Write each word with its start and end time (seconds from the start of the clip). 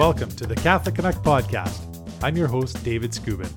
welcome 0.00 0.30
to 0.30 0.46
the 0.46 0.56
Catholic 0.56 0.94
Canuck 0.94 1.16
podcast. 1.16 1.78
I'm 2.22 2.34
your 2.34 2.48
host, 2.48 2.82
David 2.82 3.10
Scubin. 3.10 3.50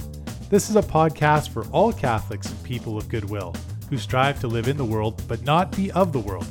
This 0.49 0.69
is 0.69 0.75
a 0.75 0.81
podcast 0.81 1.47
for 1.47 1.65
all 1.67 1.93
Catholics 1.93 2.49
and 2.49 2.63
people 2.65 2.97
of 2.97 3.07
goodwill 3.07 3.55
who 3.89 3.97
strive 3.97 4.41
to 4.41 4.49
live 4.49 4.67
in 4.67 4.75
the 4.75 4.83
world 4.83 5.23
but 5.29 5.41
not 5.43 5.73
be 5.73 5.89
of 5.93 6.11
the 6.11 6.19
world. 6.19 6.45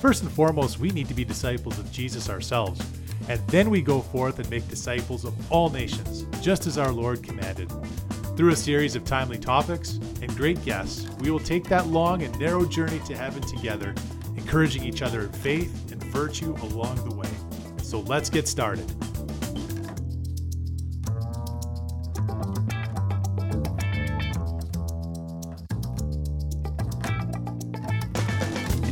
First 0.00 0.24
and 0.24 0.32
foremost, 0.32 0.80
we 0.80 0.90
need 0.90 1.06
to 1.06 1.14
be 1.14 1.24
disciples 1.24 1.78
of 1.78 1.92
Jesus 1.92 2.28
ourselves, 2.28 2.84
and 3.28 3.40
then 3.46 3.70
we 3.70 3.82
go 3.82 4.00
forth 4.00 4.40
and 4.40 4.50
make 4.50 4.66
disciples 4.66 5.24
of 5.24 5.52
all 5.52 5.70
nations, 5.70 6.26
just 6.40 6.66
as 6.66 6.76
our 6.76 6.90
Lord 6.90 7.22
commanded. 7.22 7.70
Through 8.36 8.50
a 8.50 8.56
series 8.56 8.96
of 8.96 9.04
timely 9.04 9.38
topics 9.38 10.00
and 10.22 10.36
great 10.36 10.60
guests, 10.64 11.08
we 11.20 11.30
will 11.30 11.38
take 11.38 11.68
that 11.68 11.86
long 11.86 12.24
and 12.24 12.36
narrow 12.40 12.64
journey 12.64 12.98
to 13.06 13.16
heaven 13.16 13.42
together, 13.42 13.94
encouraging 14.36 14.82
each 14.82 15.02
other 15.02 15.20
in 15.20 15.32
faith 15.34 15.92
and 15.92 16.02
virtue 16.02 16.56
along 16.62 16.96
the 17.08 17.14
way. 17.14 17.28
So 17.94 18.00
let's 18.00 18.28
get 18.28 18.48
started. 18.48 18.88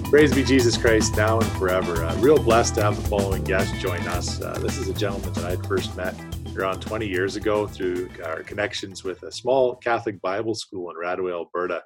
Praise 0.05 0.33
be 0.33 0.45
Jesus 0.45 0.77
Christ 0.77 1.17
now 1.17 1.41
and 1.41 1.51
forever. 1.55 2.05
Uh, 2.05 2.15
real 2.19 2.39
blessed 2.39 2.77
to 2.77 2.83
have 2.85 2.95
the 2.95 3.09
following 3.09 3.43
guest 3.43 3.75
join 3.81 4.07
us. 4.07 4.41
Uh, 4.41 4.57
this 4.61 4.79
is 4.79 4.87
a 4.87 4.95
gentleman 4.95 5.33
that 5.33 5.47
I 5.47 5.57
first 5.67 5.97
met 5.97 6.15
around 6.57 6.79
20 6.79 7.05
years 7.05 7.35
ago 7.35 7.67
through 7.67 8.09
our 8.25 8.45
connections 8.45 9.03
with 9.03 9.25
a 9.25 9.33
small 9.33 9.75
Catholic 9.75 10.23
Bible 10.23 10.55
school 10.55 10.91
in 10.91 10.97
Radway, 10.97 11.33
Alberta. 11.33 11.83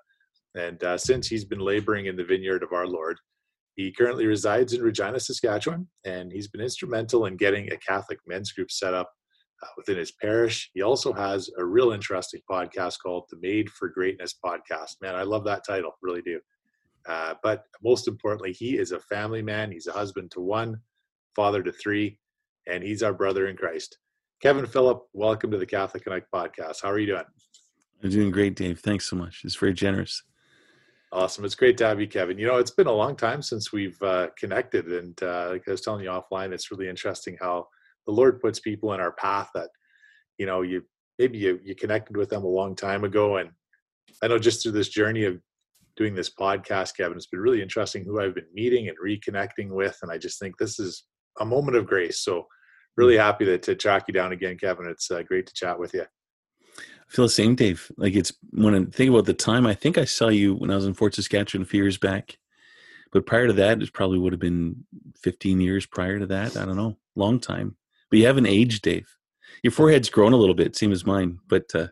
And 0.54 0.84
uh, 0.84 0.98
since 0.98 1.28
he's 1.28 1.46
been 1.46 1.60
laboring 1.60 2.04
in 2.04 2.16
the 2.16 2.24
vineyard 2.24 2.62
of 2.62 2.74
our 2.74 2.86
Lord, 2.86 3.16
he 3.76 3.92
currently 3.92 4.26
resides 4.26 4.72
in 4.72 4.82
Regina, 4.82 5.20
Saskatchewan, 5.20 5.86
and 6.04 6.32
he's 6.32 6.48
been 6.48 6.62
instrumental 6.62 7.26
in 7.26 7.36
getting 7.36 7.70
a 7.70 7.76
Catholic 7.76 8.18
men's 8.26 8.50
group 8.52 8.70
set 8.70 8.94
up 8.94 9.10
uh, 9.62 9.68
within 9.76 9.98
his 9.98 10.12
parish. 10.12 10.70
He 10.72 10.80
also 10.80 11.12
has 11.12 11.50
a 11.58 11.64
real 11.64 11.92
interesting 11.92 12.40
podcast 12.50 12.96
called 13.02 13.24
the 13.30 13.36
Made 13.40 13.68
for 13.70 13.90
Greatness 13.90 14.34
podcast. 14.42 14.96
Man, 15.02 15.14
I 15.14 15.24
love 15.24 15.44
that 15.44 15.64
title, 15.66 15.92
really 16.00 16.22
do. 16.22 16.40
Uh, 17.06 17.34
but 17.42 17.64
most 17.84 18.08
importantly, 18.08 18.52
he 18.52 18.78
is 18.78 18.92
a 18.92 19.00
family 19.00 19.42
man. 19.42 19.70
He's 19.70 19.86
a 19.86 19.92
husband 19.92 20.30
to 20.32 20.40
one, 20.40 20.80
father 21.36 21.62
to 21.62 21.70
three, 21.70 22.18
and 22.66 22.82
he's 22.82 23.02
our 23.02 23.12
brother 23.12 23.46
in 23.46 23.56
Christ. 23.56 23.98
Kevin 24.40 24.66
Philip, 24.66 25.02
welcome 25.12 25.50
to 25.50 25.58
the 25.58 25.66
Catholic 25.66 26.04
Canuck 26.04 26.24
podcast. 26.34 26.82
How 26.82 26.90
are 26.90 26.98
you 26.98 27.06
doing? 27.06 27.24
I'm 28.02 28.10
doing 28.10 28.30
great, 28.30 28.56
Dave. 28.56 28.80
Thanks 28.80 29.08
so 29.08 29.16
much. 29.16 29.42
It's 29.44 29.56
very 29.56 29.74
generous. 29.74 30.22
Awesome. 31.12 31.44
It's 31.44 31.54
great 31.54 31.78
to 31.78 31.86
have 31.86 32.00
you, 32.00 32.08
Kevin. 32.08 32.38
You 32.38 32.46
know, 32.46 32.56
it's 32.56 32.72
been 32.72 32.88
a 32.88 32.92
long 32.92 33.16
time 33.16 33.40
since 33.40 33.72
we've 33.72 34.00
uh, 34.02 34.28
connected. 34.36 34.86
And 34.86 35.20
uh, 35.22 35.50
like 35.50 35.62
I 35.68 35.70
was 35.70 35.80
telling 35.80 36.04
you 36.04 36.10
offline, 36.10 36.52
it's 36.52 36.70
really 36.70 36.88
interesting 36.88 37.36
how 37.40 37.68
the 38.06 38.12
Lord 38.12 38.40
puts 38.40 38.60
people 38.60 38.92
in 38.92 39.00
our 39.00 39.12
path 39.12 39.48
that, 39.54 39.68
you 40.38 40.46
know, 40.46 40.62
you 40.62 40.82
maybe 41.18 41.38
you, 41.38 41.60
you 41.62 41.74
connected 41.74 42.16
with 42.16 42.28
them 42.30 42.44
a 42.44 42.48
long 42.48 42.74
time 42.74 43.04
ago. 43.04 43.36
And 43.36 43.50
I 44.22 44.28
know 44.28 44.38
just 44.38 44.62
through 44.62 44.72
this 44.72 44.88
journey 44.88 45.24
of 45.24 45.40
doing 45.96 46.14
this 46.14 46.30
podcast, 46.30 46.96
Kevin, 46.96 47.16
it's 47.16 47.26
been 47.26 47.40
really 47.40 47.62
interesting 47.62 48.04
who 48.04 48.20
I've 48.20 48.34
been 48.34 48.44
meeting 48.52 48.88
and 48.88 48.98
reconnecting 48.98 49.70
with. 49.70 49.96
And 50.02 50.10
I 50.10 50.18
just 50.18 50.38
think 50.38 50.58
this 50.58 50.78
is 50.78 51.04
a 51.40 51.44
moment 51.44 51.76
of 51.76 51.86
grace. 51.86 52.20
So 52.20 52.46
really 52.96 53.16
happy 53.16 53.44
to, 53.44 53.58
to 53.58 53.74
track 53.74 54.04
you 54.08 54.14
down 54.14 54.32
again, 54.32 54.58
Kevin. 54.58 54.86
It's 54.86 55.10
uh, 55.10 55.22
great 55.22 55.46
to 55.46 55.54
chat 55.54 55.78
with 55.78 55.94
you. 55.94 56.04
I 57.08 57.12
feel 57.12 57.24
the 57.24 57.30
same, 57.30 57.54
Dave. 57.54 57.90
Like 57.96 58.14
it's 58.14 58.32
when 58.50 58.74
I 58.74 58.84
think 58.90 59.10
about 59.10 59.26
the 59.26 59.34
time, 59.34 59.66
I 59.66 59.74
think 59.74 59.96
I 59.96 60.04
saw 60.04 60.28
you 60.28 60.54
when 60.54 60.70
I 60.70 60.74
was 60.74 60.86
in 60.86 60.94
Fort 60.94 61.14
Saskatchewan 61.14 61.62
a 61.62 61.66
few 61.66 61.82
years 61.82 61.98
back. 61.98 62.38
But 63.12 63.26
prior 63.26 63.46
to 63.46 63.52
that, 63.54 63.80
it 63.80 63.92
probably 63.92 64.18
would 64.18 64.32
have 64.32 64.40
been 64.40 64.84
15 65.22 65.60
years 65.60 65.86
prior 65.86 66.18
to 66.18 66.26
that. 66.26 66.56
I 66.56 66.64
don't 66.64 66.76
know, 66.76 66.96
long 67.14 67.38
time. 67.38 67.76
But 68.10 68.18
you 68.18 68.26
haven't 68.26 68.46
aged, 68.46 68.82
Dave. 68.82 69.16
Your 69.62 69.70
forehead's 69.70 70.10
grown 70.10 70.32
a 70.32 70.36
little 70.36 70.54
bit, 70.54 70.76
same 70.76 70.92
as 70.92 71.06
mine, 71.06 71.38
but 71.48 71.74
uh, 71.74 71.88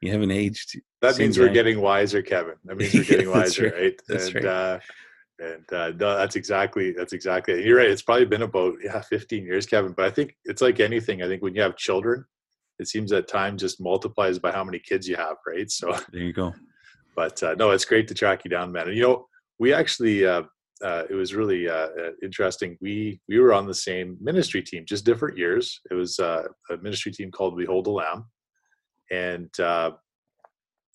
you 0.00 0.10
haven't 0.10 0.30
aged. 0.30 0.80
That 1.00 1.18
means 1.18 1.38
we're 1.38 1.48
getting 1.48 1.80
wiser, 1.80 2.22
Kevin. 2.22 2.54
That 2.64 2.76
means 2.76 2.94
we're 2.94 3.04
getting 3.04 3.30
wiser, 3.30 3.64
right. 3.64 3.74
right? 3.74 4.02
That's 4.08 4.26
and, 4.26 4.34
right. 4.36 4.44
Uh, 4.44 4.80
and 5.38 5.72
uh, 5.72 5.90
no, 5.90 6.16
that's 6.16 6.36
exactly 6.36 6.92
that's 6.92 7.12
exactly. 7.12 7.54
It. 7.54 7.64
You're 7.64 7.78
right. 7.78 7.90
It's 7.90 8.02
probably 8.02 8.24
been 8.24 8.42
about 8.42 8.74
yeah, 8.82 9.00
15 9.00 9.44
years, 9.44 9.66
Kevin. 9.66 9.92
But 9.92 10.06
I 10.06 10.10
think 10.10 10.36
it's 10.44 10.62
like 10.62 10.80
anything. 10.80 11.22
I 11.22 11.28
think 11.28 11.42
when 11.42 11.54
you 11.54 11.62
have 11.62 11.76
children, 11.76 12.24
it 12.78 12.88
seems 12.88 13.10
that 13.10 13.28
time 13.28 13.56
just 13.56 13.80
multiplies 13.80 14.38
by 14.38 14.50
how 14.50 14.64
many 14.64 14.78
kids 14.78 15.08
you 15.08 15.16
have, 15.16 15.36
right? 15.46 15.70
So 15.70 15.96
there 16.12 16.22
you 16.22 16.32
go. 16.32 16.54
But 17.16 17.42
uh, 17.42 17.54
no, 17.54 17.70
it's 17.70 17.84
great 17.84 18.08
to 18.08 18.14
track 18.14 18.44
you 18.44 18.50
down, 18.50 18.72
man. 18.72 18.88
And 18.88 18.96
you 18.96 19.02
know, 19.02 19.26
we 19.58 19.72
actually 19.72 20.26
uh, 20.26 20.42
uh, 20.82 21.04
it 21.08 21.14
was 21.14 21.34
really 21.34 21.68
uh, 21.68 21.88
interesting. 22.22 22.76
We 22.80 23.20
we 23.28 23.38
were 23.38 23.54
on 23.54 23.66
the 23.66 23.74
same 23.74 24.18
ministry 24.20 24.62
team, 24.62 24.84
just 24.86 25.04
different 25.04 25.38
years. 25.38 25.80
It 25.90 25.94
was 25.94 26.18
uh, 26.18 26.44
a 26.70 26.76
ministry 26.78 27.12
team 27.12 27.30
called 27.30 27.56
Behold 27.56 27.86
the 27.86 27.90
Lamb, 27.90 28.26
and 29.10 29.48
uh, 29.60 29.92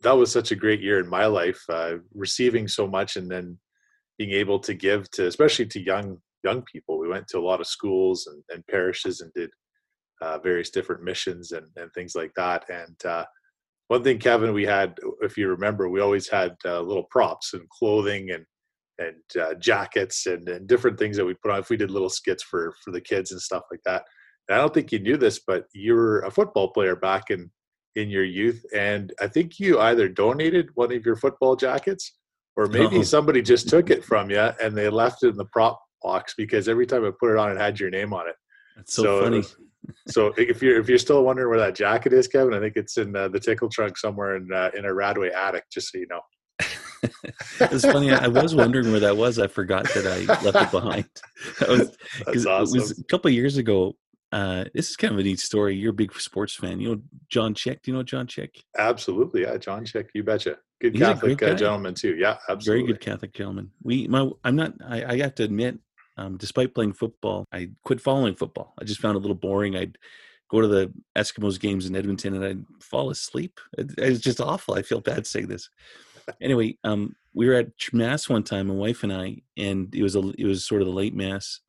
that 0.02 0.18
was 0.18 0.32
such 0.32 0.52
a 0.52 0.56
great 0.56 0.82
year 0.82 1.00
in 1.00 1.08
my 1.08 1.26
life, 1.26 1.62
uh, 1.70 1.96
receiving 2.14 2.68
so 2.68 2.88
much 2.88 3.16
and 3.16 3.30
then 3.30 3.58
being 4.18 4.32
able 4.32 4.60
to 4.60 4.74
give 4.74 5.10
to, 5.12 5.28
especially 5.28 5.66
to 5.68 5.82
young 5.82 6.18
young 6.44 6.62
people. 6.64 7.00
We 7.00 7.08
went 7.08 7.28
to 7.30 7.40
a 7.40 7.48
lot 7.48 7.62
of 7.62 7.68
schools 7.68 8.28
and, 8.28 8.44
and 8.50 8.68
parishes 8.68 9.22
and 9.22 9.32
did 9.34 9.50
uh, 10.22 10.40
various 10.40 10.70
different 10.70 11.04
missions 11.04 11.52
and, 11.52 11.68
and 11.76 11.92
things 11.94 12.16
like 12.16 12.34
that. 12.36 12.66
And 12.70 13.06
uh, 13.06 13.26
one 13.88 14.04
thing, 14.04 14.20
Kevin, 14.20 14.54
we 14.54 14.66
had, 14.66 14.98
if 15.22 15.38
you 15.38 15.48
remember, 15.48 15.90
we 15.90 16.02
always 16.02 16.30
had 16.30 16.56
uh, 16.66 16.82
little 16.82 17.08
props 17.10 17.54
and 17.54 17.68
clothing 17.70 18.32
and 18.32 18.46
and 19.00 19.42
uh, 19.42 19.54
jackets 19.56 20.26
and, 20.26 20.50
and 20.50 20.68
different 20.68 21.00
things 21.00 21.16
that 21.16 21.26
we 21.26 21.34
put 21.36 21.52
on. 21.52 21.60
If 21.60 21.70
we 21.70 21.78
did 21.78 21.90
little 21.90 22.10
skits 22.10 22.44
for 22.44 22.74
for 22.84 22.92
the 22.92 23.02
kids 23.02 23.32
and 23.32 23.42
stuff 23.42 23.64
like 23.72 23.80
that. 23.86 24.04
And 24.48 24.58
I 24.58 24.62
don't 24.62 24.74
think 24.74 24.92
you 24.92 25.00
knew 25.00 25.16
this, 25.16 25.40
but 25.48 25.66
you 25.74 25.94
were 25.94 26.20
a 26.22 26.32
football 26.32 26.70
player 26.72 26.96
back 26.96 27.30
in 27.30 27.50
in 27.96 28.10
your 28.10 28.26
youth, 28.26 28.64
and 28.74 29.14
I 29.20 29.28
think 29.28 29.60
you 29.60 29.80
either 29.80 30.08
donated 30.08 30.70
one 30.76 30.94
of 30.94 31.06
your 31.06 31.16
football 31.16 31.56
jackets 31.56 32.18
or 32.56 32.68
maybe 32.68 32.98
Uh-oh. 32.98 33.04
somebody 33.04 33.42
just 33.42 33.70
took 33.70 33.90
it 33.90 34.04
from 34.04 34.30
you 34.30 34.40
and 34.40 34.76
they 34.76 34.90
left 34.90 35.24
it 35.24 35.30
in 35.30 35.38
the 35.38 35.46
prop 35.46 35.82
box 36.02 36.34
because 36.38 36.68
every 36.68 36.86
time 36.86 37.06
I 37.06 37.12
put 37.18 37.32
it 37.32 37.38
on, 37.38 37.52
it 37.52 37.58
had 37.58 37.80
your 37.80 37.90
name 37.90 38.14
on 38.14 38.28
it. 38.28 38.36
That's 38.76 38.94
so, 38.94 39.04
So 39.04 39.24
funny. 39.24 39.44
So 40.08 40.34
if 40.38 40.62
you're 40.62 40.80
if 40.80 40.90
you're 40.90 40.98
still 40.98 41.24
wondering 41.24 41.50
where 41.50 41.60
that 41.60 41.76
jacket 41.76 42.14
is, 42.14 42.28
Kevin, 42.28 42.54
I 42.54 42.60
think 42.60 42.76
it's 42.76 42.98
in 42.98 43.16
uh, 43.16 43.28
the 43.28 43.40
tickle 43.40 43.70
trunk 43.70 43.98
somewhere 43.98 44.36
in 44.36 44.52
uh, 44.52 44.72
in 44.78 44.86
a 44.86 44.90
Radway 44.90 45.34
attic. 45.34 45.66
Just 45.72 45.92
so 45.92 45.98
you 45.98 46.08
know. 46.08 46.22
it's 47.62 47.86
funny. 47.86 48.12
I 48.12 48.28
was 48.28 48.54
wondering 48.54 48.92
where 48.92 49.00
that 49.00 49.16
was. 49.16 49.40
I 49.40 49.48
forgot 49.48 49.86
that 49.94 50.06
I 50.06 50.26
left 50.44 50.58
it 50.58 50.72
behind. 50.72 51.06
That 51.60 51.70
was, 51.70 51.98
That's 52.26 52.46
awesome. 52.46 52.78
It 52.78 52.82
was 52.82 53.00
a 53.00 53.04
couple 53.06 53.30
of 53.30 53.34
years 53.34 53.58
ago. 53.58 53.96
Uh, 54.32 54.66
this 54.76 54.92
is 54.92 54.96
kind 54.96 55.14
of 55.14 55.20
a 55.20 55.24
neat 55.24 55.40
story. 55.40 55.76
You're 55.76 55.92
a 55.92 55.94
big 55.94 56.14
sports 56.20 56.56
fan. 56.56 56.80
You 56.80 56.96
know 56.96 57.02
John 57.30 57.54
Chick. 57.54 57.82
Do 57.82 57.92
you 57.92 57.98
know 57.98 58.04
John 58.04 58.28
Chick? 58.28 58.62
Absolutely, 58.78 59.42
yeah, 59.42 59.58
John 59.58 59.86
Chick, 59.86 60.10
you 60.14 60.24
betcha. 60.24 60.58
Good 60.82 60.94
He's 60.94 61.02
Catholic 61.02 61.42
uh, 61.44 61.56
gentleman 61.56 61.94
too. 61.94 62.16
Yeah, 62.16 62.38
absolutely. 62.48 62.84
Very 62.84 62.94
good 62.94 63.02
Catholic 63.02 63.34
gentleman. 63.34 63.72
We, 63.84 64.08
my, 64.08 64.30
I'm 64.44 64.56
not. 64.56 64.74
I, 64.88 65.04
I 65.04 65.18
have 65.20 65.36
to 65.36 65.44
admit, 65.44 65.80
um, 66.20 66.36
despite 66.36 66.76
playing 66.76 66.94
football, 66.94 67.46
I 67.54 67.70
quit 67.86 68.02
following 68.02 68.36
football. 68.36 68.74
I 68.78 68.84
just 68.84 69.00
found 69.00 69.16
it 69.16 69.20
a 69.20 69.22
little 69.22 69.36
boring. 69.36 69.78
I'd 69.78 69.98
go 70.52 70.60
to 70.60 70.68
the 70.68 70.92
Eskimos 71.18 71.58
games 71.58 71.86
in 71.86 71.96
Edmonton 71.96 72.34
and 72.36 72.44
I'd 72.46 72.84
fall 72.84 73.10
asleep. 73.10 73.60
It, 73.78 73.92
it 73.98 74.10
was 74.10 74.20
just 74.20 74.42
awful. 74.42 74.74
I 74.74 74.82
feel 74.82 75.00
bad 75.00 75.26
saying 75.26 75.48
this. 75.48 75.70
Anyway, 76.42 76.78
um, 76.84 77.16
we 77.34 77.48
were 77.48 77.54
at 77.54 77.68
mass 77.94 78.28
one 78.28 78.44
time, 78.44 78.68
my 78.68 78.74
wife 78.74 79.02
and 79.04 79.14
I, 79.14 79.38
and 79.56 79.96
it 79.96 80.04
was 80.04 80.16
a, 80.16 80.34
it 80.38 80.46
was 80.46 80.66
sort 80.66 80.82
of 80.82 80.88
the 80.88 80.94
late 80.94 81.16
mass, 81.16 81.62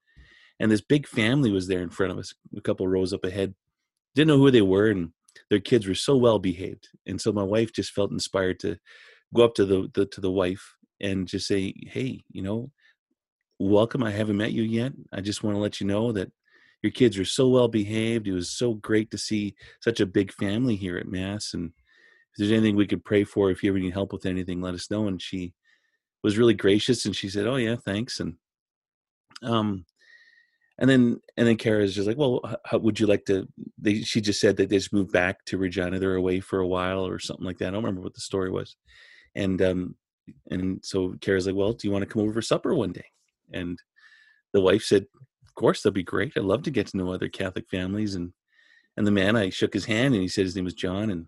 and 0.59 0.71
this 0.71 0.83
big 0.83 1.07
family 1.07 1.51
was 1.51 1.67
there 1.67 1.81
in 1.81 1.89
front 1.89 2.13
of 2.13 2.19
us, 2.19 2.35
a 2.55 2.61
couple 2.61 2.87
rows 2.87 3.13
up 3.13 3.25
ahead. 3.25 3.55
Didn't 4.15 4.29
know 4.29 4.37
who 4.37 4.51
they 4.51 4.61
were, 4.61 4.91
and 4.91 5.13
their 5.49 5.61
kids 5.61 5.87
were 5.87 5.95
so 5.95 6.17
well 6.17 6.39
behaved, 6.39 6.89
and 7.07 7.19
so 7.19 7.33
my 7.33 7.43
wife 7.43 7.73
just 7.73 7.93
felt 7.93 8.11
inspired 8.11 8.61
to 8.61 8.79
go 9.33 9.45
up 9.45 9.55
to 9.55 9.65
the, 9.65 9.91
the 9.95 10.05
to 10.07 10.21
the 10.21 10.31
wife 10.31 10.77
and 11.01 11.27
just 11.27 11.47
say, 11.47 11.73
"Hey, 11.87 12.25
you 12.31 12.43
know, 12.43 12.71
welcome. 13.61 14.03
I 14.03 14.11
haven't 14.11 14.39
met 14.39 14.53
you 14.53 14.63
yet. 14.63 14.93
I 15.13 15.21
just 15.21 15.45
want 15.45 15.55
to 15.55 15.61
let 15.61 15.81
you 15.81 15.87
know 15.87 16.13
that 16.13 16.33
your 16.83 16.91
kids 16.91 17.19
are 17.19 17.25
so 17.27 17.49
well 17.49 17.69
behaved. 17.69 18.27
It 18.27 18.33
was 18.33 18.51
so 18.51 18.75
great 18.75 19.11
to 19.11 19.19
see 19.19 19.55
such 19.81 20.01
a 20.01 20.07
big 20.07 20.33
family 20.33 20.77
here 20.77 20.97
at 20.97 21.07
Mass. 21.07 21.53
And 21.53 21.67
if 21.67 22.39
there's 22.39 22.53
anything 22.53 22.75
we 22.75 22.87
could 22.87 23.05
pray 23.05 23.25
for, 23.25 23.51
if 23.51 23.63
you 23.63 23.71
ever 23.71 23.79
need 23.79 23.93
help 23.93 24.13
with 24.13 24.27
anything, 24.27 24.61
let 24.61 24.75
us 24.75 24.91
know." 24.91 25.07
And 25.07 25.21
she 25.21 25.53
was 26.23 26.39
really 26.39 26.55
gracious, 26.55 27.05
and 27.07 27.15
she 27.15 27.29
said, 27.29 27.47
"Oh 27.47 27.57
yeah, 27.57 27.77
thanks." 27.77 28.19
And 28.21 28.37
um, 29.43 29.85
and 30.79 30.89
then 30.89 31.21
and 31.37 31.47
then 31.47 31.57
Kara's 31.57 31.95
just 31.95 32.09
like, 32.09 32.17
"Well, 32.17 32.41
how 32.65 32.79
would 32.79 32.99
you 32.99 33.07
like 33.07 33.27
to?" 33.27 33.47
They 33.79 34.01
she 34.03 34.23
just 34.23 34.41
said 34.41 34.57
that 34.57 34.71
they 34.71 34.77
just 34.79 34.93
moved 34.93 35.13
back 35.13 35.45
to 35.47 35.59
Regina. 35.59 35.99
They're 35.99 36.15
away 36.15 36.41
for 36.41 36.61
a 36.61 36.67
while 36.67 37.07
or 37.07 37.19
something 37.19 37.45
like 37.45 37.59
that. 37.59 37.69
I 37.69 37.71
don't 37.73 37.85
remember 37.85 38.01
what 38.03 38.15
the 38.15 38.21
story 38.23 38.51
was. 38.51 38.77
And 39.35 39.61
um, 39.63 39.97
and 40.51 40.81
so 40.83 41.15
Kara's 41.21 41.47
like, 41.47 41.57
"Well, 41.57 41.75
do 41.75 41.87
you 41.87 41.93
want 41.93 42.03
to 42.05 42.11
come 42.11 42.23
over 42.23 42.33
for 42.33 42.43
supper 42.43 42.75
one 42.75 42.93
day?" 42.93 43.05
And 43.53 43.79
the 44.53 44.61
wife 44.61 44.83
said, 44.83 45.07
"Of 45.47 45.55
course, 45.55 45.83
that'd 45.83 45.95
be 45.95 46.03
great. 46.03 46.33
I'd 46.37 46.45
love 46.45 46.63
to 46.65 46.71
get 46.71 46.89
to 46.89 46.97
know 46.97 47.13
other 47.13 47.29
Catholic 47.29 47.69
families." 47.69 48.15
And 48.15 48.33
and 48.97 49.07
the 49.07 49.13
man, 49.13 49.37
I 49.37 49.51
shook 49.51 49.73
his 49.73 49.87
hand, 49.87 50.15
and 50.15 50.23
he 50.23 50.29
said 50.29 50.45
his 50.45 50.57
name 50.57 50.65
was 50.65 50.75
John, 50.75 51.11
and 51.11 51.27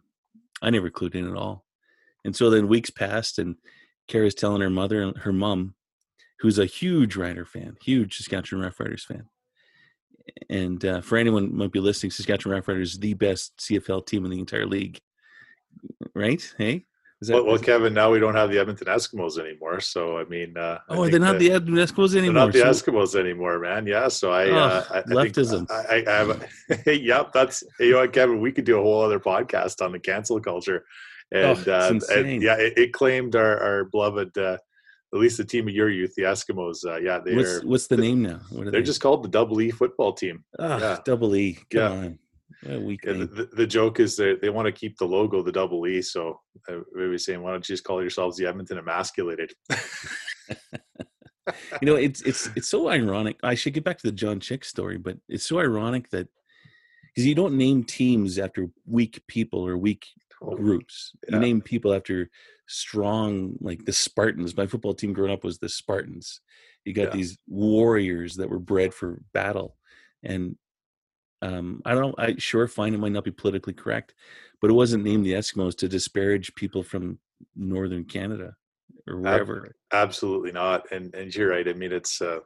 I 0.61 0.71
never 0.71 0.91
clued 0.91 1.15
in 1.15 1.29
at 1.29 1.37
all. 1.37 1.65
And 2.25 2.35
so 2.35 2.51
then 2.51 2.69
weeks 2.69 2.91
passed, 2.91 3.39
and 3.39 3.57
Kara's 4.09 4.35
telling 4.35 4.63
her 4.63 4.71
mother, 4.71 5.03
and 5.03 5.17
her 5.19 5.33
mom, 5.33 5.75
who's 6.41 6.59
a 6.59 6.67
huge 6.67 7.17
Ryder 7.17 7.45
fan, 7.45 7.77
huge 7.83 8.17
Saskatchewan 8.17 8.65
Roughriders 8.65 9.05
fan, 9.05 9.29
and 10.49 10.85
uh, 10.85 11.01
for 11.01 11.19
anyone 11.19 11.55
might 11.55 11.73
be 11.73 11.81
listening, 11.81 12.11
Saskatchewan 12.11 12.61
Roughriders 12.61 12.83
is 12.83 12.99
the 12.99 13.15
best 13.15 13.57
CFL 13.59 14.07
team 14.07 14.25
in 14.25 14.31
the 14.31 14.39
entire 14.39 14.67
league. 14.67 15.01
Right? 16.15 16.55
Hey. 16.59 16.87
That, 17.27 17.35
well, 17.35 17.47
well 17.47 17.59
Kevin, 17.59 17.95
now 17.95 18.11
we 18.11 18.19
don't 18.19 18.35
have 18.35 18.51
the 18.51 18.59
Edmonton 18.59 18.89
Eskimos 18.89 19.39
anymore. 19.39 19.81
So 19.81 20.19
I 20.19 20.25
mean, 20.25 20.57
uh, 20.57 20.79
oh, 20.89 21.09
they're 21.09 21.21
not 21.21 21.39
the 21.39 21.53
Edmonton 21.53 21.85
Eskimos 21.85 22.17
anymore. 22.17 22.47
Not 22.47 22.53
the 22.53 22.61
so, 22.61 22.91
Eskimos 22.91 23.19
anymore, 23.19 23.59
man. 23.59 23.87
Yeah. 23.87 24.09
So 24.09 24.33
I, 24.33 24.51
oh, 24.51 24.57
uh, 24.57 24.85
I, 24.91 24.99
I 24.99 25.03
leftism. 25.03 25.71
I, 25.71 26.05
I, 26.07 26.11
have. 26.11 26.49
A, 26.87 26.97
yep. 26.99 27.33
That's 27.33 27.63
you 27.79 27.93
know 27.93 28.09
Kevin. 28.09 28.41
We 28.41 28.51
could 28.53 28.65
do 28.65 28.79
a 28.79 28.83
whole 28.83 29.03
other 29.03 29.21
podcast 29.21 29.85
on 29.85 29.93
the 29.93 30.01
cancel 30.01 30.41
culture, 30.41 30.85
and, 31.31 31.69
oh, 31.69 31.73
uh, 31.73 32.01
and 32.11 32.43
yeah, 32.43 32.57
it, 32.57 32.77
it, 32.77 32.93
claimed 32.93 33.37
our 33.37 33.59
our 33.63 33.85
beloved. 33.85 34.37
Uh, 34.37 34.59
at 35.15 35.21
least 35.21 35.37
the 35.37 35.45
team 35.45 35.69
of 35.69 35.75
your 35.75 35.91
youth, 35.91 36.15
the 36.17 36.23
Eskimos. 36.23 36.87
Uh, 36.87 36.97
yeah, 36.97 37.19
they 37.19 37.37
what's, 37.37 37.51
are. 37.51 37.61
What's 37.67 37.87
the 37.87 37.99
name 37.99 38.23
now? 38.23 38.41
What 38.49 38.65
they're 38.65 38.73
they? 38.73 38.83
just 38.83 39.03
called 39.03 39.23
the 39.23 39.29
Double 39.29 39.61
E 39.61 39.71
football 39.71 40.15
team. 40.15 40.43
Oh, 40.59 40.79
yeah. 40.79 40.99
Double 41.05 41.37
E. 41.37 41.59
Come 41.71 41.81
yeah. 41.81 41.89
on. 41.91 42.19
Yeah, 42.65 43.13
the, 43.13 43.49
the, 43.53 43.67
joke 43.67 43.99
is 43.99 44.17
they 44.17 44.37
they 44.37 44.51
want 44.51 44.67
to 44.67 44.73
keep 44.73 44.97
the 44.97 45.05
logo 45.05 45.43
the 45.43 45.51
double 45.51 45.87
E, 45.87 46.01
so 46.01 46.41
uh, 46.69 46.79
maybe 46.93 47.19
saying, 47.19 47.43
why 47.43 47.51
don't 47.51 47.69
you 47.69 47.73
just 47.73 47.85
call 47.85 48.01
yourselves 48.01 48.37
the 48.37 48.47
Edmonton 48.47 48.79
Emasculated? 48.79 49.53
you 51.81 51.87
know, 51.87 51.97
it's 51.97 52.23
it's 52.23 52.49
it's 52.55 52.69
so 52.69 52.89
ironic. 52.89 53.39
I 53.43 53.55
should 53.55 53.75
get 53.75 53.85
back 53.85 53.99
to 53.99 54.07
the 54.07 54.13
John 54.13 54.39
Chick 54.39 54.65
story, 54.65 54.97
but 54.97 55.19
it's 55.29 55.45
so 55.45 55.59
ironic 55.59 56.11
that 56.11 56.29
because 57.13 57.27
you 57.27 57.35
don't 57.35 57.59
name 57.59 57.85
teams 57.85 58.39
after 58.39 58.69
weak 58.87 59.23
people 59.27 59.67
or 59.67 59.77
weak 59.77 60.07
groups. 60.41 61.13
Yeah. 61.29 61.37
You 61.37 61.41
name 61.41 61.61
people 61.61 61.93
after 61.93 62.31
strong, 62.67 63.57
like 63.61 63.85
the 63.85 63.93
Spartans. 63.93 64.57
My 64.57 64.67
football 64.67 64.95
team 64.95 65.13
growing 65.13 65.33
up 65.33 65.45
was 65.45 65.59
the 65.59 65.69
Spartans. 65.69 66.41
You 66.85 66.95
got 66.95 67.09
yeah. 67.09 67.17
these 67.17 67.39
warriors 67.49 68.37
that 68.37 68.51
were 68.51 68.59
bred 68.59 68.95
for 68.95 69.23
battle, 69.33 69.77
and 70.23 70.57
um, 71.43 71.83
I 71.85 71.95
don't. 71.95 72.15
I 72.19 72.37
sure 72.39 72.69
fine 72.69 72.95
it 72.95 73.01
might 73.01 73.13
not 73.13 73.25
be 73.25 73.33
politically 73.33 73.73
correct, 73.73 74.15
but 74.61 74.71
it 74.71 74.75
wasn't 74.75 75.05
named 75.05 75.27
the 75.27 75.33
Eskimos 75.33 75.77
to 75.79 75.89
disparage 75.89 76.55
people 76.55 76.83
from 76.83 77.19
northern 77.57 78.05
Canada 78.05 78.55
or 79.09 79.19
wherever. 79.19 79.75
Absolutely 79.93 80.53
not. 80.53 80.91
And 80.93 81.13
and 81.15 81.35
you're 81.35 81.51
right. 81.51 81.69
I 81.69 81.73
mean, 81.73 81.93
it's 81.93 82.23
uh, 82.23 82.39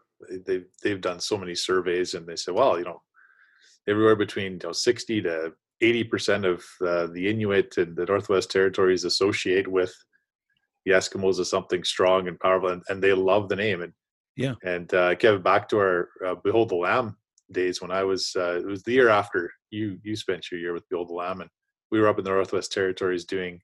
they've 0.46 0.64
they've 0.82 1.00
done 1.00 1.20
so 1.20 1.36
many 1.36 1.54
surveys, 1.54 2.14
and 2.14 2.26
they 2.26 2.36
say, 2.36 2.52
well, 2.52 2.78
you 2.78 2.84
know, 2.84 3.02
everywhere 3.86 4.16
between 4.16 4.52
you 4.52 4.60
know 4.64 4.72
60 4.72 5.22
to 5.22 5.52
80 5.82 6.04
percent 6.04 6.44
of 6.46 6.64
uh, 6.84 7.06
the 7.08 7.28
Inuit 7.28 7.76
and 7.76 7.94
the 7.94 8.06
Northwest 8.06 8.50
Territories 8.50 9.04
associate 9.04 9.68
with 9.68 9.94
the 10.86 10.92
Eskimos 10.92 11.38
as 11.38 11.50
something 11.50 11.84
strong 11.84 12.28
and 12.28 12.40
powerful, 12.40 12.70
and, 12.70 12.82
and 12.88 13.02
they 13.02 13.12
love 13.12 13.50
the 13.50 13.56
name. 13.56 13.82
And 13.82 13.92
yeah, 14.36 14.54
and 14.64 14.92
uh, 14.94 15.16
Kevin, 15.16 15.42
back 15.42 15.68
to 15.68 15.78
our 15.78 16.08
uh, 16.26 16.34
Behold 16.42 16.70
the 16.70 16.76
Lamb 16.76 17.18
days 17.52 17.80
when 17.80 17.90
I 17.90 18.04
was 18.04 18.32
uh, 18.36 18.58
it 18.58 18.66
was 18.66 18.82
the 18.82 18.92
year 18.92 19.08
after 19.08 19.50
you 19.70 19.98
you 20.02 20.16
spent 20.16 20.50
your 20.50 20.60
year 20.60 20.72
with 20.72 20.84
the 20.90 20.98
Lamb, 20.98 21.40
and 21.40 21.50
we 21.90 22.00
were 22.00 22.08
up 22.08 22.18
in 22.18 22.24
the 22.24 22.30
Northwest 22.30 22.72
Territories 22.72 23.24
doing 23.24 23.60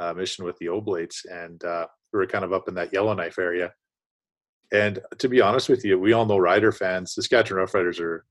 a 0.00 0.06
uh, 0.06 0.14
mission 0.14 0.44
with 0.44 0.58
the 0.58 0.68
Oblates, 0.68 1.24
and 1.30 1.62
uh, 1.64 1.86
we 2.12 2.18
were 2.18 2.26
kind 2.26 2.44
of 2.44 2.52
up 2.52 2.68
in 2.68 2.74
that 2.74 2.92
Yellowknife 2.92 3.38
area. 3.38 3.72
And 4.72 5.00
to 5.18 5.28
be 5.28 5.40
honest 5.40 5.68
with 5.68 5.84
you, 5.84 5.98
we 5.98 6.14
all 6.14 6.24
know 6.24 6.38
Rider 6.38 6.72
fans. 6.72 7.14
Saskatchewan 7.14 7.66
Roughriders 7.66 8.00
are, 8.00 8.24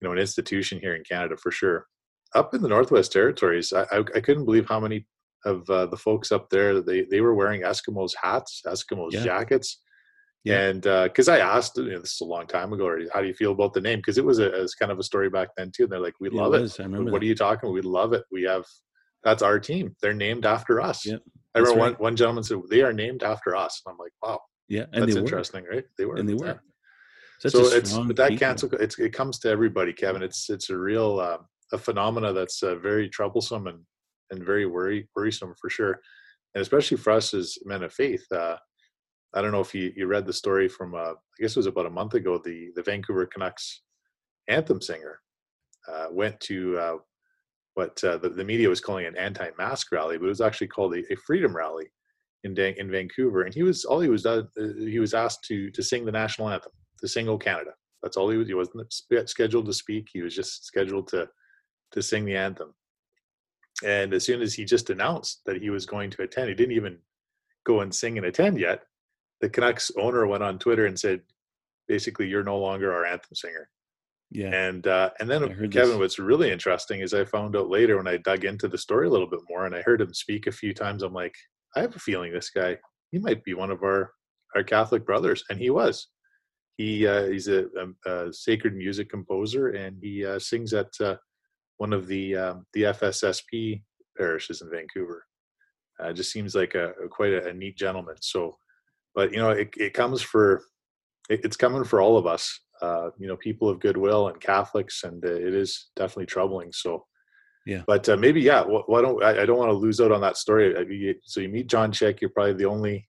you 0.00 0.06
know, 0.06 0.12
an 0.12 0.18
institution 0.18 0.78
here 0.78 0.94
in 0.94 1.02
Canada 1.04 1.36
for 1.38 1.50
sure. 1.50 1.86
Up 2.34 2.52
in 2.54 2.60
the 2.60 2.68
Northwest 2.68 3.12
Territories, 3.12 3.72
I, 3.72 3.84
I, 3.90 3.98
I 4.16 4.20
couldn't 4.20 4.44
believe 4.44 4.68
how 4.68 4.78
many 4.78 5.06
of 5.46 5.68
uh, 5.70 5.86
the 5.86 5.96
folks 5.96 6.32
up 6.32 6.50
there 6.50 6.80
they 6.82 7.02
they 7.10 7.20
were 7.20 7.34
wearing 7.34 7.62
Eskimos 7.62 8.12
hats, 8.20 8.62
Eskimos 8.66 9.12
yeah. 9.12 9.22
jackets. 9.22 9.80
And 10.46 10.82
because 10.82 11.28
uh, 11.28 11.32
I 11.32 11.38
asked, 11.38 11.76
you 11.76 11.84
know, 11.84 11.98
this 11.98 12.14
is 12.14 12.20
a 12.20 12.24
long 12.24 12.46
time 12.46 12.72
ago, 12.72 12.96
how 13.12 13.20
do 13.20 13.26
you 13.26 13.34
feel 13.34 13.52
about 13.52 13.72
the 13.72 13.80
name? 13.80 13.98
Because 13.98 14.16
it 14.18 14.24
was 14.24 14.38
a, 14.38 14.54
it 14.54 14.62
was 14.62 14.74
kind 14.74 14.92
of 14.92 14.98
a 14.98 15.02
story 15.02 15.28
back 15.28 15.48
then 15.56 15.72
too. 15.74 15.84
And 15.84 15.92
they're 15.92 16.00
like, 16.00 16.14
we 16.20 16.30
love 16.30 16.54
it. 16.54 16.62
it. 16.62 16.88
what 16.88 17.04
that. 17.04 17.22
are 17.22 17.24
you 17.24 17.34
talking? 17.34 17.72
We 17.72 17.80
love 17.80 18.12
it. 18.12 18.24
We 18.30 18.44
have 18.44 18.64
that's 19.24 19.42
our 19.42 19.58
team. 19.58 19.96
They're 20.00 20.14
named 20.14 20.46
after 20.46 20.80
us. 20.80 21.04
Yeah, 21.04 21.16
I 21.54 21.58
remember 21.58 21.80
right. 21.80 21.92
one, 21.92 22.00
one 22.00 22.16
gentleman 22.16 22.44
said 22.44 22.58
they 22.70 22.82
are 22.82 22.92
named 22.92 23.24
after 23.24 23.56
us. 23.56 23.82
And 23.84 23.92
I'm 23.92 23.98
like, 23.98 24.12
wow. 24.22 24.40
Yeah, 24.68 24.86
and 24.92 25.02
that's 25.02 25.16
interesting, 25.16 25.64
right? 25.70 25.84
They 25.98 26.04
were, 26.04 26.16
and 26.16 26.28
they 26.28 26.34
were. 26.34 26.60
So 27.40 27.66
it's 27.66 27.96
but 27.96 28.16
that 28.16 28.38
cancel. 28.38 28.72
It's 28.74 28.98
it 28.98 29.12
comes 29.12 29.38
to 29.40 29.48
everybody, 29.48 29.92
Kevin. 29.92 30.22
It's 30.22 30.48
it's 30.48 30.70
a 30.70 30.76
real 30.76 31.20
uh, 31.20 31.38
a 31.72 31.78
phenomena 31.78 32.32
that's 32.32 32.62
uh, 32.62 32.76
very 32.76 33.08
troublesome 33.08 33.66
and 33.66 33.80
and 34.30 34.44
very 34.44 34.66
worry 34.66 35.08
worrisome 35.14 35.54
for 35.60 35.70
sure, 35.70 36.00
and 36.54 36.62
especially 36.62 36.96
for 36.96 37.12
us 37.12 37.34
as 37.34 37.58
men 37.64 37.82
of 37.82 37.92
faith. 37.92 38.24
Uh, 38.32 38.56
I 39.34 39.42
don't 39.42 39.52
know 39.52 39.60
if 39.60 39.74
you, 39.74 39.92
you 39.96 40.06
read 40.06 40.26
the 40.26 40.32
story 40.32 40.68
from 40.68 40.94
uh, 40.94 41.12
I 41.12 41.40
guess 41.40 41.52
it 41.52 41.56
was 41.56 41.66
about 41.66 41.86
a 41.86 41.90
month 41.90 42.14
ago. 42.14 42.38
The 42.38 42.70
the 42.74 42.82
Vancouver 42.82 43.26
Canucks 43.26 43.82
anthem 44.48 44.80
singer 44.80 45.20
uh, 45.88 46.06
went 46.10 46.38
to 46.40 46.78
uh, 46.78 46.96
what 47.74 48.02
uh, 48.04 48.16
the, 48.18 48.30
the 48.30 48.44
media 48.44 48.68
was 48.68 48.80
calling 48.80 49.06
an 49.06 49.16
anti-mask 49.16 49.92
rally, 49.92 50.16
but 50.16 50.26
it 50.26 50.28
was 50.28 50.40
actually 50.40 50.68
called 50.68 50.94
a, 50.94 51.12
a 51.12 51.16
freedom 51.16 51.54
rally 51.54 51.86
in 52.44 52.56
in 52.58 52.90
Vancouver. 52.90 53.42
And 53.42 53.54
he 53.54 53.62
was 53.62 53.84
all 53.84 54.00
he 54.00 54.08
was 54.08 54.24
uh, 54.26 54.42
he 54.56 54.98
was 54.98 55.14
asked 55.14 55.44
to 55.44 55.70
to 55.70 55.82
sing 55.82 56.04
the 56.04 56.12
national 56.12 56.48
anthem, 56.48 56.72
to 57.00 57.08
sing 57.08 57.28
"O 57.28 57.38
Canada." 57.38 57.72
That's 58.02 58.16
all 58.16 58.30
he 58.30 58.36
was. 58.36 58.48
He 58.48 58.54
wasn't 58.54 58.92
scheduled 59.26 59.66
to 59.66 59.72
speak. 59.72 60.08
He 60.12 60.22
was 60.22 60.34
just 60.34 60.64
scheduled 60.64 61.08
to 61.08 61.28
to 61.92 62.02
sing 62.02 62.24
the 62.24 62.36
anthem. 62.36 62.74
And 63.84 64.14
as 64.14 64.24
soon 64.24 64.40
as 64.40 64.54
he 64.54 64.64
just 64.64 64.88
announced 64.88 65.42
that 65.44 65.60
he 65.60 65.68
was 65.68 65.84
going 65.84 66.10
to 66.10 66.22
attend, 66.22 66.48
he 66.48 66.54
didn't 66.54 66.76
even 66.76 66.98
go 67.66 67.80
and 67.80 67.94
sing 67.94 68.16
and 68.16 68.26
attend 68.26 68.58
yet 68.58 68.84
the 69.40 69.48
Canucks 69.48 69.90
owner 69.98 70.26
went 70.26 70.42
on 70.42 70.58
Twitter 70.58 70.86
and 70.86 70.98
said, 70.98 71.20
basically, 71.88 72.28
you're 72.28 72.44
no 72.44 72.58
longer 72.58 72.92
our 72.92 73.04
anthem 73.04 73.34
singer. 73.34 73.68
Yeah. 74.30 74.52
And 74.52 74.86
uh, 74.86 75.10
and 75.20 75.30
then 75.30 75.48
Kevin, 75.70 75.70
this. 75.70 75.98
what's 75.98 76.18
really 76.18 76.50
interesting 76.50 77.00
is 77.00 77.14
I 77.14 77.24
found 77.24 77.54
out 77.56 77.70
later 77.70 77.96
when 77.96 78.08
I 78.08 78.16
dug 78.16 78.44
into 78.44 78.66
the 78.66 78.78
story 78.78 79.06
a 79.06 79.10
little 79.10 79.30
bit 79.30 79.40
more 79.48 79.66
and 79.66 79.74
I 79.74 79.82
heard 79.82 80.00
him 80.00 80.12
speak 80.12 80.46
a 80.48 80.52
few 80.52 80.74
times. 80.74 81.04
I'm 81.04 81.12
like, 81.12 81.34
I 81.76 81.80
have 81.80 81.94
a 81.94 82.00
feeling 82.00 82.32
this 82.32 82.50
guy, 82.50 82.76
he 83.12 83.18
might 83.18 83.44
be 83.44 83.54
one 83.54 83.70
of 83.70 83.82
our 83.82 84.12
our 84.54 84.64
Catholic 84.64 85.04
brothers, 85.04 85.44
and 85.50 85.58
he 85.58 85.70
was. 85.70 86.08
He 86.76 87.06
uh, 87.06 87.26
he's 87.26 87.48
a, 87.48 87.66
a, 87.76 88.10
a, 88.10 88.32
sacred 88.32 88.74
music 88.74 89.08
composer, 89.08 89.68
and 89.68 89.96
he 90.02 90.24
uh, 90.24 90.38
sings 90.38 90.74
at 90.74 90.88
uh, 91.00 91.16
one 91.78 91.92
of 91.92 92.06
the 92.06 92.36
um, 92.36 92.66
the 92.74 92.82
FSSP 92.82 93.82
parishes 94.16 94.60
in 94.60 94.70
Vancouver. 94.70 95.24
Uh, 95.98 96.12
just 96.12 96.32
seems 96.32 96.54
like 96.54 96.74
a, 96.74 96.90
a 97.02 97.08
quite 97.08 97.32
a, 97.32 97.54
neat 97.54 97.78
gentleman. 97.78 98.16
So 98.20 98.56
but 99.16 99.32
you 99.32 99.38
know 99.38 99.50
it, 99.50 99.70
it 99.76 99.94
comes 99.94 100.22
for 100.22 100.62
it, 101.28 101.40
it's 101.42 101.56
coming 101.56 101.82
for 101.82 102.00
all 102.00 102.16
of 102.16 102.26
us 102.26 102.60
uh, 102.82 103.10
you 103.18 103.26
know 103.26 103.36
people 103.36 103.68
of 103.68 103.80
goodwill 103.80 104.28
and 104.28 104.40
catholics 104.40 105.02
and 105.02 105.24
uh, 105.24 105.32
it 105.32 105.54
is 105.54 105.88
definitely 105.96 106.26
troubling 106.26 106.70
so. 106.72 107.04
Yeah. 107.64 107.82
But 107.84 108.08
uh, 108.08 108.16
maybe 108.16 108.40
yeah 108.40 108.62
why 108.62 109.02
don't 109.02 109.20
I, 109.24 109.42
I, 109.42 109.46
don't 109.46 109.58
want 109.58 109.70
to 109.70 109.76
lose 109.76 110.00
out 110.00 110.12
on 110.12 110.20
that 110.20 110.36
story. 110.36 111.16
So 111.24 111.40
you 111.40 111.48
meet 111.48 111.66
john 111.66 111.90
chick 111.90 112.20
you're 112.20 112.30
probably 112.30 112.52
the 112.52 112.66
only 112.66 113.08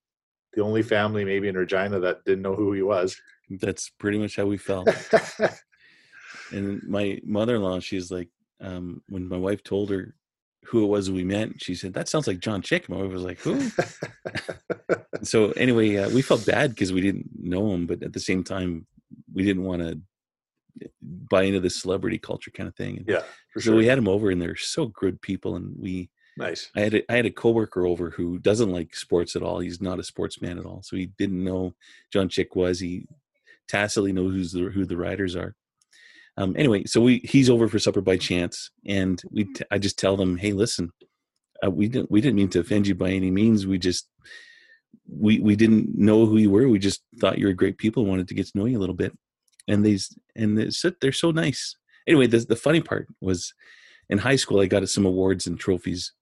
the 0.54 0.64
only 0.64 0.82
family 0.82 1.24
maybe 1.24 1.48
in 1.48 1.56
regina 1.56 2.00
that 2.00 2.26
didn't 2.26 2.42
know 2.42 2.56
who 2.56 2.74
he 2.74 2.82
was. 2.82 3.16
That's 3.52 3.92
pretty 4.00 4.18
much 4.18 4.36
how 4.36 4.46
we 4.46 4.58
felt. 4.58 4.90
And 6.52 6.82
my 6.84 7.20
mother-in-law 7.26 7.82
she's 7.82 8.10
like 8.10 8.30
um, 8.62 9.02
when 9.10 9.28
my 9.28 9.38
wife 9.38 9.64
told 9.64 9.90
her 9.90 10.16
who 10.68 10.84
it 10.84 10.88
was 10.88 11.10
we 11.10 11.24
met. 11.24 11.62
She 11.62 11.76
said, 11.76 11.94
"That 11.94 12.10
sounds 12.10 12.28
like 12.28 12.40
John 12.40 12.62
Chick." 12.62 12.90
My 12.90 12.98
wife 12.98 13.12
was 13.12 13.24
like, 13.24 13.40
"Who?" 13.40 13.70
so 15.24 15.52
anyway, 15.52 15.98
uh, 15.98 16.10
we 16.10 16.22
felt 16.22 16.46
bad 16.46 16.72
because 16.72 16.92
we 16.92 17.02
didn't 17.02 17.30
know 17.40 17.74
him, 17.74 17.86
but 17.86 18.04
at 18.04 18.14
the 18.14 18.20
same 18.20 18.44
time, 18.44 18.86
we 19.34 19.44
didn't 19.44 19.64
want 19.64 19.82
to 19.82 20.00
buy 21.02 21.44
into 21.44 21.60
the 21.60 21.70
celebrity 21.70 22.18
culture 22.18 22.52
kind 22.52 22.68
of 22.68 22.76
thing. 22.76 22.98
And 22.98 23.08
yeah, 23.08 23.24
so 23.56 23.60
sure. 23.62 23.76
we 23.76 23.86
had 23.86 23.98
him 23.98 24.08
over, 24.08 24.30
and 24.30 24.42
they're 24.42 24.56
so 24.56 24.88
good 24.88 25.22
people, 25.22 25.56
and 25.56 25.76
we. 25.80 26.10
Nice. 26.38 26.70
I 26.76 26.82
had 26.82 26.94
a, 26.94 27.12
I 27.12 27.16
had 27.16 27.26
a 27.26 27.32
coworker 27.32 27.88
over 27.88 28.12
who 28.12 28.38
doesn't 28.38 28.72
like 28.72 28.96
sports 28.96 29.36
at 29.36 29.42
all. 29.42 29.60
He's 29.60 29.82
not 29.82 30.00
a 30.00 30.04
sportsman 30.04 30.60
at 30.60 30.66
all, 30.66 30.84
so 30.84 30.96
he 30.96 31.08
didn't 31.18 31.44
know 31.44 31.74
John 32.12 32.30
Chick 32.30 32.56
was. 32.56 32.80
He 32.80 33.08
tacitly 33.68 34.12
knows 34.12 34.34
who's 34.34 34.52
the, 34.52 34.66
who 34.66 34.86
the 34.86 34.98
riders 34.98 35.36
are. 35.36 35.56
Um, 36.38 36.56
anyway, 36.56 36.84
so 36.86 37.02
we 37.02 37.20
he's 37.24 37.50
over 37.50 37.68
for 37.68 37.80
supper 37.80 38.02
by 38.02 38.18
chance, 38.18 38.70
and 38.86 39.22
we 39.32 39.46
t- 39.46 39.66
I 39.72 39.80
just 39.80 39.98
tell 39.98 40.16
them, 40.16 40.38
hey, 40.38 40.54
listen, 40.54 40.92
uh, 41.66 41.72
we 41.72 41.88
didn't 41.88 42.12
we 42.12 42.22
didn't 42.22 42.36
mean 42.36 42.50
to 42.50 42.60
offend 42.60 42.88
you 42.88 42.96
by 42.96 43.10
any 43.10 43.32
means. 43.32 43.66
We 43.66 43.80
just 43.80 44.08
we 45.10 45.40
we 45.40 45.56
didn't 45.56 45.98
know 45.98 46.26
who 46.26 46.38
you 46.38 46.52
were. 46.52 46.68
We 46.68 46.80
just 46.80 47.02
thought 47.20 47.40
you 47.40 47.48
were 47.48 47.54
great 47.54 47.78
people, 47.78 48.06
wanted 48.06 48.28
to 48.28 48.36
get 48.36 48.48
to 48.48 48.58
know 48.58 48.66
you 48.66 48.78
a 48.78 48.80
little 48.80 48.96
bit. 48.96 49.18
And 49.68 49.84
these 49.86 50.16
and 50.36 50.58
they're 50.58 50.72
so, 50.72 50.92
they're 51.02 51.12
so 51.12 51.32
nice. 51.32 51.76
Anyway, 52.08 52.28
the 52.28 52.40
the 52.40 52.56
funny 52.56 52.82
part 52.82 53.08
was 53.20 53.54
in 54.10 54.20
high 54.20 54.36
school 54.36 54.62
I 54.62 54.68
got 54.68 54.88
some 54.90 55.06
awards 55.06 55.48
and 55.48 55.60
trophies 55.60 56.14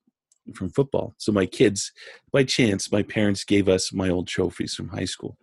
from 0.53 0.69
football. 0.69 1.15
So 1.17 1.31
my 1.31 1.45
kids, 1.45 1.91
by 2.31 2.43
chance, 2.43 2.91
my 2.91 3.03
parents 3.03 3.43
gave 3.43 3.67
us 3.67 3.91
my 3.91 4.09
old 4.09 4.27
trophies 4.27 4.75
from 4.75 4.89
high 4.89 5.05
school 5.05 5.37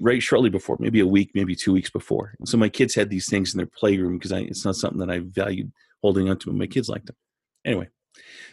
right 0.00 0.22
shortly 0.22 0.50
before, 0.50 0.76
maybe 0.80 1.00
a 1.00 1.06
week, 1.06 1.30
maybe 1.34 1.54
two 1.54 1.72
weeks 1.72 1.90
before. 1.90 2.34
so 2.44 2.56
my 2.56 2.68
kids 2.68 2.94
had 2.94 3.10
these 3.10 3.28
things 3.28 3.54
in 3.54 3.58
their 3.58 3.70
playroom 3.78 4.18
because 4.18 4.32
it's 4.32 4.64
not 4.64 4.76
something 4.76 4.98
that 4.98 5.10
I 5.10 5.20
valued 5.20 5.72
holding 6.02 6.28
onto. 6.28 6.50
Them. 6.50 6.58
My 6.58 6.66
kids 6.66 6.88
liked 6.88 7.06
them. 7.06 7.16
Anyway, 7.64 7.88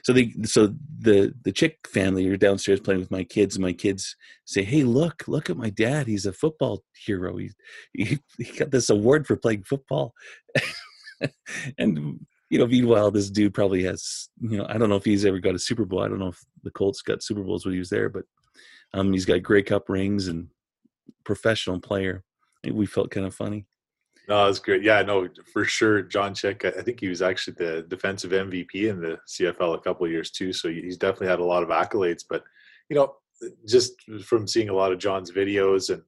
So 0.04 0.14
they 0.14 0.34
so 0.44 0.74
the 1.00 1.34
the 1.44 1.52
chick 1.52 1.78
family 1.88 2.28
are 2.28 2.38
downstairs 2.38 2.80
playing 2.80 3.00
with 3.00 3.12
my 3.12 3.24
kids, 3.24 3.56
and 3.56 3.64
my 3.64 3.74
kids 3.74 4.16
say, 4.46 4.64
"Hey, 4.64 4.84
look, 4.84 5.24
look 5.28 5.50
at 5.50 5.58
my 5.58 5.70
dad. 5.70 6.08
He's 6.08 6.26
a 6.26 6.34
football 6.34 6.84
hero. 7.06 7.38
He 7.38 7.52
he, 7.94 8.20
he 8.38 8.58
got 8.58 8.72
this 8.72 8.90
award 8.90 9.28
for 9.28 9.36
playing 9.36 9.64
football." 9.64 10.14
and 11.78 12.20
you 12.50 12.60
know, 12.60 12.68
meanwhile, 12.68 13.12
this 13.12 13.30
dude 13.30 13.54
probably 13.54 13.84
has 13.84 14.30
you 14.40 14.58
know 14.58 14.66
I 14.70 14.78
don't 14.78 14.90
know 14.90 14.96
if 14.96 15.06
he's 15.06 15.26
ever 15.26 15.40
got 15.40 15.56
a 15.56 15.60
Super 15.60 15.86
Bowl. 15.86 16.04
I 16.04 16.08
don't 16.08 16.20
know 16.20 16.30
if 16.30 16.40
the 16.64 16.72
Colts 16.72 17.02
got 17.02 17.24
Super 17.24 17.44
Bowls 17.44 17.66
when 17.66 17.74
he 17.74 17.80
was 17.80 17.90
there, 17.90 18.10
but 18.10 18.24
um, 18.94 19.12
he's 19.12 19.26
got 19.26 19.44
Grey 19.44 19.64
Cup 19.64 19.90
rings 19.90 20.28
and 20.28 20.48
professional 21.26 21.80
player. 21.80 22.24
We 22.70 22.86
felt 22.86 23.12
kind 23.12 23.26
of 23.26 23.36
funny. 23.36 23.66
No, 24.28 24.46
that's 24.46 24.60
great. 24.60 24.82
Yeah, 24.82 25.02
no, 25.04 25.28
for 25.54 25.66
sure. 25.66 26.02
John 26.02 26.34
Chick, 26.34 26.66
I 26.66 26.82
think 26.82 27.00
he 27.00 27.10
was 27.10 27.22
actually 27.22 27.56
the 27.60 27.86
defensive 27.88 28.32
MVP 28.32 28.90
in 28.90 29.00
the 29.00 29.20
CFL 29.30 29.76
a 29.76 29.82
couple 29.82 30.08
years 30.08 30.32
too. 30.32 30.52
So 30.52 30.70
he's 30.70 30.98
definitely 30.98 31.28
had 31.28 31.40
a 31.40 31.46
lot 31.46 31.62
of 31.62 31.70
accolades. 31.70 32.24
But 32.28 32.44
you 32.90 32.96
know, 32.96 33.16
just 33.68 33.94
from 34.24 34.48
seeing 34.48 34.70
a 34.70 34.74
lot 34.74 34.92
of 34.92 35.00
John's 35.00 35.32
videos 35.32 35.94
and 35.94 36.02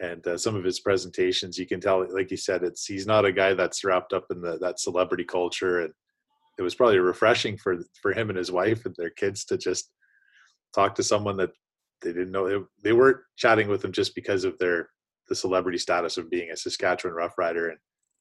and 0.00 0.24
uh, 0.28 0.38
some 0.38 0.54
of 0.54 0.62
his 0.62 0.78
presentations, 0.78 1.58
you 1.58 1.66
can 1.66 1.80
tell, 1.80 2.06
like 2.14 2.30
you 2.30 2.36
said, 2.36 2.62
it's 2.62 2.86
he's 2.86 3.06
not 3.06 3.24
a 3.24 3.32
guy 3.32 3.54
that's 3.54 3.82
wrapped 3.82 4.12
up 4.12 4.26
in 4.30 4.40
the 4.40 4.56
that 4.58 4.78
celebrity 4.78 5.24
culture. 5.24 5.80
And 5.80 5.92
it 6.58 6.62
was 6.62 6.76
probably 6.76 6.98
refreshing 6.98 7.56
for 7.56 7.78
for 8.00 8.12
him 8.12 8.28
and 8.28 8.38
his 8.38 8.52
wife 8.52 8.86
and 8.86 8.94
their 8.96 9.10
kids 9.10 9.44
to 9.46 9.58
just 9.58 9.90
talk 10.74 10.94
to 10.94 11.02
someone 11.02 11.36
that 11.38 11.50
they 12.02 12.12
didn't 12.12 12.32
know. 12.32 12.48
They, 12.48 12.64
they 12.82 12.92
weren't 12.92 13.18
chatting 13.36 13.68
with 13.68 13.84
him 13.84 13.92
just 13.92 14.14
because 14.14 14.44
of 14.44 14.58
their 14.58 14.88
the 15.28 15.34
celebrity 15.34 15.78
status 15.78 16.16
of 16.16 16.30
being 16.30 16.50
a 16.50 16.56
Saskatchewan 16.56 17.14
Rough 17.14 17.36
Rider. 17.36 17.68
And 17.68 17.78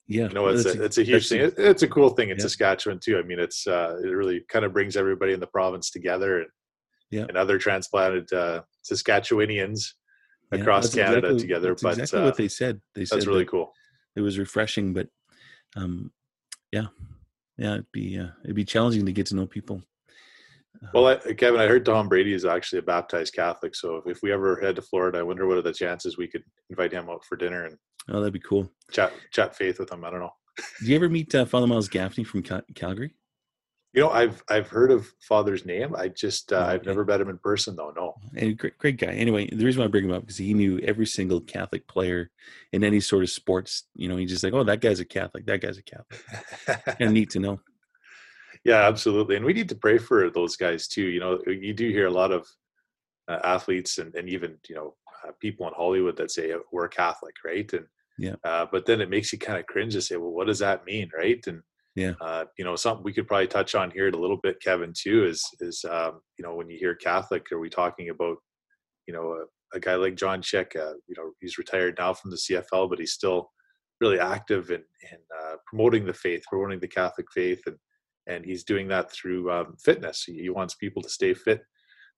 yeah, 0.07 0.27
you 0.27 0.33
know, 0.33 0.47
it's 0.47 0.65
a, 0.65 0.83
it's 0.83 0.97
a 0.97 1.03
huge 1.03 1.29
thing. 1.29 1.51
it's 1.57 1.83
a 1.83 1.87
cool 1.87 2.09
thing 2.09 2.29
in 2.29 2.37
yeah. 2.37 2.43
Saskatchewan 2.43 2.99
too. 2.99 3.17
I 3.17 3.23
mean, 3.23 3.39
it's 3.39 3.67
uh, 3.67 3.97
it 4.03 4.09
really 4.09 4.41
kind 4.49 4.65
of 4.65 4.73
brings 4.73 4.97
everybody 4.97 5.33
in 5.33 5.39
the 5.39 5.47
province 5.47 5.89
together 5.89 6.39
and 6.39 6.49
yeah. 7.11 7.25
and 7.27 7.37
other 7.37 7.57
transplanted 7.57 8.31
uh, 8.33 8.61
Saskatchewanians 8.89 9.93
yeah, 10.51 10.59
across 10.59 10.93
Canada 10.93 11.17
exactly, 11.17 11.39
together. 11.39 11.75
But 11.81 11.99
exactly 11.99 12.21
uh, 12.21 12.25
what 12.25 12.37
they 12.37 12.47
said. 12.47 12.81
They 12.95 13.05
said 13.05 13.17
that's 13.17 13.27
really 13.27 13.45
cool. 13.45 13.73
It 14.15 14.21
was 14.21 14.39
refreshing, 14.39 14.93
but 14.93 15.07
um, 15.75 16.11
yeah, 16.71 16.87
yeah, 17.57 17.73
it'd 17.73 17.91
be 17.91 18.19
uh, 18.19 18.29
it'd 18.43 18.55
be 18.55 18.65
challenging 18.65 19.05
to 19.05 19.11
get 19.11 19.27
to 19.27 19.35
know 19.35 19.45
people. 19.45 19.81
Well, 20.93 21.07
I, 21.07 21.15
Kevin, 21.33 21.59
I 21.59 21.67
heard 21.67 21.85
Tom 21.85 22.07
Brady 22.07 22.33
is 22.33 22.45
actually 22.45 22.79
a 22.79 22.83
baptized 22.83 23.33
Catholic. 23.33 23.75
So 23.75 24.01
if 24.05 24.21
we 24.21 24.31
ever 24.31 24.59
head 24.59 24.75
to 24.77 24.81
Florida, 24.81 25.19
I 25.19 25.23
wonder 25.23 25.47
what 25.47 25.57
are 25.57 25.61
the 25.61 25.73
chances 25.73 26.17
we 26.17 26.27
could 26.27 26.43
invite 26.69 26.91
him 26.91 27.09
out 27.09 27.23
for 27.25 27.35
dinner 27.35 27.65
and 27.65 27.77
oh, 28.09 28.19
that'd 28.19 28.33
be 28.33 28.39
cool. 28.39 28.69
Chat 28.91 29.11
chat 29.31 29.55
faith 29.55 29.79
with 29.79 29.91
him. 29.91 30.03
I 30.03 30.09
don't 30.09 30.19
know. 30.19 30.33
Did 30.79 30.87
you 30.87 30.95
ever 30.95 31.09
meet 31.09 31.33
uh, 31.35 31.45
Father 31.45 31.67
Miles 31.67 31.87
Gaffney 31.87 32.23
from 32.23 32.41
Cal- 32.41 32.63
Calgary? 32.75 33.13
You 33.93 34.01
know, 34.03 34.09
I've 34.09 34.43
I've 34.49 34.67
heard 34.67 34.91
of 34.91 35.11
Father's 35.21 35.65
name. 35.65 35.95
I 35.95 36.09
just 36.09 36.51
uh, 36.53 36.57
oh, 36.57 36.61
okay. 36.61 36.71
I've 36.73 36.85
never 36.85 37.05
met 37.05 37.21
him 37.21 37.29
in 37.29 37.37
person 37.39 37.75
though. 37.75 37.93
No. 37.95 38.15
And 38.35 38.57
great, 38.57 38.77
great 38.77 38.97
guy. 38.97 39.07
Anyway, 39.07 39.49
the 39.49 39.65
reason 39.65 39.79
why 39.79 39.85
I 39.85 39.87
bring 39.89 40.05
him 40.05 40.11
up 40.11 40.21
because 40.21 40.37
he 40.37 40.53
knew 40.53 40.79
every 40.79 41.05
single 41.05 41.41
Catholic 41.41 41.87
player 41.87 42.29
in 42.73 42.83
any 42.83 42.99
sort 42.99 43.23
of 43.23 43.29
sports. 43.29 43.83
You 43.95 44.09
know, 44.09 44.17
he's 44.17 44.29
just 44.29 44.43
like, 44.43 44.53
oh, 44.53 44.63
that 44.65 44.81
guy's 44.81 44.99
a 44.99 45.05
Catholic. 45.05 45.45
That 45.47 45.61
guy's 45.61 45.77
a 45.77 45.83
Catholic. 45.83 46.21
kind 46.85 47.01
of 47.01 47.11
neat 47.11 47.31
to 47.31 47.39
know. 47.39 47.59
Yeah, 48.67 48.85
absolutely. 48.85 49.37
And 49.37 49.45
we 49.45 49.53
need 49.53 49.69
to 49.69 49.75
pray 49.75 49.97
for 49.97 50.29
those 50.29 50.57
guys 50.57 50.89
too. 50.89 51.05
You 51.05 51.21
know, 51.21 51.39
you 51.47 51.73
do 51.73 51.87
hear 51.87 52.07
a 52.07 52.11
lot 52.11 52.33
of 52.33 52.45
uh, 53.29 53.39
athletes 53.45 53.97
and, 53.97 54.13
and 54.13 54.27
even, 54.27 54.57
you 54.67 54.75
know, 54.75 54.93
uh, 55.25 55.31
people 55.39 55.65
in 55.69 55.73
Hollywood 55.73 56.17
that 56.17 56.31
say 56.31 56.53
we're 56.73 56.89
Catholic, 56.89 57.33
right? 57.45 57.71
And, 57.71 57.85
yeah. 58.19 58.35
Uh, 58.43 58.65
but 58.69 58.85
then 58.85 58.99
it 58.99 59.09
makes 59.09 59.31
you 59.31 59.39
kind 59.39 59.57
of 59.57 59.65
cringe 59.67 59.93
to 59.93 60.01
say, 60.01 60.17
well, 60.17 60.33
what 60.33 60.47
does 60.47 60.59
that 60.59 60.83
mean? 60.83 61.09
Right. 61.17 61.41
And, 61.47 61.61
yeah. 61.95 62.11
Uh, 62.19 62.43
you 62.57 62.65
know, 62.65 62.75
something 62.75 63.05
we 63.05 63.13
could 63.13 63.25
probably 63.25 63.47
touch 63.47 63.73
on 63.73 63.89
here 63.89 64.09
a 64.09 64.11
little 64.11 64.37
bit, 64.43 64.61
Kevin, 64.61 64.91
too, 64.93 65.25
is, 65.25 65.45
is, 65.61 65.85
um, 65.89 66.19
you 66.37 66.43
know, 66.43 66.53
when 66.53 66.69
you 66.69 66.77
hear 66.77 66.93
Catholic, 66.93 67.49
are 67.53 67.59
we 67.59 67.69
talking 67.69 68.09
about, 68.09 68.35
you 69.07 69.13
know, 69.13 69.31
a, 69.31 69.77
a 69.77 69.79
guy 69.79 69.95
like 69.95 70.15
John 70.17 70.41
Chick, 70.41 70.75
uh, 70.75 70.93
you 71.07 71.15
know, 71.17 71.31
he's 71.39 71.57
retired 71.57 71.95
now 71.97 72.13
from 72.13 72.31
the 72.31 72.37
CFL, 72.37 72.89
but 72.89 72.99
he's 72.99 73.13
still 73.13 73.49
really 74.01 74.19
active 74.19 74.71
in, 74.71 74.83
in 75.09 75.17
uh, 75.41 75.55
promoting 75.67 76.05
the 76.05 76.13
faith, 76.13 76.43
promoting 76.49 76.81
the 76.81 76.87
Catholic 76.87 77.27
faith 77.33 77.61
and, 77.65 77.77
and 78.27 78.45
he's 78.45 78.63
doing 78.63 78.87
that 78.89 79.11
through 79.11 79.51
um, 79.51 79.75
fitness. 79.83 80.23
He 80.23 80.49
wants 80.49 80.75
people 80.75 81.01
to 81.01 81.09
stay 81.09 81.33
fit, 81.33 81.61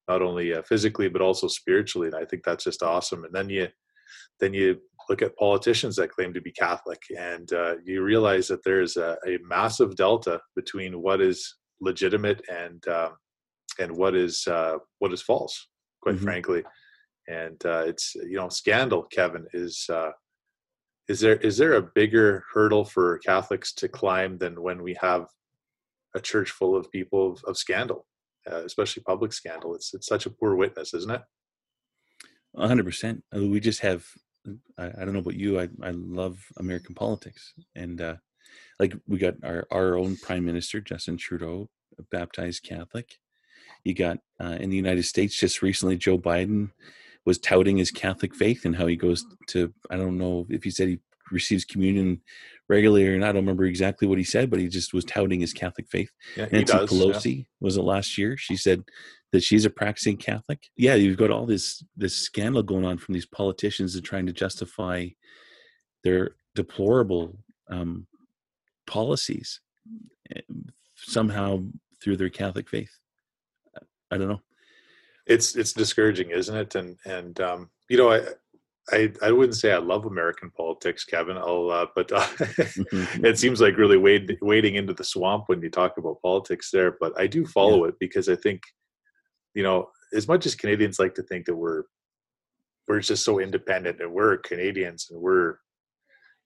not 0.07 0.21
only 0.21 0.53
uh, 0.53 0.63
physically 0.63 1.09
but 1.09 1.21
also 1.21 1.47
spiritually. 1.47 2.07
And 2.07 2.15
I 2.15 2.25
think 2.25 2.43
that's 2.43 2.63
just 2.63 2.83
awesome. 2.83 3.23
And 3.23 3.33
then 3.33 3.49
you 3.49 3.67
then 4.39 4.53
you 4.53 4.79
look 5.07 5.21
at 5.21 5.37
politicians 5.37 5.95
that 5.95 6.11
claim 6.11 6.33
to 6.33 6.41
be 6.41 6.51
Catholic, 6.51 7.01
and 7.17 7.51
uh, 7.53 7.75
you 7.83 8.03
realize 8.03 8.47
that 8.47 8.63
there 8.63 8.81
is 8.81 8.97
a, 8.97 9.17
a, 9.27 9.37
massive 9.43 9.95
delta 9.95 10.39
between 10.55 11.01
what 11.01 11.21
is 11.21 11.55
legitimate 11.81 12.41
and 12.49 12.87
um, 12.87 13.11
and 13.79 13.91
what 13.91 14.15
is 14.15 14.47
uh, 14.47 14.77
what 14.99 15.13
is 15.13 15.21
false, 15.21 15.67
quite 16.01 16.15
mm-hmm. 16.15 16.25
frankly. 16.25 16.63
And 17.27 17.63
uh, 17.65 17.83
it's 17.85 18.15
you 18.15 18.37
know 18.37 18.49
scandal. 18.49 19.03
Kevin 19.03 19.45
is 19.53 19.85
uh, 19.91 20.11
is 21.07 21.19
there 21.19 21.37
is 21.37 21.57
there 21.57 21.73
a 21.73 21.89
bigger 21.93 22.43
hurdle 22.53 22.85
for 22.85 23.19
Catholics 23.19 23.73
to 23.73 23.87
climb 23.87 24.37
than 24.37 24.61
when 24.61 24.81
we 24.81 24.95
have 25.01 25.27
a 26.15 26.19
church 26.19 26.51
full 26.51 26.75
of 26.75 26.91
people 26.91 27.33
of, 27.33 27.43
of 27.45 27.57
scandal, 27.57 28.05
uh, 28.49 28.63
especially 28.65 29.03
public 29.03 29.33
scandal. 29.33 29.75
It's 29.75 29.93
it's 29.93 30.07
such 30.07 30.25
a 30.25 30.29
poor 30.29 30.55
witness, 30.55 30.93
isn't 30.93 31.11
it? 31.11 31.21
hundred 32.57 32.85
percent. 32.85 33.23
Uh, 33.35 33.45
we 33.45 33.59
just 33.59 33.81
have. 33.81 34.05
I, 34.77 34.87
I, 34.87 35.05
don't 35.05 35.13
know 35.13 35.19
about 35.19 35.35
you. 35.35 35.59
I 35.59 35.69
I 35.83 35.91
love 35.91 36.39
American 36.57 36.95
politics, 36.95 37.53
and 37.75 38.01
uh, 38.01 38.15
like 38.79 38.95
we 39.07 39.17
got 39.17 39.35
our 39.43 39.67
our 39.71 39.97
own 39.97 40.17
prime 40.17 40.45
minister 40.45 40.81
Justin 40.81 41.17
Trudeau, 41.17 41.69
baptized 42.11 42.63
Catholic. 42.63 43.17
You 43.83 43.93
got 43.93 44.17
uh, 44.41 44.57
in 44.59 44.69
the 44.69 44.77
United 44.77 45.03
States 45.03 45.37
just 45.37 45.61
recently, 45.61 45.97
Joe 45.97 46.17
Biden 46.17 46.71
was 47.25 47.37
touting 47.37 47.77
his 47.77 47.91
Catholic 47.91 48.33
faith 48.33 48.65
and 48.65 48.75
how 48.75 48.87
he 48.87 48.95
goes 48.95 49.25
to. 49.47 49.73
I 49.89 49.97
don't 49.97 50.17
know 50.17 50.47
if 50.49 50.63
he 50.63 50.71
said 50.71 50.87
he 50.87 50.99
receives 51.31 51.65
communion 51.65 52.21
regularly 52.67 53.07
and. 53.07 53.23
I 53.23 53.27
don't 53.27 53.43
remember 53.43 53.65
exactly 53.65 54.07
what 54.07 54.17
he 54.17 54.23
said, 54.23 54.49
but 54.49 54.59
he 54.59 54.67
just 54.67 54.93
was 54.93 55.05
touting 55.05 55.41
his 55.41 55.53
Catholic 55.53 55.87
faith. 55.89 56.11
Yeah, 56.35 56.47
Nancy 56.51 56.73
does, 56.73 56.89
Pelosi 56.89 57.37
yeah. 57.37 57.43
was 57.59 57.77
it 57.77 57.81
last 57.81 58.17
year? 58.17 58.37
She 58.37 58.55
said 58.55 58.83
that 59.31 59.43
she's 59.43 59.65
a 59.65 59.69
practicing 59.69 60.17
Catholic. 60.17 60.63
Yeah, 60.75 60.95
you've 60.95 61.17
got 61.17 61.31
all 61.31 61.45
this 61.45 61.83
this 61.95 62.15
scandal 62.15 62.63
going 62.63 62.85
on 62.85 62.97
from 62.97 63.13
these 63.13 63.25
politicians 63.25 63.95
and 63.95 64.03
trying 64.03 64.25
to 64.27 64.33
justify 64.33 65.07
their 66.03 66.35
deplorable 66.55 67.37
um, 67.69 68.07
policies 68.87 69.61
eh, 70.35 70.41
somehow 70.95 71.63
through 72.01 72.17
their 72.17 72.29
Catholic 72.29 72.69
faith. 72.69 72.91
I 74.11 74.17
don't 74.17 74.29
know. 74.29 74.41
It's 75.25 75.55
it's 75.55 75.73
discouraging, 75.73 76.31
isn't 76.31 76.55
it? 76.55 76.75
And 76.75 76.97
and 77.05 77.39
um, 77.39 77.69
you 77.87 77.97
know, 77.97 78.11
I 78.11 78.21
I, 78.91 79.11
I 79.21 79.31
wouldn't 79.31 79.55
say 79.55 79.71
I 79.71 79.77
love 79.77 80.05
American 80.05 80.51
politics, 80.51 81.03
Kevin. 81.03 81.37
I'll, 81.37 81.69
uh, 81.69 81.87
but 81.95 82.11
uh, 82.11 82.21
mm-hmm. 82.21 83.25
it 83.25 83.37
seems 83.37 83.61
like 83.61 83.77
really 83.77 83.97
wade, 83.97 84.37
wading 84.41 84.75
into 84.75 84.93
the 84.93 85.03
swamp 85.03 85.45
when 85.47 85.61
you 85.61 85.69
talk 85.69 85.97
about 85.97 86.21
politics 86.21 86.69
there. 86.71 86.95
But 86.99 87.19
I 87.19 87.27
do 87.27 87.45
follow 87.45 87.83
yeah. 87.83 87.89
it 87.89 87.95
because 87.99 88.29
I 88.29 88.35
think, 88.35 88.61
you 89.53 89.63
know, 89.63 89.89
as 90.13 90.27
much 90.27 90.45
as 90.45 90.55
Canadians 90.55 90.99
like 90.99 91.15
to 91.15 91.23
think 91.23 91.45
that 91.45 91.55
we're 91.55 91.83
we're 92.87 92.99
just 92.99 93.23
so 93.23 93.39
independent 93.39 94.01
and 94.01 94.11
we're 94.11 94.37
Canadians 94.37 95.09
and 95.11 95.21
we're, 95.21 95.57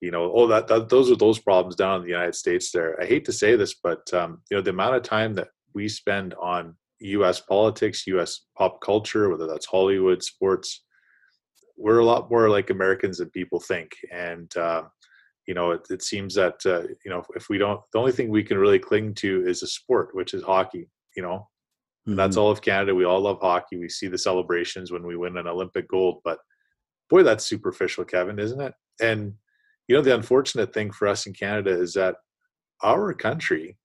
you 0.01 0.11
know, 0.11 0.31
oh 0.35 0.47
that, 0.47 0.67
that 0.67 0.89
those 0.89 1.09
are 1.09 1.15
those 1.15 1.39
problems 1.39 1.75
down 1.75 1.97
in 1.97 2.03
the 2.03 2.11
United 2.11 2.35
States. 2.35 2.71
There, 2.71 3.01
I 3.01 3.05
hate 3.05 3.25
to 3.25 3.33
say 3.33 3.55
this, 3.55 3.75
but 3.81 4.13
um, 4.13 4.41
you 4.51 4.57
know, 4.57 4.61
the 4.61 4.71
amount 4.71 4.95
of 4.95 5.03
time 5.03 5.33
that 5.35 5.49
we 5.73 5.87
spend 5.87 6.33
on 6.35 6.75
U.S. 6.99 7.39
politics, 7.39 8.07
U.S. 8.07 8.41
pop 8.57 8.81
culture, 8.81 9.29
whether 9.29 9.47
that's 9.47 9.65
Hollywood, 9.65 10.21
sports 10.23 10.83
we're 11.77 11.99
a 11.99 12.05
lot 12.05 12.29
more 12.29 12.49
like 12.49 12.69
Americans 12.69 13.17
than 13.17 13.29
people 13.29 13.59
think, 13.59 13.91
and 14.11 14.55
uh, 14.57 14.83
you 15.47 15.53
know, 15.53 15.71
it, 15.71 15.81
it 15.89 16.01
seems 16.01 16.35
that 16.35 16.55
uh, 16.65 16.83
you 17.03 17.11
know 17.11 17.23
if 17.35 17.49
we 17.49 17.57
don't, 17.57 17.81
the 17.91 17.99
only 17.99 18.11
thing 18.11 18.29
we 18.29 18.43
can 18.43 18.57
really 18.57 18.79
cling 18.79 19.13
to 19.15 19.45
is 19.45 19.63
a 19.63 19.67
sport, 19.67 20.09
which 20.13 20.33
is 20.33 20.43
hockey. 20.43 20.89
You 21.15 21.23
know, 21.23 21.47
mm-hmm. 22.07 22.15
that's 22.15 22.37
all 22.37 22.51
of 22.51 22.61
Canada. 22.61 22.95
We 22.95 23.05
all 23.05 23.21
love 23.21 23.39
hockey. 23.41 23.77
We 23.77 23.89
see 23.89 24.07
the 24.07 24.17
celebrations 24.17 24.91
when 24.91 25.05
we 25.05 25.17
win 25.17 25.37
an 25.37 25.47
Olympic 25.47 25.87
gold, 25.89 26.21
but 26.23 26.39
boy, 27.09 27.23
that's 27.23 27.45
superficial, 27.45 28.05
Kevin, 28.05 28.39
isn't 28.39 28.61
it? 28.61 28.73
And 29.01 29.33
you 29.87 29.95
know, 29.95 30.01
the 30.01 30.15
unfortunate 30.15 30.73
thing 30.73 30.91
for 30.91 31.07
us 31.07 31.25
in 31.25 31.33
Canada 31.33 31.71
is 31.71 31.93
that 31.93 32.15
our 32.81 33.13
country, 33.13 33.77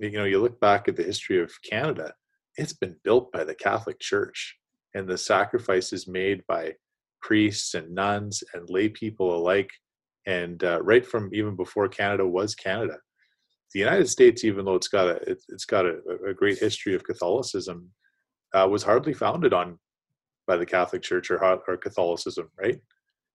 you 0.00 0.12
know, 0.12 0.24
you 0.24 0.40
look 0.40 0.60
back 0.60 0.88
at 0.88 0.96
the 0.96 1.02
history 1.02 1.40
of 1.40 1.52
Canada, 1.62 2.12
it's 2.56 2.72
been 2.72 2.96
built 3.04 3.30
by 3.32 3.44
the 3.44 3.54
Catholic 3.54 4.00
Church 4.00 4.58
and 4.94 5.06
the 5.06 5.18
sacrifices 5.18 6.08
made 6.08 6.42
by 6.48 6.74
priests 7.20 7.74
and 7.74 7.94
nuns 7.94 8.42
and 8.54 8.68
lay 8.70 8.88
people 8.88 9.34
alike, 9.34 9.70
and 10.26 10.62
uh, 10.64 10.80
right 10.82 11.06
from 11.06 11.30
even 11.32 11.56
before 11.56 11.88
Canada 11.88 12.26
was 12.26 12.54
Canada. 12.54 12.98
The 13.74 13.80
United 13.80 14.08
States, 14.08 14.44
even 14.44 14.64
though 14.64 14.74
it's 14.74 14.88
got 14.88 15.08
a 15.08 15.16
it, 15.30 15.42
has 15.50 15.64
got 15.64 15.86
a, 15.86 15.98
a, 16.26 16.34
great 16.34 16.58
history 16.58 16.94
of 16.94 17.04
Catholicism, 17.04 17.90
uh, 18.54 18.66
was 18.70 18.82
hardly 18.82 19.12
founded 19.12 19.52
on 19.52 19.78
by 20.46 20.56
the 20.56 20.66
Catholic 20.66 21.02
Church 21.02 21.30
or, 21.30 21.42
or 21.44 21.76
Catholicism, 21.76 22.50
right? 22.58 22.80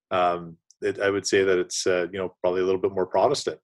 Um, 0.09 0.57
it, 0.81 0.99
I 0.99 1.09
would 1.09 1.27
say 1.27 1.43
that 1.43 1.59
it's 1.59 1.85
uh, 1.85 2.07
you 2.11 2.19
know 2.19 2.35
probably 2.41 2.61
a 2.61 2.65
little 2.65 2.81
bit 2.81 2.93
more 2.93 3.05
Protestant, 3.05 3.59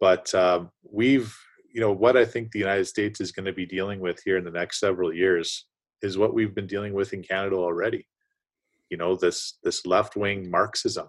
but 0.00 0.32
um, 0.34 0.70
we've 0.82 1.34
you 1.72 1.80
know 1.80 1.92
what 1.92 2.16
I 2.16 2.24
think 2.24 2.50
the 2.50 2.58
United 2.58 2.86
States 2.86 3.20
is 3.20 3.32
going 3.32 3.46
to 3.46 3.52
be 3.52 3.66
dealing 3.66 4.00
with 4.00 4.20
here 4.24 4.36
in 4.36 4.44
the 4.44 4.50
next 4.50 4.80
several 4.80 5.12
years 5.12 5.66
is 6.02 6.18
what 6.18 6.34
we've 6.34 6.54
been 6.54 6.66
dealing 6.66 6.94
with 6.94 7.12
in 7.12 7.22
Canada 7.22 7.56
already. 7.56 8.06
You 8.90 8.96
know 8.96 9.16
this 9.16 9.58
this 9.62 9.86
left 9.86 10.16
wing 10.16 10.50
Marxism 10.50 11.08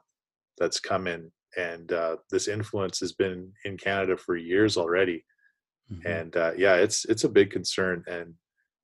that's 0.57 0.79
come 0.79 1.07
in, 1.07 1.31
and 1.57 1.91
uh, 1.91 2.17
this 2.31 2.47
influence 2.47 2.99
has 2.99 3.13
been 3.13 3.51
in 3.65 3.77
Canada 3.77 4.17
for 4.17 4.35
years 4.35 4.77
already. 4.77 5.23
Mm-hmm. 5.91 6.07
And 6.07 6.37
uh, 6.37 6.51
yeah, 6.57 6.75
it's 6.75 7.05
it's 7.05 7.23
a 7.23 7.29
big 7.29 7.51
concern. 7.51 8.03
And 8.07 8.35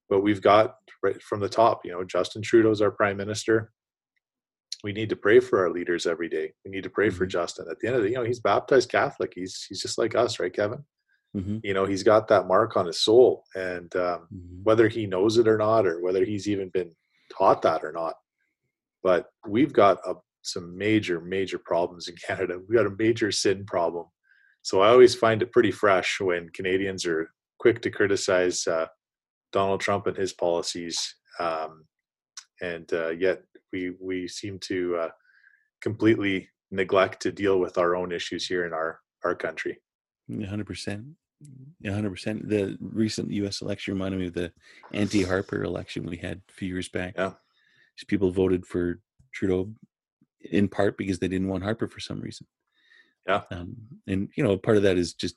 but 0.10 0.22
we've 0.22 0.42
got 0.42 0.76
right 1.04 1.22
from 1.22 1.40
the 1.40 1.50
top. 1.50 1.82
You 1.84 1.92
know, 1.92 2.04
Justin 2.04 2.42
Trudeau's 2.42 2.82
our 2.82 2.92
prime 2.92 3.18
minister. 3.18 3.72
We 4.84 4.94
need 4.94 5.10
to 5.10 5.16
pray 5.16 5.40
for 5.40 5.60
our 5.60 5.72
leaders 5.72 6.06
every 6.06 6.30
day. 6.30 6.54
We 6.64 6.72
need 6.72 6.84
to 6.84 6.90
pray 6.90 7.08
mm-hmm. 7.08 7.18
for 7.18 7.26
Justin. 7.26 7.66
At 7.70 7.80
the 7.80 7.88
end 7.88 7.96
of 7.96 8.04
the, 8.04 8.10
you 8.10 8.16
know, 8.16 8.24
he's 8.24 8.40
baptized 8.40 8.90
Catholic. 8.90 9.34
He's 9.36 9.66
he's 9.68 9.82
just 9.82 9.98
like 9.98 10.16
us, 10.16 10.40
right, 10.40 10.54
Kevin? 10.54 10.84
Mm-hmm. 11.36 11.58
You 11.64 11.74
know, 11.74 11.86
he's 11.86 12.04
got 12.04 12.28
that 12.30 12.48
mark 12.48 12.78
on 12.78 12.86
his 12.86 13.02
soul, 13.02 13.44
and 13.56 13.94
um, 13.96 14.28
mm-hmm. 14.34 14.64
whether 14.64 14.88
he 14.88 15.06
knows 15.06 15.38
it 15.38 15.48
or 15.48 15.58
not, 15.58 15.86
or 15.86 16.02
whether 16.02 16.24
he's 16.24 16.48
even 16.48 16.70
been 16.70 16.92
taught 17.36 17.62
that 17.64 17.84
or 17.84 17.92
not, 17.92 18.16
but 19.06 19.28
we've 19.48 19.72
got 19.72 20.00
a, 20.08 20.16
some 20.42 20.76
major, 20.76 21.22
major 21.22 21.60
problems 21.60 22.08
in 22.08 22.16
Canada. 22.28 22.58
We've 22.58 22.76
got 22.76 22.88
a 22.88 22.96
major 22.98 23.32
sin 23.32 23.64
problem. 23.64 24.08
So 24.64 24.82
I 24.82 24.90
always 24.90 25.14
find 25.14 25.44
it 25.44 25.52
pretty 25.52 25.70
fresh 25.70 26.18
when 26.20 26.50
Canadians 26.56 27.06
are 27.06 27.30
quick 27.60 27.84
to 27.84 27.92
criticize 27.92 28.66
uh, 28.66 28.88
Donald 29.54 29.80
Trump 29.80 30.08
and 30.08 30.18
his 30.18 30.34
policies, 30.34 30.98
um, 31.40 31.86
and 32.64 32.92
uh, 32.94 33.10
yet 33.10 33.44
we 33.72 33.94
we 34.02 34.28
seem 34.28 34.58
to 34.62 34.98
uh, 34.98 35.10
completely 35.82 36.50
neglect 36.72 37.22
to 37.22 37.32
deal 37.32 37.60
with 37.60 37.78
our 37.78 37.96
own 37.96 38.12
issues 38.12 38.48
here 38.48 38.66
in 38.66 38.74
our 38.74 39.00
our 39.24 39.36
country. 39.36 39.78
Hundred 40.50 40.66
percent. 40.66 41.06
Hundred 41.86 42.10
percent. 42.10 42.50
The 42.50 42.76
recent 42.82 43.32
U.S. 43.34 43.62
election 43.62 43.94
reminded 43.94 44.20
me 44.20 44.28
of 44.28 44.34
the 44.34 44.52
anti-Harper 44.94 45.64
election 45.64 46.08
we 46.08 46.18
had 46.18 46.42
a 46.50 46.54
few 46.54 46.70
years 46.70 46.90
back. 46.90 47.14
Yeah, 47.16 47.34
people 48.04 48.32
voted 48.32 48.66
for 48.66 49.00
Trudeau 49.34 49.72
in 50.52 50.68
part 50.68 50.98
because 50.98 51.20
they 51.20 51.28
didn't 51.28 51.48
want 51.48 51.64
Harper 51.64 51.88
for 51.88 52.00
some 52.00 52.20
reason. 52.20 52.48
Yeah, 53.28 53.42
um, 53.52 53.76
and 54.08 54.30
you 54.36 54.44
know, 54.44 54.58
part 54.58 54.78
of 54.78 54.84
that 54.84 54.98
is 54.98 55.14
just 55.14 55.36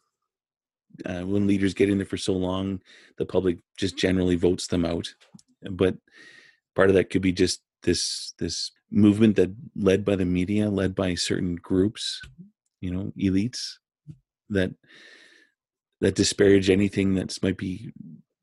uh, 1.06 1.22
when 1.22 1.46
leaders 1.46 1.74
get 1.74 1.88
in 1.88 1.98
there 1.98 2.06
for 2.06 2.16
so 2.16 2.32
long, 2.32 2.82
the 3.16 3.24
public 3.24 3.58
just 3.76 3.96
generally 3.96 4.36
votes 4.36 4.66
them 4.66 4.84
out. 4.84 5.14
But 5.70 5.96
part 6.74 6.90
of 6.90 6.94
that 6.94 7.10
could 7.10 7.22
be 7.22 7.32
just 7.32 7.62
this 7.82 8.34
this 8.38 8.70
movement 8.90 9.36
that 9.36 9.54
led 9.76 10.04
by 10.04 10.16
the 10.16 10.24
media, 10.24 10.68
led 10.68 10.94
by 10.94 11.14
certain 11.14 11.56
groups, 11.56 12.20
you 12.80 12.90
know, 12.90 13.12
elites 13.18 13.74
that 14.50 14.72
that 16.00 16.14
disparage 16.14 16.70
anything 16.70 17.14
that 17.14 17.36
might 17.42 17.56
be 17.56 17.92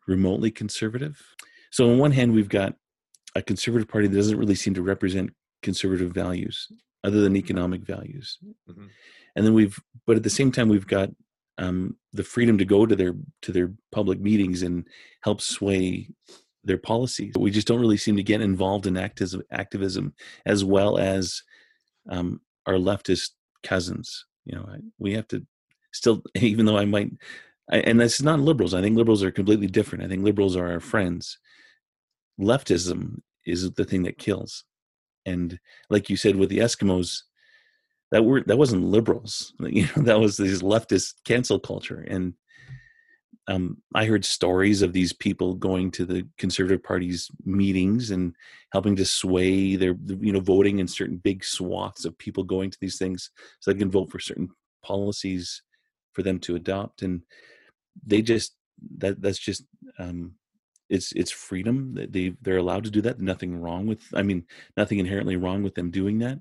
remotely 0.08 0.52
conservative. 0.52 1.22
So 1.72 1.90
on 1.90 1.98
one 1.98 2.12
hand, 2.12 2.34
we've 2.34 2.50
got 2.50 2.76
a 3.36 3.42
conservative 3.42 3.88
party 3.88 4.08
that 4.08 4.16
doesn't 4.16 4.38
really 4.38 4.56
seem 4.56 4.74
to 4.74 4.82
represent 4.82 5.32
conservative 5.62 6.12
values 6.12 6.68
other 7.04 7.22
than 7.22 7.36
economic 7.36 7.82
values. 7.82 8.40
Mm-hmm. 8.70 8.86
And 9.36 9.46
then 9.46 9.54
we've, 9.54 9.78
but 10.08 10.16
at 10.16 10.24
the 10.24 10.30
same 10.30 10.52
time, 10.52 10.70
we've 10.70 10.88
got 10.88 11.10
um, 11.58 11.98
the 12.14 12.24
freedom 12.24 12.58
to 12.58 12.66
go 12.66 12.86
to 12.86 12.96
their 12.96 13.16
to 13.44 13.52
their 13.52 13.74
public 13.92 14.20
meetings 14.20 14.62
and 14.62 14.88
help 15.22 15.42
sway 15.42 16.10
their 16.64 16.78
policies. 16.78 17.34
We 17.38 17.52
just 17.52 17.68
don't 17.68 17.80
really 17.80 17.98
seem 17.98 18.16
to 18.18 18.24
get 18.24 18.42
involved 18.42 18.88
in 18.88 18.98
activism, 18.98 19.44
activism 19.52 20.14
as 20.46 20.66
well 20.66 20.98
as 20.98 21.44
um, 22.10 22.42
our 22.66 22.74
leftist 22.74 23.32
cousins. 23.64 24.26
You 24.46 24.56
know, 24.56 24.68
we 24.98 25.14
have 25.14 25.28
to 25.30 25.46
still, 25.92 26.24
even 26.36 26.66
though 26.66 26.78
I 26.78 26.86
might, 26.86 27.12
I, 27.72 27.78
and 27.80 28.00
this 28.00 28.16
is 28.16 28.24
not 28.24 28.40
liberals. 28.40 28.74
I 28.74 28.82
think 28.82 28.98
liberals 28.98 29.24
are 29.24 29.32
completely 29.32 29.68
different. 29.68 30.04
I 30.04 30.08
think 30.08 30.24
liberals 30.24 30.56
are 30.56 30.72
our 30.72 30.80
friends. 30.80 31.38
Leftism 32.40 33.22
is 33.46 33.72
the 33.72 33.86
thing 33.86 34.04
that 34.04 34.18
kills. 34.18 34.64
And 35.26 35.60
like 35.90 36.10
you 36.10 36.18
said 36.18 36.36
with 36.36 36.50
the 36.50 36.60
Eskimos, 36.60 37.22
that 38.12 38.24
were 38.24 38.44
that 38.44 38.58
wasn't 38.58 38.84
liberals. 38.84 39.54
You 39.60 39.88
know, 39.96 40.04
that 40.04 40.20
was 40.20 40.38
this 40.38 40.62
leftist 40.62 41.16
cancel 41.26 41.60
culture. 41.60 42.06
And 42.08 42.34
um, 43.48 43.78
I 43.94 44.06
heard 44.06 44.26
stories 44.26 44.82
of 44.82 44.94
these 44.94 45.14
people 45.14 45.54
going 45.54 45.92
to 45.92 46.06
the 46.06 46.28
Conservative 46.38 46.84
Party's 46.84 47.30
meetings 47.46 48.12
and 48.12 48.36
helping 48.72 48.96
to 48.96 49.06
sway 49.06 49.76
their, 49.76 49.96
you 50.20 50.34
know, 50.34 50.40
voting 50.40 50.80
in 50.80 50.88
certain 50.88 51.18
big 51.18 51.44
swaths 51.44 52.06
of 52.06 52.18
people 52.18 52.44
going 52.44 52.72
to 52.72 52.78
these 52.82 52.98
things 52.98 53.30
so 53.60 53.72
they 53.72 53.78
can 53.78 53.92
vote 53.92 54.12
for 54.12 54.20
certain 54.20 54.50
policies 54.84 55.62
for 56.14 56.24
them 56.24 56.40
to 56.40 56.56
adopt. 56.56 57.04
And 57.04 57.22
they 58.06 58.22
just 58.22 58.56
that 58.98 59.22
that's 59.22 59.40
just 59.40 59.64
um, 60.00 60.34
it's 60.90 61.12
it's 61.14 61.32
freedom 61.32 61.94
that 61.96 62.14
they 62.14 62.34
they're 62.42 62.58
allowed 62.58 62.84
to 62.84 62.92
do 62.92 63.02
that. 63.02 63.20
Nothing 63.20 63.60
wrong 63.60 63.88
with 63.88 64.04
I 64.14 64.22
mean 64.22 64.46
nothing 64.78 65.00
inherently 65.00 65.36
wrong 65.36 65.64
with 65.64 65.76
them 65.76 65.92
doing 65.92 66.20
that 66.20 66.40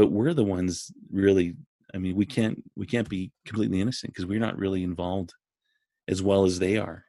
but 0.00 0.10
we're 0.10 0.32
the 0.32 0.42
ones 0.42 0.90
really 1.12 1.54
i 1.94 1.98
mean 1.98 2.16
we 2.16 2.24
can't 2.24 2.62
we 2.74 2.86
can't 2.86 3.10
be 3.10 3.30
completely 3.46 3.82
innocent 3.82 4.10
because 4.10 4.24
we're 4.24 4.40
not 4.40 4.56
really 4.56 4.82
involved 4.82 5.34
as 6.08 6.22
well 6.22 6.44
as 6.46 6.58
they 6.58 6.78
are 6.78 7.04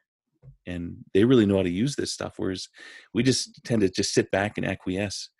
and 0.66 0.96
they 1.14 1.24
really 1.24 1.46
know 1.46 1.56
how 1.56 1.62
to 1.62 1.70
use 1.70 1.96
this 1.96 2.12
stuff 2.12 2.34
whereas 2.36 2.68
we 3.14 3.22
just 3.22 3.64
tend 3.64 3.80
to 3.80 3.88
just 3.88 4.12
sit 4.12 4.30
back 4.30 4.58
and 4.58 4.66
acquiesce 4.66 5.30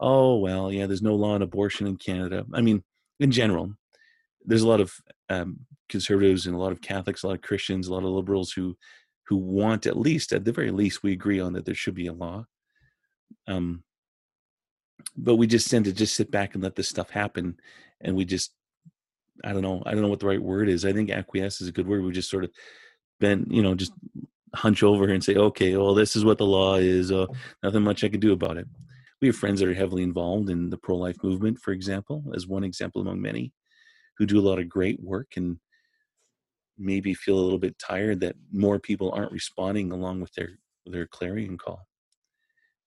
oh 0.00 0.36
well 0.36 0.70
yeah 0.70 0.86
there's 0.86 1.00
no 1.00 1.14
law 1.14 1.32
on 1.32 1.40
abortion 1.40 1.86
in 1.86 1.96
canada 1.96 2.44
i 2.52 2.60
mean 2.60 2.84
in 3.20 3.30
general 3.30 3.72
there's 4.44 4.62
a 4.62 4.68
lot 4.68 4.80
of 4.80 4.92
um, 5.30 5.60
conservatives 5.88 6.46
and 6.46 6.54
a 6.54 6.58
lot 6.58 6.72
of 6.72 6.82
catholics 6.82 7.22
a 7.22 7.26
lot 7.26 7.36
of 7.36 7.42
christians 7.42 7.88
a 7.88 7.94
lot 7.94 8.04
of 8.04 8.10
liberals 8.10 8.52
who 8.52 8.76
who 9.28 9.36
want 9.36 9.86
at 9.86 9.98
least 9.98 10.32
at 10.32 10.44
the 10.44 10.52
very 10.52 10.70
least 10.70 11.02
we 11.02 11.12
agree 11.12 11.38
on 11.38 11.52
that 11.52 11.66
there 11.66 11.74
should 11.74 11.94
be 11.94 12.06
a 12.06 12.12
law. 12.12 12.46
Um, 13.46 13.84
but 15.16 15.36
we 15.36 15.46
just 15.46 15.70
tend 15.70 15.84
to 15.84 15.92
just 15.92 16.14
sit 16.14 16.30
back 16.30 16.54
and 16.54 16.62
let 16.62 16.76
this 16.76 16.88
stuff 16.88 17.10
happen 17.10 17.58
and 18.00 18.16
we 18.16 18.24
just 18.24 18.52
i 19.44 19.52
don't 19.52 19.62
know 19.62 19.82
i 19.86 19.92
don't 19.92 20.02
know 20.02 20.08
what 20.08 20.20
the 20.20 20.26
right 20.26 20.42
word 20.42 20.68
is. 20.68 20.84
I 20.84 20.92
think 20.92 21.10
acquiesce 21.10 21.60
is 21.60 21.68
a 21.68 21.72
good 21.72 21.86
word. 21.86 22.02
We 22.02 22.10
just 22.10 22.30
sort 22.30 22.44
of 22.44 22.50
been 23.20 23.46
you 23.50 23.62
know 23.62 23.74
just 23.74 23.92
hunch 24.54 24.82
over 24.82 25.04
and 25.08 25.22
say 25.22 25.34
okay 25.34 25.76
well 25.76 25.94
this 25.94 26.16
is 26.16 26.24
what 26.24 26.38
the 26.38 26.46
law 26.46 26.76
is 26.76 27.12
uh, 27.12 27.26
nothing 27.62 27.82
much 27.82 28.02
i 28.02 28.08
can 28.08 28.20
do 28.20 28.32
about 28.32 28.56
it. 28.56 28.66
We 29.20 29.28
have 29.28 29.36
friends 29.36 29.60
that 29.60 29.68
are 29.68 29.74
heavily 29.74 30.04
involved 30.04 30.48
in 30.48 30.70
the 30.70 30.78
pro-life 30.78 31.22
movement 31.22 31.60
for 31.60 31.72
example 31.72 32.24
as 32.34 32.46
one 32.46 32.64
example 32.64 33.02
among 33.02 33.20
many 33.20 33.52
who 34.16 34.24
do 34.24 34.40
a 34.40 34.48
lot 34.48 34.58
of 34.58 34.68
great 34.68 35.00
work 35.00 35.32
and 35.36 35.58
maybe 36.78 37.14
feel 37.14 37.38
a 37.38 37.40
little 37.40 37.58
bit 37.58 37.78
tired 37.78 38.20
that 38.20 38.36
more 38.52 38.78
people 38.78 39.12
aren't 39.12 39.32
responding 39.32 39.92
along 39.92 40.20
with 40.20 40.32
their 40.34 40.50
their 40.86 41.06
clarion 41.06 41.58
call 41.58 41.88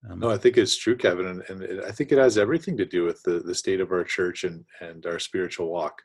um, 0.10 0.20
no, 0.20 0.32
I 0.32 0.38
think 0.38 0.58
it's 0.58 0.76
true, 0.76 0.98
Kevin, 0.98 1.28
and, 1.28 1.44
and 1.48 1.62
it, 1.62 1.84
I 1.84 1.92
think 1.92 2.12
it 2.12 2.18
has 2.18 2.38
everything 2.38 2.76
to 2.78 2.86
do 2.86 3.04
with 3.04 3.22
the, 3.24 3.40
the 3.40 3.54
state 3.54 3.80
of 3.80 3.92
our 3.92 4.04
church 4.04 4.44
and 4.44 4.66
and 4.80 5.06
our 5.06 5.20
spiritual 5.20 5.70
walk. 5.70 6.02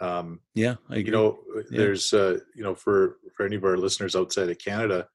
Um, 0.00 0.40
yeah, 0.54 0.74
you 0.90 1.10
know, 1.10 1.38
yeah. 1.54 1.62
there's 1.78 2.12
uh, 2.12 2.38
you 2.56 2.64
know 2.64 2.74
for 2.74 3.18
for 3.36 3.46
any 3.46 3.56
of 3.56 3.64
our 3.64 3.76
listeners 3.76 4.16
outside 4.16 4.48
of 4.48 4.58
Canada, 4.58 5.06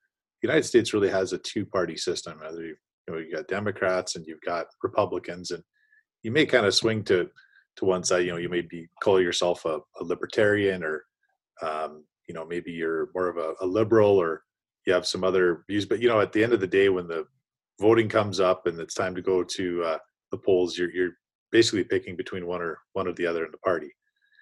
the 0.42 0.48
United 0.48 0.64
States 0.64 0.94
really 0.94 1.10
has 1.10 1.34
a 1.34 1.38
two 1.40 1.66
party 1.66 1.98
system. 1.98 2.40
Either 2.46 2.62
you, 2.62 2.76
you 3.08 3.14
know 3.14 3.20
you 3.20 3.32
got 3.36 3.48
Democrats 3.48 4.16
and 4.16 4.26
you've 4.26 4.42
got 4.42 4.68
Republicans, 4.84 5.52
and 5.52 5.64
you 6.22 6.32
may 6.32 6.46
kind 6.46 6.66
of 6.66 6.74
swing 6.74 7.04
to 7.04 7.30
to 7.76 7.86
one 7.86 8.06
side. 8.06 8.26
You 8.26 8.32
know, 8.32 8.38
you 8.38 8.50
may 8.50 8.62
be 8.62 8.88
call 9.02 9.22
yourself 9.22 9.66
a, 9.66 9.80
a 10.00 10.04
libertarian, 10.04 10.82
or 10.82 11.04
um, 11.62 12.04
you 12.28 12.34
know 12.34 12.46
maybe 12.46 12.72
you're 12.72 13.10
more 13.14 13.28
of 13.28 13.38
a, 13.38 13.54
a 13.62 13.66
liberal, 13.66 14.18
or 14.18 14.44
you 14.86 14.94
have 14.94 15.06
some 15.06 15.24
other 15.24 15.64
views. 15.70 15.86
But 15.86 16.02
you 16.02 16.08
know, 16.08 16.22
at 16.22 16.32
the 16.32 16.44
end 16.44 16.54
of 16.54 16.60
the 16.60 16.68
day, 16.68 16.90
when 16.90 17.08
the 17.08 17.26
voting 17.80 18.10
comes 18.10 18.40
up 18.40 18.68
and 18.68 18.80
it's 18.80 18.94
time 18.94 19.16
to 19.16 19.22
go 19.22 19.44
to 19.44 19.84
uh, 19.84 19.98
the 20.32 20.38
polls, 20.38 20.78
you're 20.78 20.92
you're 20.92 21.18
basically 21.52 21.84
picking 21.84 22.16
between 22.16 22.48
one 22.48 22.62
or 22.62 22.80
one 22.94 23.08
or 23.08 23.14
the 23.14 23.28
other 23.28 23.46
in 23.46 23.52
the 23.52 23.58
party. 23.60 23.92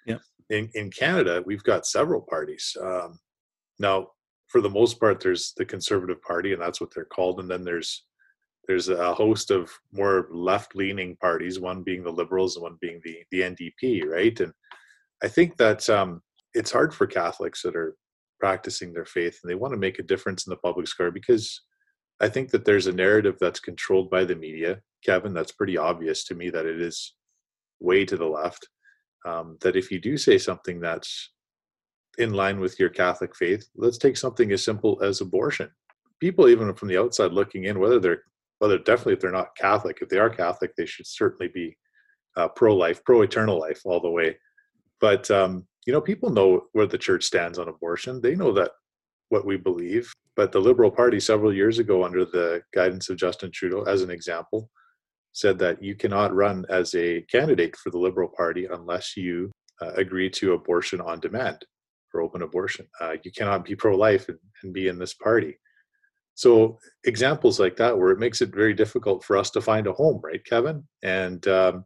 Yeah. 0.06 0.18
In 0.50 0.68
in 0.74 0.90
Canada, 0.90 1.42
we've 1.44 1.64
got 1.64 1.86
several 1.86 2.20
parties. 2.20 2.76
Um, 2.80 3.18
now, 3.78 4.08
for 4.48 4.60
the 4.60 4.70
most 4.70 5.00
part, 5.00 5.20
there's 5.20 5.52
the 5.56 5.64
Conservative 5.64 6.20
Party, 6.22 6.52
and 6.52 6.60
that's 6.60 6.80
what 6.80 6.92
they're 6.94 7.04
called, 7.04 7.40
and 7.40 7.50
then 7.50 7.64
there's 7.64 8.04
there's 8.68 8.88
a 8.88 9.12
host 9.14 9.50
of 9.50 9.70
more 9.92 10.28
left-leaning 10.30 11.16
parties, 11.16 11.58
one 11.58 11.82
being 11.82 12.04
the 12.04 12.12
Liberals 12.12 12.56
and 12.56 12.62
one 12.62 12.78
being 12.80 13.00
the 13.04 13.18
the 13.30 13.40
NDP, 13.40 14.06
right? 14.06 14.38
And 14.40 14.52
I 15.22 15.28
think 15.28 15.56
that 15.56 15.88
um, 15.88 16.22
it's 16.54 16.72
hard 16.72 16.94
for 16.94 17.06
Catholics 17.06 17.62
that 17.62 17.76
are 17.76 17.96
practicing 18.40 18.92
their 18.92 19.04
faith 19.04 19.38
and 19.42 19.50
they 19.50 19.54
want 19.54 19.72
to 19.72 19.78
make 19.78 19.98
a 19.98 20.02
difference 20.02 20.46
in 20.46 20.50
the 20.50 20.56
public 20.56 20.88
square 20.88 21.10
because 21.10 21.60
I 22.20 22.28
think 22.28 22.50
that 22.50 22.64
there's 22.64 22.86
a 22.86 22.92
narrative 22.92 23.36
that's 23.40 23.60
controlled 23.60 24.10
by 24.10 24.24
the 24.24 24.36
media, 24.36 24.80
Kevin. 25.04 25.32
That's 25.32 25.52
pretty 25.52 25.76
obvious 25.76 26.24
to 26.24 26.34
me 26.34 26.50
that 26.50 26.66
it 26.66 26.80
is 26.80 27.14
way 27.80 28.04
to 28.04 28.16
the 28.16 28.26
left. 28.26 28.68
Um, 29.24 29.58
that 29.60 29.76
if 29.76 29.90
you 29.90 30.00
do 30.00 30.16
say 30.16 30.38
something 30.38 30.80
that's 30.80 31.30
in 32.18 32.32
line 32.32 32.60
with 32.60 32.78
your 32.78 32.90
Catholic 32.90 33.34
faith, 33.34 33.66
let's 33.76 33.98
take 33.98 34.16
something 34.16 34.52
as 34.52 34.64
simple 34.64 35.00
as 35.02 35.20
abortion. 35.20 35.70
People, 36.20 36.48
even 36.48 36.74
from 36.74 36.88
the 36.88 36.98
outside 36.98 37.32
looking 37.32 37.64
in, 37.64 37.78
whether 37.78 37.98
they're 37.98 38.22
whether 38.58 38.78
definitely 38.78 39.14
if 39.14 39.20
they're 39.20 39.32
not 39.32 39.56
Catholic, 39.56 39.98
if 40.00 40.08
they 40.08 40.18
are 40.18 40.30
Catholic, 40.30 40.76
they 40.76 40.86
should 40.86 41.06
certainly 41.06 41.50
be 41.52 41.76
uh, 42.36 42.46
pro-life, 42.46 43.02
pro-eternal 43.04 43.58
life 43.58 43.80
all 43.84 43.98
the 43.98 44.08
way. 44.08 44.36
But 45.00 45.28
um, 45.32 45.66
you 45.86 45.92
know, 45.92 46.00
people 46.00 46.30
know 46.30 46.62
where 46.72 46.86
the 46.86 46.98
church 46.98 47.24
stands 47.24 47.58
on 47.58 47.68
abortion. 47.68 48.20
They 48.20 48.34
know 48.34 48.52
that 48.52 48.72
what 49.28 49.46
we 49.46 49.56
believe. 49.56 50.12
But 50.36 50.52
the 50.52 50.60
Liberal 50.60 50.90
Party, 50.90 51.20
several 51.20 51.52
years 51.52 51.78
ago, 51.78 52.04
under 52.04 52.24
the 52.24 52.62
guidance 52.74 53.08
of 53.10 53.16
Justin 53.16 53.50
Trudeau, 53.50 53.82
as 53.82 54.02
an 54.02 54.10
example, 54.10 54.70
said 55.32 55.58
that 55.58 55.82
you 55.82 55.94
cannot 55.94 56.34
run 56.34 56.64
as 56.68 56.94
a 56.94 57.22
candidate 57.22 57.76
for 57.76 57.90
the 57.90 57.98
Liberal 57.98 58.28
Party 58.28 58.66
unless 58.66 59.16
you 59.16 59.50
uh, 59.80 59.92
agree 59.96 60.30
to 60.30 60.52
abortion 60.52 61.00
on 61.00 61.20
demand 61.20 61.64
or 62.14 62.20
open 62.20 62.42
abortion. 62.42 62.86
Uh, 63.00 63.16
you 63.24 63.32
cannot 63.32 63.64
be 63.64 63.74
pro 63.74 63.96
life 63.96 64.28
and, 64.28 64.38
and 64.62 64.72
be 64.72 64.88
in 64.88 64.98
this 64.98 65.14
party. 65.14 65.58
So, 66.34 66.78
examples 67.04 67.60
like 67.60 67.76
that, 67.76 67.98
where 67.98 68.10
it 68.10 68.18
makes 68.18 68.40
it 68.40 68.54
very 68.54 68.72
difficult 68.72 69.22
for 69.22 69.36
us 69.36 69.50
to 69.50 69.60
find 69.60 69.86
a 69.86 69.92
home, 69.92 70.20
right, 70.22 70.44
Kevin? 70.44 70.84
And 71.02 71.46
um, 71.46 71.84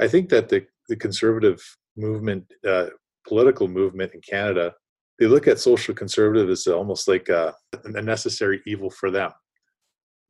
I 0.00 0.08
think 0.08 0.28
that 0.28 0.48
the, 0.50 0.66
the 0.88 0.96
conservative 0.96 1.62
movement, 1.96 2.44
uh, 2.66 2.86
political 3.26 3.68
movement 3.68 4.14
in 4.14 4.20
Canada, 4.20 4.74
they 5.18 5.26
look 5.26 5.46
at 5.46 5.60
social 5.60 5.94
conservative 5.94 6.48
as 6.50 6.66
almost 6.66 7.08
like 7.08 7.28
a, 7.28 7.54
a 7.84 8.02
necessary 8.02 8.60
evil 8.66 8.90
for 8.90 9.10
them. 9.10 9.30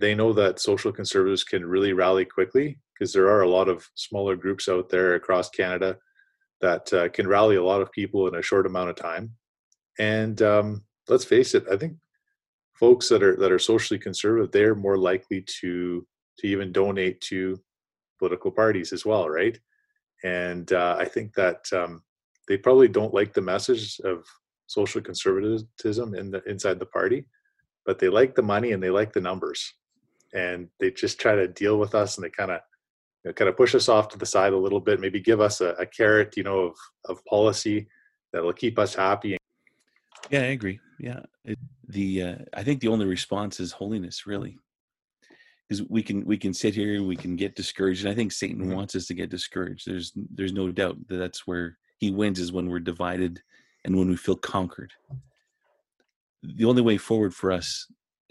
They 0.00 0.14
know 0.14 0.33
that 0.33 0.61
social 0.61 0.92
conservatives 0.92 1.44
can 1.44 1.64
really 1.64 1.92
rally 1.92 2.24
quickly 2.24 2.78
because 2.92 3.12
there 3.12 3.28
are 3.28 3.42
a 3.42 3.48
lot 3.48 3.68
of 3.68 3.88
smaller 3.94 4.37
groups 4.37 4.68
out 4.68 4.88
there 4.88 5.14
across 5.14 5.48
Canada 5.50 5.96
that 6.61 6.92
uh, 6.92 7.09
can 7.09 7.26
rally 7.26 7.57
a 7.57 7.62
lot 7.62 7.81
of 7.81 7.92
people 7.92 8.28
in 8.28 8.35
a 8.35 8.42
short 8.42 8.66
amount 8.66 8.90
of 8.90 8.96
time. 8.96 9.33
And 9.98 10.40
um, 10.42 10.85
let's 11.09 11.24
face 11.24 11.55
it, 11.55 11.64
I 11.70 11.76
think 11.76 11.94
folks 12.74 13.09
that 13.09 13.22
are 13.22 13.37
that 13.37 13.52
are 13.52 13.59
socially 13.59 13.98
conservative, 13.98 14.50
they're 14.50 14.74
more 14.74 14.98
likely 14.98 15.44
to 15.61 16.07
to 16.38 16.46
even 16.46 16.72
donate 16.72 17.20
to 17.22 17.61
political 18.18 18.50
parties 18.50 18.92
as 18.92 19.05
well, 19.05 19.28
right? 19.28 19.59
And 20.24 20.72
uh, 20.72 20.96
I 20.98 21.05
think 21.05 21.35
that 21.35 21.64
um, 21.72 22.02
they 22.52 22.58
probably 22.58 22.86
don't 22.86 23.14
like 23.14 23.32
the 23.32 23.40
message 23.40 23.98
of 24.04 24.26
social 24.66 25.00
conservatism 25.00 26.14
in 26.14 26.30
the 26.30 26.42
inside 26.44 26.78
the 26.78 26.84
party, 26.84 27.24
but 27.86 27.98
they 27.98 28.10
like 28.10 28.34
the 28.34 28.42
money 28.42 28.72
and 28.72 28.82
they 28.82 28.90
like 28.90 29.10
the 29.10 29.22
numbers, 29.22 29.72
and 30.34 30.68
they 30.78 30.90
just 30.90 31.18
try 31.18 31.34
to 31.34 31.48
deal 31.48 31.78
with 31.78 31.94
us 31.94 32.18
and 32.18 32.24
they 32.26 32.28
kind 32.28 32.50
of 32.50 32.60
you 33.24 33.30
know, 33.30 33.32
kind 33.32 33.48
of 33.48 33.56
push 33.56 33.74
us 33.74 33.88
off 33.88 34.08
to 34.08 34.18
the 34.18 34.26
side 34.26 34.52
a 34.52 34.58
little 34.58 34.80
bit, 34.80 35.00
maybe 35.00 35.18
give 35.18 35.40
us 35.40 35.62
a, 35.62 35.68
a 35.78 35.86
carrot, 35.86 36.36
you 36.36 36.42
know, 36.42 36.58
of 36.58 36.76
of 37.06 37.24
policy 37.24 37.88
that 38.34 38.42
will 38.42 38.52
keep 38.52 38.78
us 38.78 38.94
happy. 38.94 39.38
Yeah, 40.28 40.40
I 40.40 40.52
agree. 40.58 40.78
Yeah, 41.00 41.20
it, 41.46 41.58
the 41.88 42.22
uh, 42.22 42.36
I 42.52 42.62
think 42.62 42.80
the 42.80 42.88
only 42.88 43.06
response 43.06 43.60
is 43.60 43.72
holiness, 43.72 44.26
really, 44.26 44.58
because 45.66 45.88
we 45.88 46.02
can 46.02 46.22
we 46.26 46.36
can 46.36 46.52
sit 46.52 46.74
here, 46.74 46.96
and 46.96 47.08
we 47.08 47.16
can 47.16 47.34
get 47.34 47.56
discouraged, 47.56 48.04
and 48.04 48.12
I 48.12 48.14
think 48.14 48.30
Satan 48.30 48.60
mm-hmm. 48.60 48.74
wants 48.74 48.94
us 48.94 49.06
to 49.06 49.14
get 49.14 49.30
discouraged. 49.30 49.84
There's 49.86 50.12
there's 50.34 50.52
no 50.52 50.70
doubt 50.70 50.98
that 51.08 51.16
that's 51.16 51.46
where 51.46 51.78
he 52.02 52.10
wins 52.10 52.40
is 52.40 52.50
when 52.50 52.68
we're 52.68 52.80
divided 52.80 53.40
and 53.84 53.96
when 53.96 54.08
we 54.08 54.16
feel 54.16 54.34
conquered. 54.34 54.92
The 56.42 56.64
only 56.64 56.82
way 56.82 56.98
forward 56.98 57.32
for 57.32 57.52
us, 57.52 57.86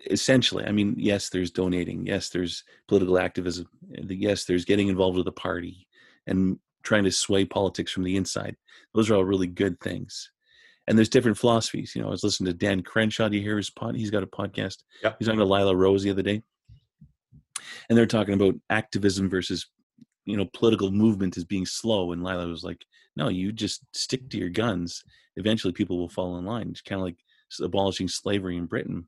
essentially, 0.09 0.65
I 0.65 0.73
mean, 0.73 0.93
yes, 0.97 1.29
there's 1.29 1.51
donating, 1.51 2.05
yes, 2.05 2.27
there's 2.27 2.65
political 2.89 3.17
activism, 3.17 3.67
yes, 4.09 4.43
there's 4.43 4.65
getting 4.65 4.89
involved 4.89 5.15
with 5.15 5.25
the 5.25 5.31
party 5.31 5.87
and 6.27 6.59
trying 6.83 7.05
to 7.05 7.11
sway 7.11 7.45
politics 7.45 7.93
from 7.93 8.03
the 8.03 8.17
inside. 8.17 8.57
Those 8.93 9.09
are 9.09 9.15
all 9.15 9.23
really 9.23 9.47
good 9.47 9.79
things 9.79 10.29
and 10.85 10.97
there's 10.97 11.07
different 11.07 11.37
philosophies. 11.37 11.93
You 11.95 12.01
know, 12.01 12.09
I 12.09 12.11
was 12.11 12.25
listening 12.25 12.51
to 12.51 12.57
Dan 12.57 12.83
Crenshaw. 12.83 13.29
Do 13.29 13.37
you 13.37 13.43
hear 13.43 13.55
his 13.55 13.69
pod? 13.69 13.95
He's 13.95 14.11
got 14.11 14.23
a 14.23 14.27
podcast. 14.27 14.79
Yep. 15.01 15.15
He's 15.17 15.27
talking 15.29 15.39
to 15.39 15.45
Lila 15.45 15.73
Rose 15.73 16.03
the 16.03 16.09
other 16.09 16.21
day, 16.21 16.43
and 17.87 17.97
they're 17.97 18.05
talking 18.05 18.33
about 18.33 18.55
activism 18.69 19.29
versus 19.29 19.67
you 20.31 20.37
know 20.37 20.49
political 20.53 20.91
movement 20.91 21.37
as 21.37 21.43
being 21.43 21.65
slow. 21.65 22.11
And 22.11 22.23
Lila 22.23 22.47
was 22.47 22.63
like, 22.63 22.85
"No, 23.15 23.27
you 23.29 23.51
just 23.51 23.83
stick 23.93 24.29
to 24.29 24.37
your 24.37 24.49
guns. 24.49 25.03
Eventually, 25.35 25.73
people 25.73 25.97
will 25.97 26.09
fall 26.09 26.37
in 26.37 26.45
line." 26.45 26.69
It's 26.69 26.81
kind 26.81 27.01
of 27.01 27.05
like 27.05 27.17
abolishing 27.61 28.07
slavery 28.07 28.57
in 28.57 28.65
Britain. 28.65 29.07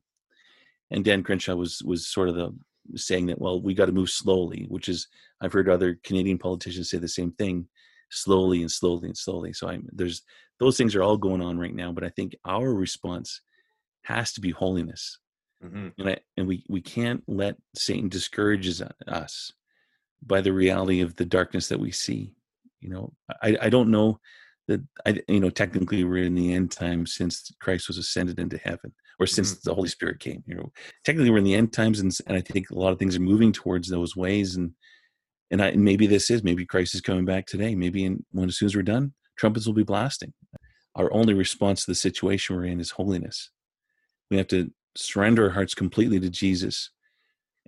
And 0.90 1.04
Dan 1.04 1.22
Crenshaw 1.22 1.56
was 1.56 1.82
was 1.82 2.06
sort 2.06 2.28
of 2.28 2.34
the 2.36 2.52
saying 2.96 3.26
that 3.26 3.40
well, 3.40 3.60
we 3.60 3.74
got 3.74 3.86
to 3.86 3.92
move 3.92 4.10
slowly, 4.10 4.66
which 4.68 4.88
is 4.88 5.08
I've 5.40 5.52
heard 5.52 5.68
other 5.68 5.98
Canadian 6.04 6.38
politicians 6.38 6.90
say 6.90 6.98
the 6.98 7.08
same 7.08 7.32
thing 7.32 7.68
slowly 8.10 8.60
and 8.60 8.70
slowly 8.70 9.08
and 9.08 9.16
slowly. 9.16 9.52
So 9.52 9.68
I'm 9.68 9.88
there's 9.92 10.22
those 10.60 10.76
things 10.76 10.94
are 10.94 11.02
all 11.02 11.16
going 11.16 11.40
on 11.40 11.58
right 11.58 11.74
now, 11.74 11.92
but 11.92 12.04
I 12.04 12.10
think 12.10 12.36
our 12.44 12.72
response 12.72 13.40
has 14.02 14.32
to 14.34 14.40
be 14.40 14.50
holiness. 14.50 15.18
Mm-hmm. 15.64 15.88
And 15.98 16.08
I, 16.10 16.18
and 16.36 16.46
we 16.46 16.64
we 16.68 16.80
can't 16.80 17.22
let 17.26 17.56
Satan 17.74 18.08
discourages 18.08 18.82
us 19.08 19.52
by 20.22 20.40
the 20.40 20.52
reality 20.52 21.00
of 21.00 21.16
the 21.16 21.24
darkness 21.24 21.68
that 21.68 21.80
we 21.80 21.90
see. 21.90 22.32
You 22.80 22.90
know, 22.90 23.12
I 23.42 23.56
I 23.62 23.68
don't 23.68 23.90
know 23.90 24.20
that 24.68 24.80
I 25.06 25.20
you 25.28 25.40
know 25.40 25.50
technically 25.50 26.04
we're 26.04 26.24
in 26.24 26.34
the 26.34 26.52
end 26.52 26.70
times 26.70 27.14
since 27.14 27.52
Christ 27.60 27.88
was 27.88 27.98
ascended 27.98 28.38
into 28.38 28.58
heaven 28.58 28.92
or 29.18 29.26
since 29.26 29.52
mm-hmm. 29.52 29.68
the 29.68 29.74
Holy 29.74 29.88
Spirit 29.88 30.20
came. 30.20 30.42
You 30.46 30.56
know, 30.56 30.72
technically 31.04 31.30
we're 31.30 31.38
in 31.38 31.44
the 31.44 31.54
end 31.54 31.72
times, 31.72 32.00
and, 32.00 32.16
and 32.26 32.36
I 32.36 32.40
think 32.40 32.70
a 32.70 32.78
lot 32.78 32.92
of 32.92 32.98
things 32.98 33.16
are 33.16 33.20
moving 33.20 33.52
towards 33.52 33.88
those 33.88 34.16
ways. 34.16 34.56
And 34.56 34.72
and 35.50 35.62
I, 35.62 35.72
maybe 35.72 36.06
this 36.06 36.30
is 36.30 36.42
maybe 36.42 36.66
Christ 36.66 36.94
is 36.94 37.00
coming 37.00 37.24
back 37.24 37.46
today. 37.46 37.74
Maybe 37.74 38.04
in, 38.04 38.24
when 38.32 38.48
as 38.48 38.58
soon 38.58 38.66
as 38.66 38.76
we're 38.76 38.82
done, 38.82 39.12
trumpets 39.36 39.66
will 39.66 39.74
be 39.74 39.84
blasting. 39.84 40.32
Our 40.96 41.12
only 41.12 41.34
response 41.34 41.84
to 41.84 41.90
the 41.90 41.96
situation 41.96 42.56
we're 42.56 42.66
in 42.66 42.80
is 42.80 42.92
holiness. 42.92 43.50
We 44.30 44.36
have 44.36 44.48
to 44.48 44.70
surrender 44.96 45.44
our 45.44 45.50
hearts 45.50 45.74
completely 45.74 46.20
to 46.20 46.30
Jesus 46.30 46.90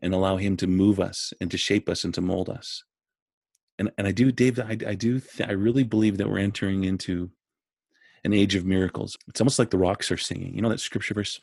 and 0.03 0.15
allow 0.15 0.37
Him 0.37 0.57
to 0.59 0.67
move 0.67 1.01
us 1.01 1.33
and 1.41 1.51
to 1.51 1.59
shape 1.59 1.89
us 1.89 2.05
and 2.05 2.13
to 2.15 2.21
mold 2.21 2.49
us. 2.49 2.85
And 3.79 3.91
and 3.99 4.07
I 4.07 4.13
do, 4.13 4.33
Dave. 4.33 4.59
I, 4.59 4.79
I 4.87 4.95
do. 4.95 5.21
Th- 5.21 5.49
I 5.49 5.53
really 5.53 5.85
believe 5.85 6.19
that 6.19 6.29
we're 6.29 6.39
entering 6.39 6.85
into 6.85 7.31
an 8.25 8.33
age 8.33 8.55
of 8.55 8.65
miracles. 8.65 9.17
It's 9.29 9.41
almost 9.41 9.59
like 9.59 9.71
the 9.71 9.79
rocks 9.79 10.11
are 10.11 10.17
singing. 10.17 10.55
You 10.55 10.63
know 10.63 10.69
that 10.69 10.81
scripture 10.81 11.15
verse. 11.15 11.41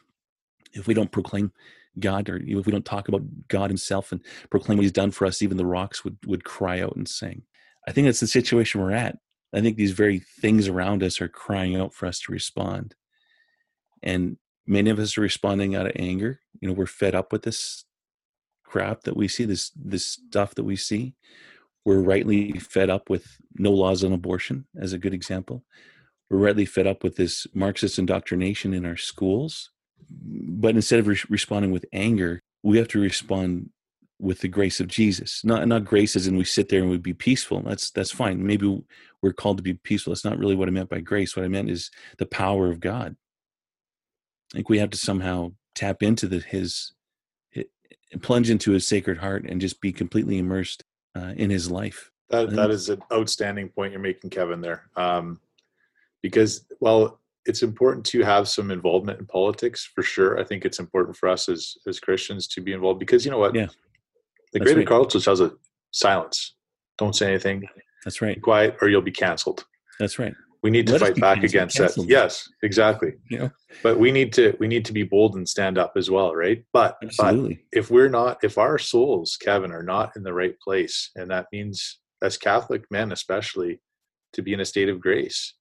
If 0.73 0.87
we 0.87 0.93
don't 0.93 1.11
proclaim 1.11 1.51
God, 1.99 2.27
or 2.29 2.37
if 2.37 2.65
we 2.65 2.71
don't 2.71 2.85
talk 2.85 3.07
about 3.07 3.21
God 3.47 3.69
Himself 3.69 4.11
and 4.11 4.21
proclaim 4.49 4.77
what 4.77 4.83
He's 4.83 4.91
done 4.91 5.11
for 5.11 5.25
us, 5.25 5.41
even 5.41 5.57
the 5.57 5.65
rocks 5.65 6.03
would 6.03 6.17
would 6.25 6.43
cry 6.43 6.81
out 6.81 6.95
and 6.95 7.07
sing. 7.07 7.43
I 7.87 7.91
think 7.91 8.05
that's 8.05 8.19
the 8.19 8.27
situation 8.27 8.81
we're 8.81 8.91
at. 8.91 9.17
I 9.53 9.61
think 9.61 9.77
these 9.77 9.91
very 9.91 10.19
things 10.19 10.67
around 10.67 11.03
us 11.03 11.21
are 11.21 11.27
crying 11.27 11.75
out 11.75 11.93
for 11.93 12.07
us 12.07 12.19
to 12.21 12.31
respond, 12.31 12.95
and 14.01 14.37
many 14.65 14.89
of 14.89 14.99
us 14.99 15.17
are 15.17 15.21
responding 15.21 15.75
out 15.75 15.85
of 15.85 15.93
anger. 15.95 16.39
You 16.59 16.67
know, 16.67 16.73
we're 16.73 16.87
fed 16.87 17.13
up 17.13 17.31
with 17.31 17.43
this 17.43 17.85
crap 18.73 19.03
that 19.03 19.17
we 19.17 19.27
see, 19.27 19.45
this 19.45 19.71
this 19.75 20.05
stuff 20.05 20.55
that 20.55 20.65
we 20.65 20.75
see. 20.75 21.15
We're 21.85 22.01
rightly 22.01 22.53
fed 22.59 22.89
up 22.89 23.09
with 23.09 23.25
no 23.55 23.71
laws 23.71 24.03
on 24.03 24.13
abortion, 24.13 24.65
as 24.79 24.93
a 24.93 24.97
good 24.97 25.13
example. 25.13 25.63
We're 26.29 26.45
rightly 26.47 26.65
fed 26.65 26.87
up 26.87 27.03
with 27.03 27.15
this 27.17 27.47
Marxist 27.53 27.99
indoctrination 27.99 28.73
in 28.73 28.85
our 28.85 28.97
schools 28.97 29.71
but 30.11 30.75
instead 30.75 30.99
of 30.99 31.07
re- 31.07 31.19
responding 31.29 31.71
with 31.71 31.85
anger, 31.93 32.41
we 32.63 32.77
have 32.77 32.87
to 32.89 32.99
respond 32.99 33.69
with 34.19 34.39
the 34.39 34.47
grace 34.47 34.79
of 34.79 34.87
Jesus. 34.87 35.43
Not 35.43 35.67
not 35.67 35.85
grace 35.85 36.15
as 36.15 36.27
in 36.27 36.37
we 36.37 36.45
sit 36.45 36.69
there 36.69 36.81
and 36.81 36.89
we 36.89 36.97
be 36.97 37.13
peaceful. 37.13 37.61
That's 37.61 37.91
that's 37.91 38.11
fine. 38.11 38.45
Maybe 38.45 38.83
we're 39.21 39.33
called 39.33 39.57
to 39.57 39.63
be 39.63 39.73
peaceful. 39.73 40.11
That's 40.11 40.25
not 40.25 40.37
really 40.37 40.55
what 40.55 40.67
I 40.67 40.71
meant 40.71 40.89
by 40.89 41.01
grace. 41.01 41.35
What 41.35 41.45
I 41.45 41.49
meant 41.49 41.69
is 41.69 41.91
the 42.17 42.25
power 42.25 42.69
of 42.69 42.79
God. 42.79 43.15
I 44.53 44.57
think 44.57 44.69
we 44.69 44.79
have 44.79 44.91
to 44.91 44.97
somehow 44.97 45.53
tap 45.75 46.03
into 46.03 46.27
the 46.27 46.39
his, 46.39 46.43
his 46.51 46.93
plunge 48.21 48.49
into 48.49 48.71
his 48.71 48.87
sacred 48.87 49.17
heart 49.17 49.45
and 49.47 49.61
just 49.61 49.81
be 49.81 49.91
completely 49.91 50.37
immersed 50.37 50.83
uh, 51.15 51.33
in 51.35 51.49
his 51.49 51.69
life. 51.71 52.11
That 52.29 52.51
that 52.51 52.71
is 52.71 52.89
an 52.89 53.01
outstanding 53.11 53.69
point 53.69 53.91
you're 53.91 54.01
making, 54.01 54.29
Kevin. 54.29 54.61
There, 54.61 54.89
um, 54.95 55.39
because 56.21 56.65
well, 56.79 57.19
it's 57.45 57.61
important 57.61 58.05
to 58.07 58.23
have 58.23 58.47
some 58.47 58.71
involvement 58.71 59.19
in 59.19 59.25
politics 59.25 59.89
for 59.93 60.01
sure. 60.01 60.39
I 60.39 60.43
think 60.43 60.65
it's 60.65 60.79
important 60.79 61.15
for 61.17 61.29
us 61.29 61.49
as 61.49 61.77
as 61.87 61.99
Christians 61.99 62.47
to 62.47 62.61
be 62.61 62.73
involved 62.73 62.99
because 62.99 63.25
you 63.25 63.31
know 63.31 63.39
what? 63.39 63.53
Yeah. 63.53 63.67
The 64.51 64.59
That's 64.59 64.65
greater 64.65 64.79
right. 64.79 64.87
culture 64.87 65.19
tells 65.19 65.41
us 65.41 65.51
silence. 65.91 66.55
Don't 66.97 67.15
say 67.15 67.29
anything. 67.29 67.67
That's 68.03 68.21
right. 68.21 68.35
Be 68.35 68.41
quiet 68.41 68.77
or 68.81 68.89
you'll 68.89 69.01
be 69.01 69.11
canceled. 69.11 69.65
That's 69.99 70.19
right. 70.19 70.33
We 70.63 70.69
need 70.69 70.87
to 70.87 70.93
Let 70.93 71.01
fight 71.01 71.15
back 71.17 71.43
against 71.43 71.77
that. 71.77 71.93
Yes, 72.07 72.49
exactly. 72.63 73.13
Yeah. 73.29 73.49
But 73.83 73.99
we 73.99 74.11
need 74.11 74.31
to 74.33 74.55
we 74.59 74.67
need 74.67 74.85
to 74.85 74.93
be 74.93 75.03
bold 75.03 75.35
and 75.35 75.47
stand 75.47 75.77
up 75.77 75.93
as 75.97 76.09
well, 76.09 76.33
right? 76.33 76.63
But, 76.71 76.97
Absolutely. 77.03 77.55
but 77.71 77.79
if 77.79 77.91
we're 77.91 78.09
not 78.09 78.37
if 78.43 78.57
our 78.57 78.77
souls, 78.77 79.37
Kevin, 79.39 79.71
are 79.73 79.83
not 79.83 80.13
in 80.15 80.23
the 80.23 80.33
right 80.33 80.57
place, 80.59 81.11
and 81.15 81.29
that 81.31 81.47
means 81.51 81.99
as 82.21 82.37
Catholic 82.37 82.85
men 82.89 83.11
especially, 83.11 83.81
to 84.31 84.41
be 84.41 84.53
in 84.53 84.61
a 84.61 84.65
state 84.65 84.89
of 84.89 85.01
grace 85.01 85.53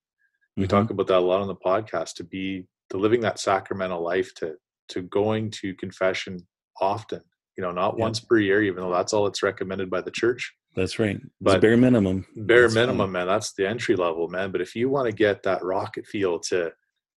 we 0.56 0.64
mm-hmm. 0.64 0.70
talk 0.70 0.90
about 0.90 1.06
that 1.06 1.18
a 1.18 1.20
lot 1.20 1.40
on 1.40 1.48
the 1.48 1.54
podcast 1.54 2.14
to 2.14 2.24
be 2.24 2.66
to 2.90 2.98
living 2.98 3.20
that 3.20 3.38
sacramental 3.38 4.02
life 4.02 4.34
to 4.34 4.54
to 4.88 5.02
going 5.02 5.50
to 5.50 5.74
confession 5.74 6.46
often 6.80 7.20
you 7.56 7.62
know 7.62 7.72
not 7.72 7.98
once 7.98 8.20
per 8.20 8.38
year 8.38 8.62
even 8.62 8.82
though 8.82 8.92
that's 8.92 9.12
all 9.12 9.26
it's 9.26 9.42
recommended 9.42 9.90
by 9.90 10.00
the 10.00 10.10
church 10.10 10.54
that's 10.74 10.98
right. 10.98 11.20
But 11.40 11.60
bare 11.60 11.76
minimum. 11.76 12.26
bare 12.34 12.62
that's 12.62 12.74
minimum 12.74 13.12
man. 13.12 13.26
That's 13.26 13.52
the 13.52 13.68
entry 13.68 13.96
level 13.96 14.28
man. 14.28 14.52
But 14.52 14.60
if 14.60 14.74
you 14.74 14.88
want 14.88 15.06
to 15.06 15.12
get 15.14 15.42
that 15.42 15.62
rocket 15.62 16.06
feel 16.06 16.38
to 16.40 16.72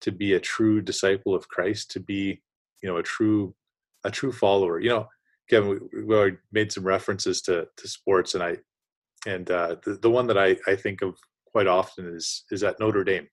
to 0.03 0.11
be 0.11 0.35
a 0.35 0.41
true 0.41 0.83
disciple 0.83 1.35
of 1.35 1.49
christ 1.49 1.91
to 1.93 2.01
be 2.01 2.43
you 2.83 2.89
know 2.89 2.99
a 2.99 3.03
true 3.03 3.55
a 4.05 4.11
true 4.11 4.33
follower 4.33 4.81
you 4.81 4.91
know 4.91 5.07
kevin 5.49 5.89
we, 5.93 6.05
we 6.05 6.33
made 6.51 6.71
some 6.71 6.85
references 6.85 7.41
to 7.41 7.67
to 7.77 7.89
sports 7.89 8.35
and 8.35 8.43
i 8.43 8.57
and 9.27 9.51
uh 9.51 9.77
the, 9.85 9.95
the 10.03 10.11
one 10.11 10.27
that 10.27 10.37
i 10.37 10.57
i 10.67 10.75
think 10.75 11.03
of 11.03 11.17
quite 11.53 11.67
often 11.67 12.07
is 12.15 12.45
is 12.51 12.63
at 12.63 12.81
Notre 12.81 13.05
Dame. 13.05 13.29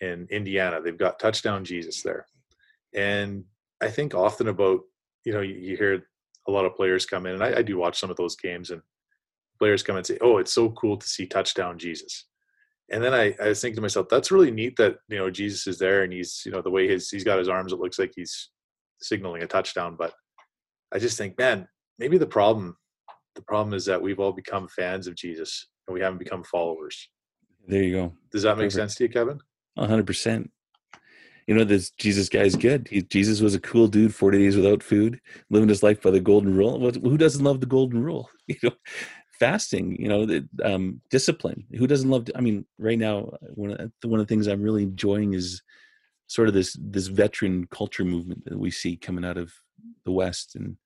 in 0.00 0.26
Indiana. 0.30 0.80
They've 0.80 0.96
got 0.96 1.18
touchdown 1.18 1.64
Jesus 1.64 2.02
there, 2.02 2.24
and 2.94 3.44
I 3.82 3.88
think 3.88 4.14
often 4.14 4.48
about 4.48 4.80
you 5.24 5.32
know 5.32 5.40
you, 5.40 5.54
you 5.54 5.76
hear 5.76 6.06
a 6.46 6.50
lot 6.50 6.64
of 6.64 6.76
players 6.76 7.04
come 7.04 7.26
in, 7.26 7.34
and 7.34 7.42
I, 7.42 7.58
I 7.58 7.62
do 7.62 7.76
watch 7.76 7.98
some 7.98 8.10
of 8.10 8.16
those 8.16 8.36
games, 8.36 8.70
and 8.70 8.80
players 9.58 9.82
come 9.82 9.96
and 9.96 10.06
say, 10.06 10.18
"Oh, 10.20 10.38
it's 10.38 10.52
so 10.52 10.70
cool 10.70 10.96
to 10.96 11.06
see 11.06 11.26
touchdown 11.26 11.78
Jesus." 11.78 12.26
And 12.90 13.02
then 13.02 13.14
I, 13.14 13.34
I 13.42 13.48
was 13.48 13.60
thinking 13.60 13.76
to 13.76 13.82
myself, 13.82 14.06
that's 14.08 14.30
really 14.30 14.50
neat 14.50 14.76
that 14.76 14.96
you 15.08 15.18
know 15.18 15.30
Jesus 15.30 15.66
is 15.66 15.78
there 15.78 16.02
and 16.02 16.12
he's 16.12 16.42
you 16.46 16.52
know 16.52 16.62
the 16.62 16.70
way 16.70 16.88
his 16.88 17.10
he's 17.10 17.24
got 17.24 17.38
his 17.38 17.48
arms, 17.48 17.72
it 17.72 17.80
looks 17.80 17.98
like 17.98 18.12
he's 18.14 18.50
signaling 19.00 19.42
a 19.42 19.46
touchdown. 19.46 19.96
But 19.98 20.12
I 20.92 20.98
just 20.98 21.18
think, 21.18 21.38
man, 21.38 21.68
maybe 21.98 22.18
the 22.18 22.26
problem 22.26 22.76
the 23.34 23.42
problem 23.42 23.74
is 23.74 23.84
that 23.84 24.00
we've 24.00 24.20
all 24.20 24.32
become 24.32 24.66
fans 24.68 25.06
of 25.06 25.14
Jesus 25.14 25.68
and 25.86 25.94
we 25.94 26.00
haven't 26.00 26.18
become 26.18 26.42
followers. 26.44 27.08
There 27.68 27.82
you 27.82 27.94
go. 27.94 28.12
Does 28.32 28.42
that 28.42 28.56
make 28.56 28.66
Perfect. 28.66 28.74
sense 28.74 28.94
to 28.96 29.04
you, 29.04 29.10
Kevin? 29.10 29.40
hundred 29.78 30.06
percent. 30.06 30.50
You 31.46 31.54
know, 31.54 31.64
this 31.64 31.90
Jesus 31.90 32.28
guy 32.28 32.42
is 32.42 32.56
good. 32.56 32.88
He, 32.90 33.02
Jesus 33.02 33.40
was 33.40 33.54
a 33.54 33.60
cool 33.60 33.86
dude, 33.86 34.12
40 34.12 34.38
days 34.38 34.56
without 34.56 34.82
food, 34.82 35.20
living 35.48 35.68
his 35.68 35.82
life 35.82 36.02
by 36.02 36.10
the 36.10 36.18
golden 36.18 36.56
rule. 36.56 36.90
Who 36.90 37.16
doesn't 37.16 37.44
love 37.44 37.60
the 37.60 37.66
golden 37.66 38.02
rule? 38.02 38.28
You 38.48 38.54
know, 38.62 38.70
fasting, 39.38 40.00
you 40.00 40.08
know, 40.08 40.26
the, 40.26 40.46
um, 40.64 41.00
discipline. 41.10 41.64
Who 41.76 41.86
doesn't 41.86 42.10
love, 42.10 42.28
I 42.34 42.40
mean, 42.40 42.66
right 42.78 42.98
now, 42.98 43.32
one 43.54 43.72
of, 43.72 43.92
one 44.04 44.20
of 44.20 44.26
the 44.26 44.32
things 44.32 44.46
I'm 44.46 44.62
really 44.62 44.82
enjoying 44.82 45.34
is 45.34 45.62
sort 46.26 46.48
of 46.48 46.54
this, 46.54 46.76
this 46.80 47.06
veteran 47.06 47.66
culture 47.66 48.04
movement 48.04 48.44
that 48.46 48.58
we 48.58 48.70
see 48.70 48.96
coming 48.96 49.24
out 49.24 49.38
of 49.38 49.52
the 50.04 50.12
West. 50.12 50.56
And, 50.56 50.76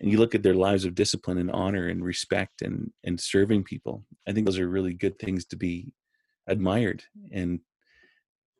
and 0.00 0.10
you 0.10 0.18
look 0.18 0.34
at 0.34 0.42
their 0.42 0.54
lives 0.54 0.84
of 0.84 0.94
discipline 0.94 1.38
and 1.38 1.50
honor 1.50 1.88
and 1.88 2.04
respect 2.04 2.62
and, 2.62 2.90
and 3.04 3.20
serving 3.20 3.64
people. 3.64 4.04
I 4.26 4.32
think 4.32 4.46
those 4.46 4.58
are 4.58 4.68
really 4.68 4.94
good 4.94 5.18
things 5.18 5.44
to 5.46 5.56
be 5.56 5.92
admired. 6.46 7.04
And 7.30 7.60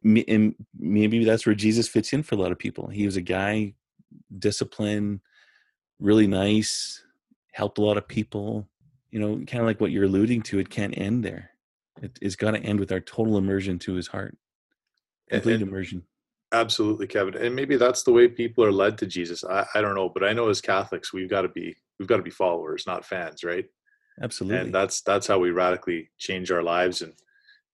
and 0.04 0.54
maybe 0.76 1.24
that's 1.24 1.46
where 1.46 1.54
Jesus 1.54 1.88
fits 1.88 2.12
in 2.12 2.22
for 2.22 2.34
a 2.34 2.38
lot 2.38 2.50
of 2.50 2.58
people. 2.58 2.88
He 2.88 3.06
was 3.06 3.16
a 3.16 3.20
guy, 3.20 3.74
discipline, 4.36 5.20
really 6.00 6.26
nice, 6.26 7.04
helped 7.52 7.78
a 7.78 7.82
lot 7.82 7.96
of 7.96 8.08
people. 8.08 8.68
You 9.12 9.20
know, 9.20 9.36
kind 9.46 9.60
of 9.60 9.66
like 9.66 9.80
what 9.80 9.92
you're 9.92 10.04
alluding 10.04 10.42
to. 10.42 10.58
It 10.58 10.70
can't 10.70 10.96
end 10.96 11.24
there. 11.24 11.50
It, 12.02 12.18
has 12.22 12.34
got 12.34 12.52
to 12.52 12.58
end 12.58 12.80
with 12.80 12.90
our 12.90 13.00
total 13.00 13.36
immersion 13.36 13.78
to 13.80 13.94
His 13.94 14.08
heart, 14.08 14.36
complete 15.30 15.54
and, 15.54 15.62
and 15.62 15.70
immersion. 15.70 16.02
Absolutely, 16.52 17.06
Kevin. 17.06 17.36
And 17.36 17.54
maybe 17.54 17.76
that's 17.76 18.02
the 18.02 18.12
way 18.12 18.28
people 18.28 18.64
are 18.64 18.72
led 18.72 18.98
to 18.98 19.06
Jesus. 19.06 19.44
I, 19.44 19.66
I 19.74 19.80
don't 19.80 19.94
know, 19.94 20.08
but 20.08 20.24
I 20.24 20.32
know 20.32 20.48
as 20.48 20.60
Catholics, 20.60 21.12
we've 21.12 21.30
got 21.30 21.42
to 21.42 21.48
be 21.48 21.76
we've 21.98 22.08
got 22.08 22.16
to 22.16 22.22
be 22.22 22.30
followers, 22.30 22.84
not 22.86 23.04
fans, 23.04 23.44
right? 23.44 23.64
Absolutely. 24.20 24.58
And 24.58 24.74
that's 24.74 25.02
that's 25.02 25.26
how 25.26 25.38
we 25.38 25.50
radically 25.50 26.10
change 26.18 26.50
our 26.50 26.62
lives 26.62 27.02
and 27.02 27.12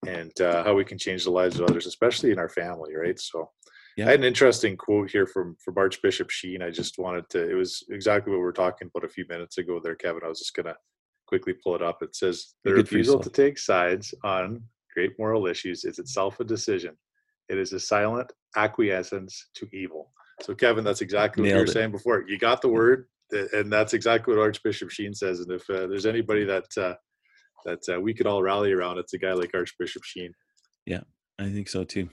and 0.07 0.41
uh, 0.41 0.63
how 0.63 0.75
we 0.75 0.85
can 0.85 0.99
change 0.99 1.25
the 1.25 1.31
lives 1.31 1.59
of 1.59 1.69
others, 1.69 1.87
especially 1.87 2.31
in 2.31 2.39
our 2.39 2.49
family, 2.49 2.95
right? 2.95 3.19
So, 3.19 3.51
yeah. 3.97 4.07
I 4.07 4.11
had 4.11 4.21
an 4.21 4.27
interesting 4.27 4.77
quote 4.77 5.11
here 5.11 5.27
from 5.27 5.57
from 5.65 5.77
Archbishop 5.77 6.31
Sheen. 6.31 6.63
I 6.63 6.71
just 6.71 6.99
wanted 6.99 7.29
to. 7.31 7.51
It 7.51 7.55
was 7.55 7.83
exactly 7.91 8.31
what 8.31 8.39
we 8.39 8.45
were 8.45 8.53
talking 8.53 8.89
about 8.89 9.09
a 9.09 9.13
few 9.13 9.25
minutes 9.29 9.59
ago, 9.59 9.81
there, 9.83 9.97
Kevin. 9.97 10.23
I 10.25 10.29
was 10.29 10.39
just 10.39 10.55
gonna 10.55 10.77
quickly 11.29 11.55
pull 11.63 11.75
it 11.77 11.83
up. 11.83 12.03
It 12.03 12.17
says 12.17 12.55
the 12.65 12.73
refusal 12.73 13.21
to 13.21 13.31
take 13.31 13.59
sides 13.59 14.15
on 14.25 14.63
great 14.95 15.13
moral 15.19 15.47
issues 15.47 15.85
is 15.85 15.99
itself 15.99 16.41
a 16.41 16.45
decision. 16.45 16.97
It 17.49 17.59
is 17.59 17.73
a 17.73 17.81
silent 17.81 18.33
acquiescence 18.57 19.51
to 19.55 19.69
evil. 19.73 20.11
So, 20.43 20.55
Kevin, 20.55 20.85
that's 20.85 21.01
exactly 21.01 21.43
what 21.43 21.51
you 21.51 21.57
were 21.57 21.65
it. 21.65 21.71
saying 21.71 21.93
before. 21.93 22.25
You 22.27 22.39
got 22.39 22.63
the 22.63 22.69
word, 22.69 23.07
and 23.31 23.73
that's 23.73 23.93
exactly 23.93 24.35
what 24.35 24.43
Archbishop 24.43 24.91
Sheen 24.91 25.15
says. 25.15 25.41
And 25.41 25.53
if 25.53 25.69
uh, 25.69 25.87
there's 25.87 26.07
anybody 26.07 26.45
that 26.45 26.67
uh, 26.77 26.95
that 27.65 27.97
uh, 27.97 28.01
we 28.01 28.15
could 28.15 28.27
all 28.27 28.43
rally 28.43 28.73
around. 28.73 28.99
It's 28.99 29.15
a 29.15 29.19
guy 29.19 29.33
like 29.33 29.51
Archbishop 29.55 30.05
Sheen. 30.05 30.33
Yeah, 30.87 31.03
I 31.39 31.51
think 31.51 31.69
so 31.69 31.85
too. 31.85 32.09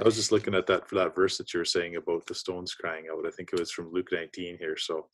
I 0.00 0.04
was 0.04 0.16
just 0.16 0.32
looking 0.32 0.54
at 0.54 0.66
that 0.66 0.88
for 0.88 0.96
that 0.96 1.14
verse 1.14 1.38
that 1.38 1.52
you 1.52 1.58
were 1.60 1.64
saying 1.64 1.96
about 1.96 2.26
the 2.26 2.34
stones 2.34 2.74
crying 2.74 3.04
out. 3.12 3.26
I 3.26 3.30
think 3.30 3.50
it 3.52 3.58
was 3.58 3.70
from 3.70 3.92
Luke 3.92 4.08
19 4.10 4.56
here. 4.58 4.76
So, 4.76 5.08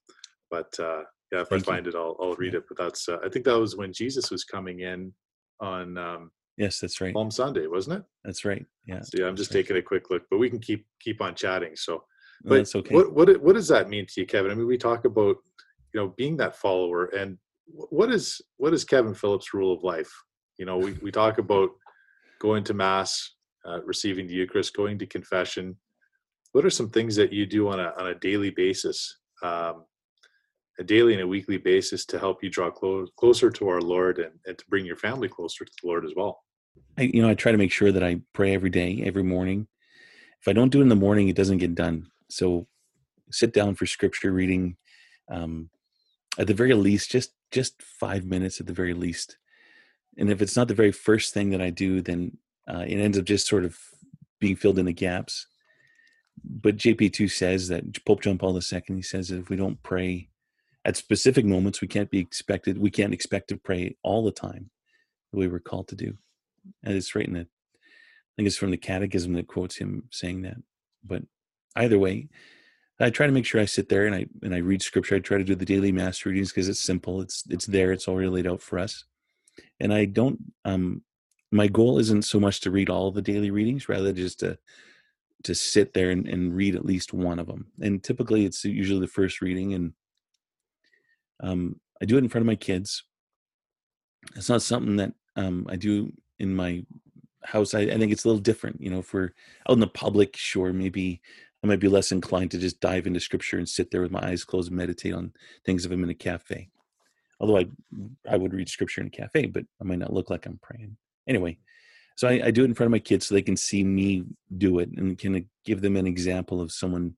but 0.51 0.73
uh, 0.79 1.03
yeah, 1.33 1.41
if 1.41 1.49
Thank 1.49 1.69
I 1.69 1.73
find 1.73 1.87
you. 1.87 1.93
it, 1.93 1.97
I'll, 1.97 2.17
I'll 2.21 2.35
read 2.35 2.55
yeah. 2.55 2.61
it. 2.61 2.65
But 2.69 2.79
that's 2.79 3.09
uh, 3.09 3.19
I 3.25 3.29
think 3.29 3.45
that 3.45 3.59
was 3.59 3.77
when 3.77 3.93
Jesus 3.93 4.31
was 4.31 4.45
coming 4.45 4.81
in 4.81 5.13
on. 5.61 5.99
Um, 5.99 6.31
yes, 6.57 6.81
that's 6.81 7.01
right. 7.01 7.15
Palm 7.15 7.31
Sunday, 7.31 7.67
wasn't 7.67 8.01
it? 8.01 8.05
That's 8.25 8.45
right. 8.45 8.65
Yeah. 8.87 9.01
So, 9.03 9.19
yeah, 9.19 9.27
I'm 9.27 9.37
just 9.37 9.51
right. 9.51 9.61
taking 9.61 9.77
a 9.77 9.83
quick 9.83 10.11
look, 10.11 10.23
but 10.31 10.39
we 10.39 10.51
can 10.51 10.61
keep 10.61 10.87
keep 11.01 11.21
on 11.21 11.35
chatting. 11.35 11.77
So, 11.77 12.05
but 12.45 12.57
that's 12.57 12.75
okay. 12.75 12.95
What 12.95 13.13
what 13.13 13.43
what 13.43 13.55
does 13.55 13.69
that 13.69 13.89
mean 13.89 14.07
to 14.07 14.21
you, 14.21 14.27
Kevin? 14.27 14.51
I 14.51 14.55
mean, 14.55 14.67
we 14.67 14.79
talk 14.79 15.05
about 15.05 15.37
you 15.95 16.01
know 16.01 16.15
being 16.17 16.37
that 16.39 16.57
follower 16.57 17.07
and 17.07 17.39
what 17.73 18.11
is 18.11 18.41
what 18.57 18.75
is 18.75 18.85
Kevin 18.85 19.15
Philip's 19.15 19.53
rule 19.55 19.73
of 19.73 19.83
life? 19.83 20.11
You 20.59 20.67
know, 20.67 20.79
we, 20.79 20.93
we 20.95 21.11
talk 21.11 21.39
about 21.39 21.71
going 22.41 22.65
to 22.65 22.75
mass, 22.75 23.35
uh, 23.67 23.83
receiving 23.85 24.27
the 24.27 24.35
Eucharist, 24.35 24.77
going 24.77 24.99
to 24.99 25.07
confession. 25.07 25.77
What 26.53 26.65
are 26.65 26.71
some 26.71 26.91
things 26.91 27.15
that 27.17 27.33
you 27.33 27.47
do 27.47 27.69
on 27.69 27.81
a 27.81 27.93
on 27.99 28.09
a 28.09 28.15
daily 28.15 28.51
basis, 28.51 29.19
um, 29.43 29.85
a 30.79 30.85
daily 30.85 31.13
and 31.13 31.23
a 31.23 31.27
weekly 31.27 31.59
basis, 31.59 32.05
to 32.07 32.19
help 32.19 32.43
you 32.43 32.51
draw 32.51 32.71
close, 32.71 33.11
closer 33.17 33.51
to 33.51 33.69
our 33.69 33.81
Lord 33.81 34.19
and, 34.19 34.33
and 34.47 34.57
to 34.57 34.65
bring 34.69 34.87
your 34.87 34.97
family 34.97 35.29
closer 35.29 35.65
to 35.65 35.73
the 35.83 35.89
Lord 35.89 36.05
as 36.05 36.13
well? 36.17 36.43
I, 36.97 37.03
you 37.03 37.23
know, 37.23 37.29
I 37.29 37.35
try 37.35 37.53
to 37.53 37.59
make 37.59 37.73
sure 37.73 37.93
that 37.93 38.03
I 38.03 38.21
pray 38.33 38.55
every 38.55 38.71
day, 38.71 39.03
every 39.05 39.25
morning. 39.25 39.67
If 40.41 40.49
I 40.49 40.53
don't 40.53 40.71
do 40.71 40.79
it 40.79 40.83
in 40.83 40.89
the 40.89 40.97
morning, 40.97 41.29
it 41.29 41.37
doesn't 41.37 41.59
get 41.59 41.75
done. 41.75 42.07
So, 42.31 42.67
sit 43.31 43.53
down 43.53 43.75
for 43.75 43.87
scripture 43.87 44.33
reading. 44.33 44.77
Um, 45.31 45.71
at 46.39 46.47
the 46.47 46.55
very 46.55 46.75
least, 46.75 47.11
just 47.11 47.33
just 47.51 47.83
five 47.83 48.25
minutes 48.25 48.61
at 48.61 48.67
the 48.67 48.73
very 48.73 48.95
least. 48.95 49.39
And 50.17 50.31
if 50.31 50.43
it's 50.43 50.57
not 50.57 50.69
the 50.69 50.75
very 50.75 50.93
first 50.93 51.33
thing 51.33 51.51
that 51.51 51.63
I 51.63 51.71
do, 51.71 52.01
then 52.01 52.39
uh, 52.69 52.85
it 52.87 52.99
ends 52.99 53.19
up 53.19 53.25
just 53.25 53.47
sort 53.47 53.65
of 53.65 53.79
being 54.41 54.57
filled 54.57 54.79
in 54.79 54.87
the 54.87 54.93
gaps. 54.93 55.47
But 56.45 56.77
JP2 56.77 57.31
says 57.31 57.69
that 57.69 58.05
Pope 58.05 58.23
John 58.23 58.39
Paul 58.39 58.55
II, 58.55 58.83
he 58.89 59.03
says 59.03 59.29
that 59.29 59.41
if 59.41 59.49
we 59.49 59.57
don't 59.57 59.83
pray 59.83 60.29
at 60.89 60.97
specific 60.97 61.45
moments, 61.45 61.83
we 61.83 61.87
can't 61.87 62.11
be 62.11 62.19
expected, 62.19 62.79
we 62.79 62.91
can't 62.91 63.13
expect 63.13 63.49
to 63.49 63.59
pray 63.59 63.95
all 64.03 64.25
the 64.25 64.33
time 64.33 64.71
the 65.31 65.39
way 65.39 65.47
we're 65.47 65.59
called 65.59 65.87
to 65.89 65.95
do. 65.95 66.17
And 66.83 66.95
it's 66.95 67.15
right 67.15 67.27
in 67.27 67.35
the, 67.35 67.41
I 67.41 68.33
think 68.37 68.47
it's 68.47 68.57
from 68.57 68.71
the 68.71 68.79
Catechism 68.79 69.35
that 69.35 69.49
quotes 69.49 69.77
him 69.77 70.05
saying 70.11 70.43
that. 70.43 70.57
But 71.05 71.25
either 71.77 71.99
way, 71.99 72.31
I 72.99 73.11
try 73.11 73.27
to 73.27 73.33
make 73.33 73.45
sure 73.45 73.61
I 73.61 73.67
sit 73.67 73.91
there 73.91 74.07
and 74.07 74.15
I 74.15 74.27
and 74.43 74.55
I 74.55 74.59
read 74.59 74.81
scripture. 74.81 75.17
I 75.17 75.19
try 75.19 75.37
to 75.37 75.45
do 75.45 75.55
the 75.55 75.67
daily 75.67 75.93
mass 75.93 76.25
readings 76.25 76.51
because 76.51 76.71
it's 76.71 76.81
simple. 76.81 77.21
It's 77.21 77.45
it's 77.51 77.67
there. 77.67 77.93
It's 77.93 78.09
already 78.09 78.29
laid 78.29 78.47
out 78.47 78.63
for 78.63 78.79
us. 78.79 79.05
And 79.79 79.93
I 79.93 80.07
don't. 80.07 80.39
Um, 80.65 81.03
my 81.53 81.69
goal 81.69 81.99
isn't 81.99 82.25
so 82.25 82.41
much 82.41 82.61
to 82.63 82.71
read 82.71 82.89
all 82.89 83.13
the 83.13 83.23
daily 83.23 83.51
readings, 83.51 83.89
rather 83.89 84.13
just 84.13 84.41
to 84.41 84.59
to 85.45 85.55
sit 85.55 85.95
there 85.95 86.11
and, 86.11 86.27
and 86.27 86.57
read 86.57 86.75
at 86.75 86.85
least 86.85 87.13
one 87.13 87.39
of 87.39 87.47
them. 87.47 87.67
And 87.79 88.03
typically, 88.03 88.47
it's 88.47 88.65
usually 88.65 89.01
the 89.01 89.07
first 89.07 89.41
reading, 89.43 89.75
and 89.75 89.93
um, 91.41 91.81
I 92.01 92.05
do 92.05 92.17
it 92.17 92.25
in 92.25 92.29
front 92.29 92.43
of 92.43 92.47
my 92.47 92.57
kids. 92.57 93.05
It's 94.37 94.49
not 94.49 94.63
something 94.63 94.97
that 94.97 95.13
um, 95.37 95.67
I 95.69 95.77
do 95.77 96.13
in 96.39 96.55
my 96.55 96.85
house. 97.45 97.75
I, 97.75 97.81
I 97.81 97.99
think 97.99 98.13
it's 98.13 98.25
a 98.25 98.29
little 98.29 98.43
different. 98.43 98.81
You 98.81 98.91
know, 98.91 98.99
if 98.99 99.13
we're 99.13 99.33
out 99.69 99.75
in 99.75 99.81
the 99.81 99.87
public, 99.87 100.37
sure, 100.37 100.73
maybe 100.73 101.21
I 101.63 101.67
might 101.67 101.81
be 101.81 101.89
less 101.89 102.13
inclined 102.13 102.51
to 102.53 102.59
just 102.59 102.81
dive 102.81 103.07
into 103.07 103.21
scripture 103.21 103.59
and 103.59 103.69
sit 103.69 103.91
there 103.91 104.03
with 104.03 104.11
my 104.11 104.25
eyes 104.27 104.45
closed 104.45 104.69
and 104.69 104.77
meditate 104.77 105.15
on 105.15 105.33
things 105.65 105.85
if 105.85 105.93
I'm 105.93 106.05
in 106.05 106.11
a 106.11 106.15
cafe. 106.15 106.69
Although 107.41 107.59
I 107.59 107.67
I 108.29 108.37
would 108.37 108.55
read 108.55 108.69
scripture 108.69 109.01
in 109.01 109.09
a 109.09 109.11
cafe, 109.11 109.47
but 109.47 109.65
I 109.81 109.85
might 109.85 109.99
not 109.99 110.13
look 110.13 110.31
like 110.31 110.47
I'm 110.47 110.59
praying. 110.63 110.97
Anyway, 111.27 111.59
so 112.17 112.29
I, 112.29 112.47
I 112.47 112.51
do 112.51 112.63
it 112.63 112.67
in 112.67 112.75
front 112.75 112.89
of 112.89 112.93
my 112.93 112.99
kids 112.99 113.27
so 113.27 113.35
they 113.35 113.43
can 113.43 113.57
see 113.57 113.85
me 113.85 114.25
do 114.57 114.81
it 114.81 114.91
and 114.97 115.19
can 115.19 115.49
give 115.65 115.81
them 115.81 115.97
an 115.97 116.07
example 116.07 116.61
of 116.61 116.73
someone 116.73 117.15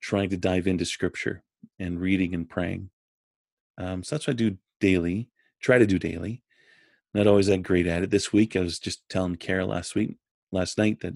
trying 0.00 0.30
to 0.30 0.36
dive 0.36 0.66
into 0.66 0.84
scripture 0.84 1.42
and 1.78 2.00
reading 2.00 2.34
and 2.34 2.48
praying. 2.48 2.90
Um, 3.80 4.02
so 4.02 4.14
that's 4.14 4.26
what 4.26 4.34
I 4.34 4.36
do 4.36 4.56
daily, 4.80 5.30
try 5.60 5.78
to 5.78 5.86
do 5.86 5.98
daily. 5.98 6.42
Not 7.14 7.26
always 7.26 7.46
that 7.46 7.62
great 7.62 7.86
at 7.86 8.02
it. 8.02 8.10
This 8.10 8.32
week, 8.32 8.54
I 8.54 8.60
was 8.60 8.78
just 8.78 9.08
telling 9.08 9.36
Kara 9.36 9.66
last 9.66 9.94
week, 9.94 10.16
last 10.52 10.78
night 10.78 11.00
that 11.00 11.14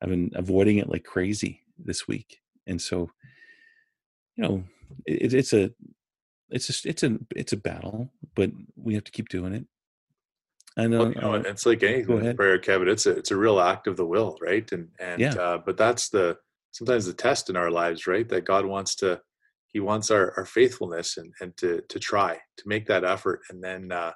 I've 0.00 0.10
been 0.10 0.30
avoiding 0.34 0.78
it 0.78 0.88
like 0.88 1.04
crazy 1.04 1.62
this 1.78 2.06
week, 2.06 2.40
and 2.66 2.80
so 2.80 3.10
you 4.36 4.44
know 4.44 4.64
it, 5.04 5.34
it's 5.34 5.52
a 5.52 5.72
it's 6.50 6.68
a 6.68 6.88
it's 6.88 7.02
a 7.02 7.18
it's 7.34 7.52
a 7.52 7.56
battle, 7.56 8.12
but 8.36 8.50
we 8.76 8.94
have 8.94 9.04
to 9.04 9.10
keep 9.10 9.28
doing 9.28 9.52
it. 9.54 9.66
I 10.76 10.86
know, 10.86 10.98
well, 10.98 11.12
you 11.12 11.20
know 11.20 11.34
uh, 11.34 11.42
it's 11.46 11.66
like 11.66 11.82
anything 11.82 12.36
prayer, 12.36 12.58
Kevin. 12.58 12.88
It's 12.88 13.06
a 13.06 13.16
it's 13.16 13.30
a 13.30 13.36
real 13.36 13.58
act 13.58 13.86
of 13.86 13.96
the 13.96 14.06
will, 14.06 14.36
right? 14.40 14.70
And 14.70 14.90
and 15.00 15.20
yeah. 15.20 15.34
uh, 15.34 15.58
but 15.58 15.76
that's 15.76 16.10
the 16.10 16.36
sometimes 16.70 17.06
the 17.06 17.14
test 17.14 17.50
in 17.50 17.56
our 17.56 17.70
lives, 17.70 18.06
right? 18.06 18.28
That 18.28 18.44
God 18.44 18.66
wants 18.66 18.94
to 18.96 19.20
He 19.76 19.80
wants 19.80 20.10
our 20.10 20.32
our 20.38 20.46
faithfulness 20.46 21.16
and 21.18 21.32
and 21.40 21.56
to 21.58 21.82
to 21.92 21.98
try 21.98 22.32
to 22.58 22.64
make 22.72 22.86
that 22.86 23.04
effort, 23.04 23.40
and 23.50 23.62
then. 23.62 23.92
uh 23.92 24.12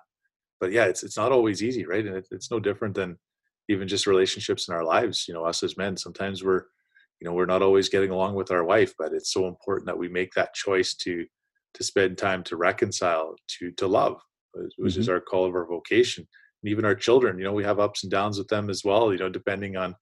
but 0.63 0.73
yeah, 0.73 0.85
it's 0.85 1.03
it's 1.03 1.17
not 1.17 1.33
always 1.33 1.63
easy, 1.63 1.87
right? 1.87 2.07
And 2.07 2.17
it, 2.17 2.27
it's 2.31 2.51
no 2.51 2.61
different 2.61 2.95
than 2.95 3.19
even 3.71 3.89
just 3.89 4.07
relationships 4.07 4.69
in 4.69 4.75
our 4.75 4.85
lives 4.85 5.27
you 5.27 5.33
know 5.35 5.45
us 5.45 5.63
as 5.63 5.77
men 5.77 5.97
sometimes 5.97 6.43
we're 6.43 6.65
you 7.21 7.25
know 7.25 7.33
we're 7.33 7.55
not 7.55 7.63
always 7.63 7.89
getting 7.89 8.11
along 8.11 8.35
with 8.35 8.51
our 8.51 8.65
wife 8.65 8.93
but 8.99 9.13
it's 9.13 9.33
so 9.33 9.47
important 9.47 9.87
that 9.87 9.97
we 10.03 10.09
make 10.09 10.33
that 10.35 10.53
choice 10.55 10.95
to 10.95 11.25
to 11.75 11.85
spend 11.85 12.19
time 12.19 12.43
to 12.43 12.57
reconcile 12.57 13.37
to 13.47 13.71
to 13.81 13.87
love 13.87 14.17
which 14.55 14.93
mm-hmm. 14.93 15.01
is 15.01 15.09
our 15.09 15.21
call 15.21 15.45
of 15.47 15.55
our 15.55 15.67
vocation 15.67 16.27
and 16.63 16.71
even 16.71 16.85
our 16.85 16.95
children. 16.95 17.39
You 17.39 17.45
know, 17.45 17.53
we 17.53 17.65
have 17.65 17.81
ups 17.81 18.03
and 18.03 18.11
downs 18.11 18.39
with 18.39 18.49
them 18.49 18.71
as 18.71 18.85
well. 18.85 19.13
You 19.13 19.19
know, 19.19 19.29
depending 19.29 19.77
on 19.77 19.95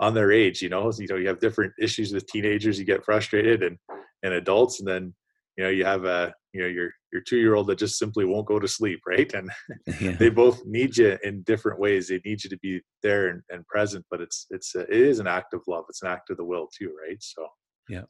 on 0.00 0.14
their 0.14 0.32
age. 0.32 0.62
You 0.62 0.68
know, 0.68 0.90
you 0.98 1.06
know, 1.08 1.16
you 1.16 1.28
have 1.28 1.40
different 1.40 1.72
issues 1.80 2.12
with 2.12 2.26
teenagers. 2.26 2.78
You 2.78 2.84
get 2.84 3.04
frustrated, 3.04 3.62
and 3.62 3.78
and 4.24 4.34
adults, 4.34 4.80
and 4.80 4.88
then 4.88 5.14
you 5.56 5.62
know 5.62 5.70
you 5.70 5.84
have 5.84 6.04
a 6.04 6.34
you 6.52 6.62
know 6.62 6.66
your 6.66 6.90
your 7.12 7.22
two 7.22 7.36
year 7.36 7.54
old 7.54 7.68
that 7.68 7.78
just 7.78 7.98
simply 7.98 8.24
won't 8.24 8.46
go 8.46 8.58
to 8.58 8.66
sleep, 8.66 9.00
right? 9.06 9.32
And 9.32 9.50
yeah. 10.00 10.12
they 10.12 10.30
both 10.30 10.64
need 10.64 10.96
you 10.96 11.16
in 11.22 11.42
different 11.42 11.78
ways. 11.78 12.08
They 12.08 12.20
need 12.24 12.42
you 12.42 12.50
to 12.50 12.58
be 12.58 12.80
there 13.02 13.28
and, 13.28 13.42
and 13.50 13.66
present, 13.66 14.04
but 14.10 14.20
it's 14.20 14.46
it's 14.50 14.74
a, 14.74 14.80
it 14.80 14.90
is 14.90 15.20
an 15.20 15.28
act 15.28 15.54
of 15.54 15.62
love. 15.68 15.84
It's 15.88 16.02
an 16.02 16.08
act 16.08 16.30
of 16.30 16.38
the 16.38 16.44
will 16.44 16.68
too, 16.76 16.92
right? 17.06 17.18
So 17.20 17.46
yeah. 17.88 18.02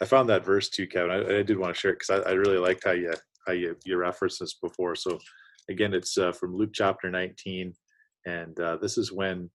I 0.00 0.04
found 0.04 0.28
that 0.28 0.44
verse 0.44 0.68
too, 0.68 0.86
Kevin. 0.86 1.10
I, 1.10 1.38
I 1.38 1.42
did 1.42 1.58
want 1.58 1.74
to 1.74 1.80
share 1.80 1.92
it 1.92 2.00
because 2.00 2.22
I, 2.22 2.30
I, 2.30 2.32
really 2.34 2.58
liked 2.58 2.84
how 2.84 2.92
you 2.92 3.14
how 3.46 3.54
you 3.54 3.76
you 3.86 3.96
referenced 3.96 4.40
this 4.40 4.54
before. 4.62 4.94
So 4.94 5.18
again, 5.70 5.94
it's 5.94 6.18
uh, 6.18 6.32
from 6.32 6.54
Luke 6.54 6.72
chapter 6.74 7.10
19, 7.10 7.72
and 8.26 8.60
uh, 8.60 8.76
this 8.76 8.98
is 8.98 9.10
when 9.10 9.50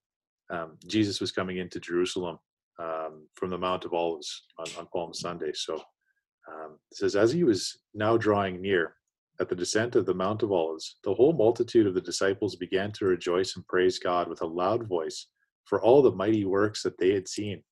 um, 0.50 0.78
Jesus 0.88 1.21
was 1.21 1.32
coming 1.32 1.58
into 1.58 1.80
Jerusalem 1.80 2.39
um, 2.82 3.28
from 3.36 3.50
the 3.50 3.58
Mount 3.58 3.86
of 3.86 3.94
Olives 3.94 4.46
on, 4.58 4.65
on 4.78 4.88
Palm 4.88 5.13
Sunday. 5.13 5.52
So 5.54 5.76
um, 5.76 6.78
it 6.91 6.98
says, 6.98 7.15
as 7.15 7.32
he 7.32 7.44
was 7.44 7.80
now 7.94 8.17
drawing 8.17 8.62
near 8.62 8.96
at 9.39 9.50
the 9.50 9.56
descent 9.56 9.96
of 9.96 10.06
the 10.06 10.13
Mount 10.13 10.44
of 10.44 10.52
Olives, 10.52 10.98
the 11.04 11.13
whole 11.13 11.34
multitude 11.34 11.88
of 11.88 11.94
the 11.94 12.02
disciples 12.02 12.56
began 12.56 12.91
to 12.94 13.06
rejoice 13.06 13.56
and 13.56 13.67
praise 13.67 14.00
God 14.00 14.28
with 14.28 14.41
a 14.41 14.48
loud 14.48 14.88
voice 14.88 15.28
for 15.65 15.82
all 15.82 16.02
the 16.02 16.12
mighty 16.12 16.46
works 16.46 16.84
that 16.84 16.98
they 16.98 17.13
had 17.13 17.28
seen, 17.28 17.63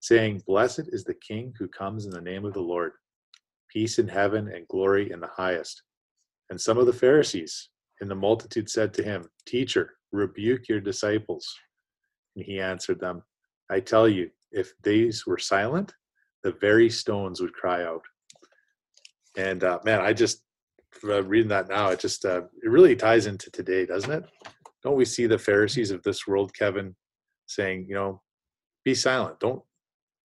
saying, 0.00 0.42
Blessed 0.46 0.88
is 0.88 1.04
the 1.04 1.14
King 1.14 1.52
who 1.58 1.68
comes 1.68 2.06
in 2.06 2.10
the 2.10 2.20
name 2.20 2.44
of 2.44 2.54
the 2.54 2.60
Lord, 2.60 2.92
peace 3.72 3.98
in 3.98 4.08
heaven 4.08 4.48
and 4.48 4.66
glory 4.68 5.10
in 5.12 5.20
the 5.20 5.30
highest. 5.36 5.82
And 6.50 6.60
some 6.60 6.78
of 6.78 6.86
the 6.86 6.92
Pharisees 6.92 7.68
in 8.00 8.08
the 8.08 8.14
multitude 8.14 8.70
said 8.70 8.94
to 8.94 9.02
him, 9.02 9.28
Teacher, 9.46 9.94
rebuke 10.12 10.68
your 10.68 10.80
disciples. 10.80 11.46
And 12.36 12.44
he 12.44 12.60
answered 12.60 13.00
them, 13.00 13.22
I 13.70 13.80
tell 13.80 14.08
you, 14.08 14.30
if 14.50 14.72
these 14.82 15.26
were 15.26 15.38
silent, 15.38 15.94
the 16.42 16.52
very 16.52 16.88
stones 16.88 17.40
would 17.40 17.52
cry 17.52 17.84
out. 17.84 18.02
And 19.36 19.62
uh, 19.62 19.78
man, 19.84 20.00
I 20.00 20.12
just 20.12 20.42
uh, 21.04 21.22
reading 21.22 21.48
that 21.48 21.68
now, 21.68 21.88
it 21.88 22.00
just 22.00 22.24
uh, 22.24 22.42
it 22.62 22.68
really 22.68 22.96
ties 22.96 23.26
into 23.26 23.50
today, 23.50 23.86
doesn't 23.86 24.10
it? 24.10 24.24
Don't 24.82 24.96
we 24.96 25.04
see 25.04 25.26
the 25.26 25.38
Pharisees 25.38 25.90
of 25.90 26.02
this 26.02 26.26
world, 26.26 26.54
Kevin, 26.54 26.94
saying, 27.46 27.86
you 27.88 27.94
know, 27.94 28.22
be 28.84 28.94
silent, 28.94 29.40
don't 29.40 29.62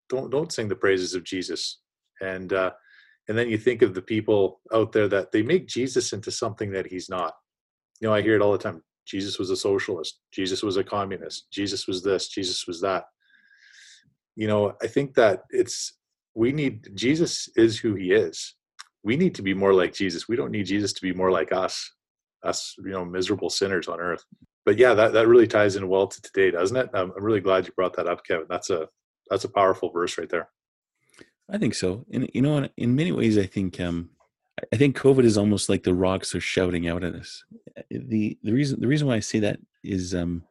don't 0.10 0.30
don't 0.30 0.52
sing 0.52 0.68
the 0.68 0.76
praises 0.76 1.14
of 1.16 1.24
Jesus, 1.24 1.80
and 2.22 2.54
uh, 2.54 2.72
and 3.28 3.38
then 3.38 3.50
you 3.50 3.58
think 3.58 3.82
of 3.82 3.94
the 3.94 4.02
people 4.02 4.62
out 4.74 4.92
there 4.92 5.08
that 5.08 5.32
they 5.32 5.42
make 5.42 5.68
Jesus 5.68 6.14
into 6.14 6.32
something 6.32 6.72
that 6.72 6.88
he's 6.88 7.10
not. 7.10 7.34
You 8.00 8.08
know, 8.08 8.14
I 8.14 8.22
hear 8.22 8.36
it 8.36 8.42
all 8.42 8.52
the 8.52 8.58
time. 8.58 8.84
Jesus 9.06 9.38
was 9.38 9.50
a 9.50 9.56
socialist. 9.56 10.20
Jesus 10.32 10.64
was 10.64 10.78
a 10.78 10.84
communist. 10.84 11.48
Jesus 11.52 11.88
was 11.88 12.04
this. 12.04 12.30
Jesus 12.30 12.66
was 12.68 12.82
that. 12.82 13.06
You 14.36 14.48
know, 14.48 14.74
I 14.82 14.88
think 14.88 15.14
that 15.16 15.44
it's 15.50 15.94
we 16.36 16.52
need 16.52 16.90
Jesus 16.96 17.50
is 17.56 17.78
who 17.78 17.96
he 17.96 18.12
is. 18.12 18.56
We 19.04 19.18
need 19.18 19.36
to 19.36 19.42
be 19.42 19.54
more 19.54 19.74
like 19.74 19.94
Jesus. 19.94 20.28
We 20.28 20.36
don't 20.36 20.52
need 20.52 20.66
Jesus 20.66 20.94
to 20.94 21.02
be 21.02 21.14
more 21.14 21.30
like 21.32 21.52
us, 21.52 21.92
us, 22.44 22.76
you 22.78 22.92
know, 22.92 23.06
miserable 23.06 23.50
sinners 23.50 23.88
on 23.88 24.00
earth. 24.00 24.24
But 24.66 24.78
yeah, 24.78 24.94
that, 24.94 25.12
that 25.14 25.28
really 25.28 25.48
ties 25.48 25.76
in 25.76 25.90
well 25.90 26.08
to 26.08 26.22
today, 26.22 26.52
doesn't 26.52 26.78
it? 26.78 26.90
I'm, 26.94 27.12
I'm 27.16 27.24
really 27.24 27.42
glad 27.42 27.68
you 27.68 27.74
brought 27.74 27.96
that 27.98 28.08
up, 28.08 28.26
Kevin. 28.26 28.48
That's 28.50 28.70
a 28.70 28.88
that's 29.30 29.44
a 29.44 29.50
powerful 29.50 29.90
verse 29.92 30.18
right 30.18 30.30
there. 30.30 30.50
I 31.52 31.58
think 31.58 31.76
so. 31.76 32.06
And 32.12 32.30
you 32.34 32.42
know, 32.42 32.68
in 32.78 32.96
many 32.96 33.12
ways, 33.12 33.38
I 33.38 33.46
think 33.46 33.80
um, 33.80 34.10
I 34.72 34.78
think 34.78 34.98
COVID 34.98 35.26
is 35.26 35.38
almost 35.38 35.70
like 35.70 35.84
the 35.84 35.94
rocks 35.94 36.34
are 36.34 36.40
shouting 36.40 36.88
out 36.88 37.04
at 37.04 37.16
us. 37.16 37.44
the 37.90 38.38
The 38.44 38.54
reason 38.54 38.80
the 38.80 38.88
reason 38.88 39.08
why 39.08 39.16
I 39.16 39.20
say 39.20 39.40
that 39.40 39.60
is, 39.84 40.16
um, 40.16 40.44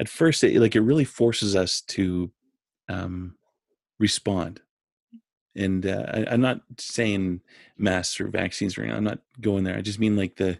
at 0.00 0.08
first, 0.08 0.42
it, 0.44 0.58
like 0.60 0.76
it 0.76 0.80
really 0.80 1.04
forces 1.04 1.54
us 1.54 1.80
to 1.82 2.30
um, 2.88 3.36
respond. 3.98 4.60
And 5.54 5.84
uh, 5.86 6.06
I, 6.08 6.34
am 6.34 6.40
not 6.40 6.60
saying 6.78 7.42
masks 7.76 8.20
or 8.20 8.28
vaccines 8.28 8.78
right 8.78 8.88
now. 8.88 8.96
I'm 8.96 9.04
not 9.04 9.20
going 9.40 9.64
there. 9.64 9.76
I 9.76 9.82
just 9.82 9.98
mean 9.98 10.16
like 10.16 10.36
the 10.36 10.58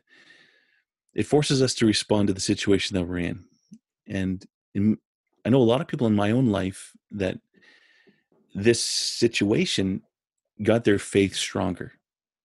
it 1.14 1.26
forces 1.26 1.60
us 1.60 1.74
to 1.74 1.86
respond 1.86 2.28
to 2.28 2.34
the 2.34 2.40
situation 2.40 2.96
that 2.96 3.04
we're 3.04 3.18
in. 3.18 3.44
And 4.06 4.44
in, 4.74 4.98
I 5.44 5.50
know 5.50 5.60
a 5.60 5.64
lot 5.64 5.80
of 5.80 5.88
people 5.88 6.06
in 6.06 6.14
my 6.14 6.30
own 6.30 6.46
life 6.46 6.92
that 7.10 7.38
this 8.54 8.82
situation 8.82 10.02
got 10.62 10.84
their 10.84 10.98
faith 10.98 11.34
stronger 11.34 11.92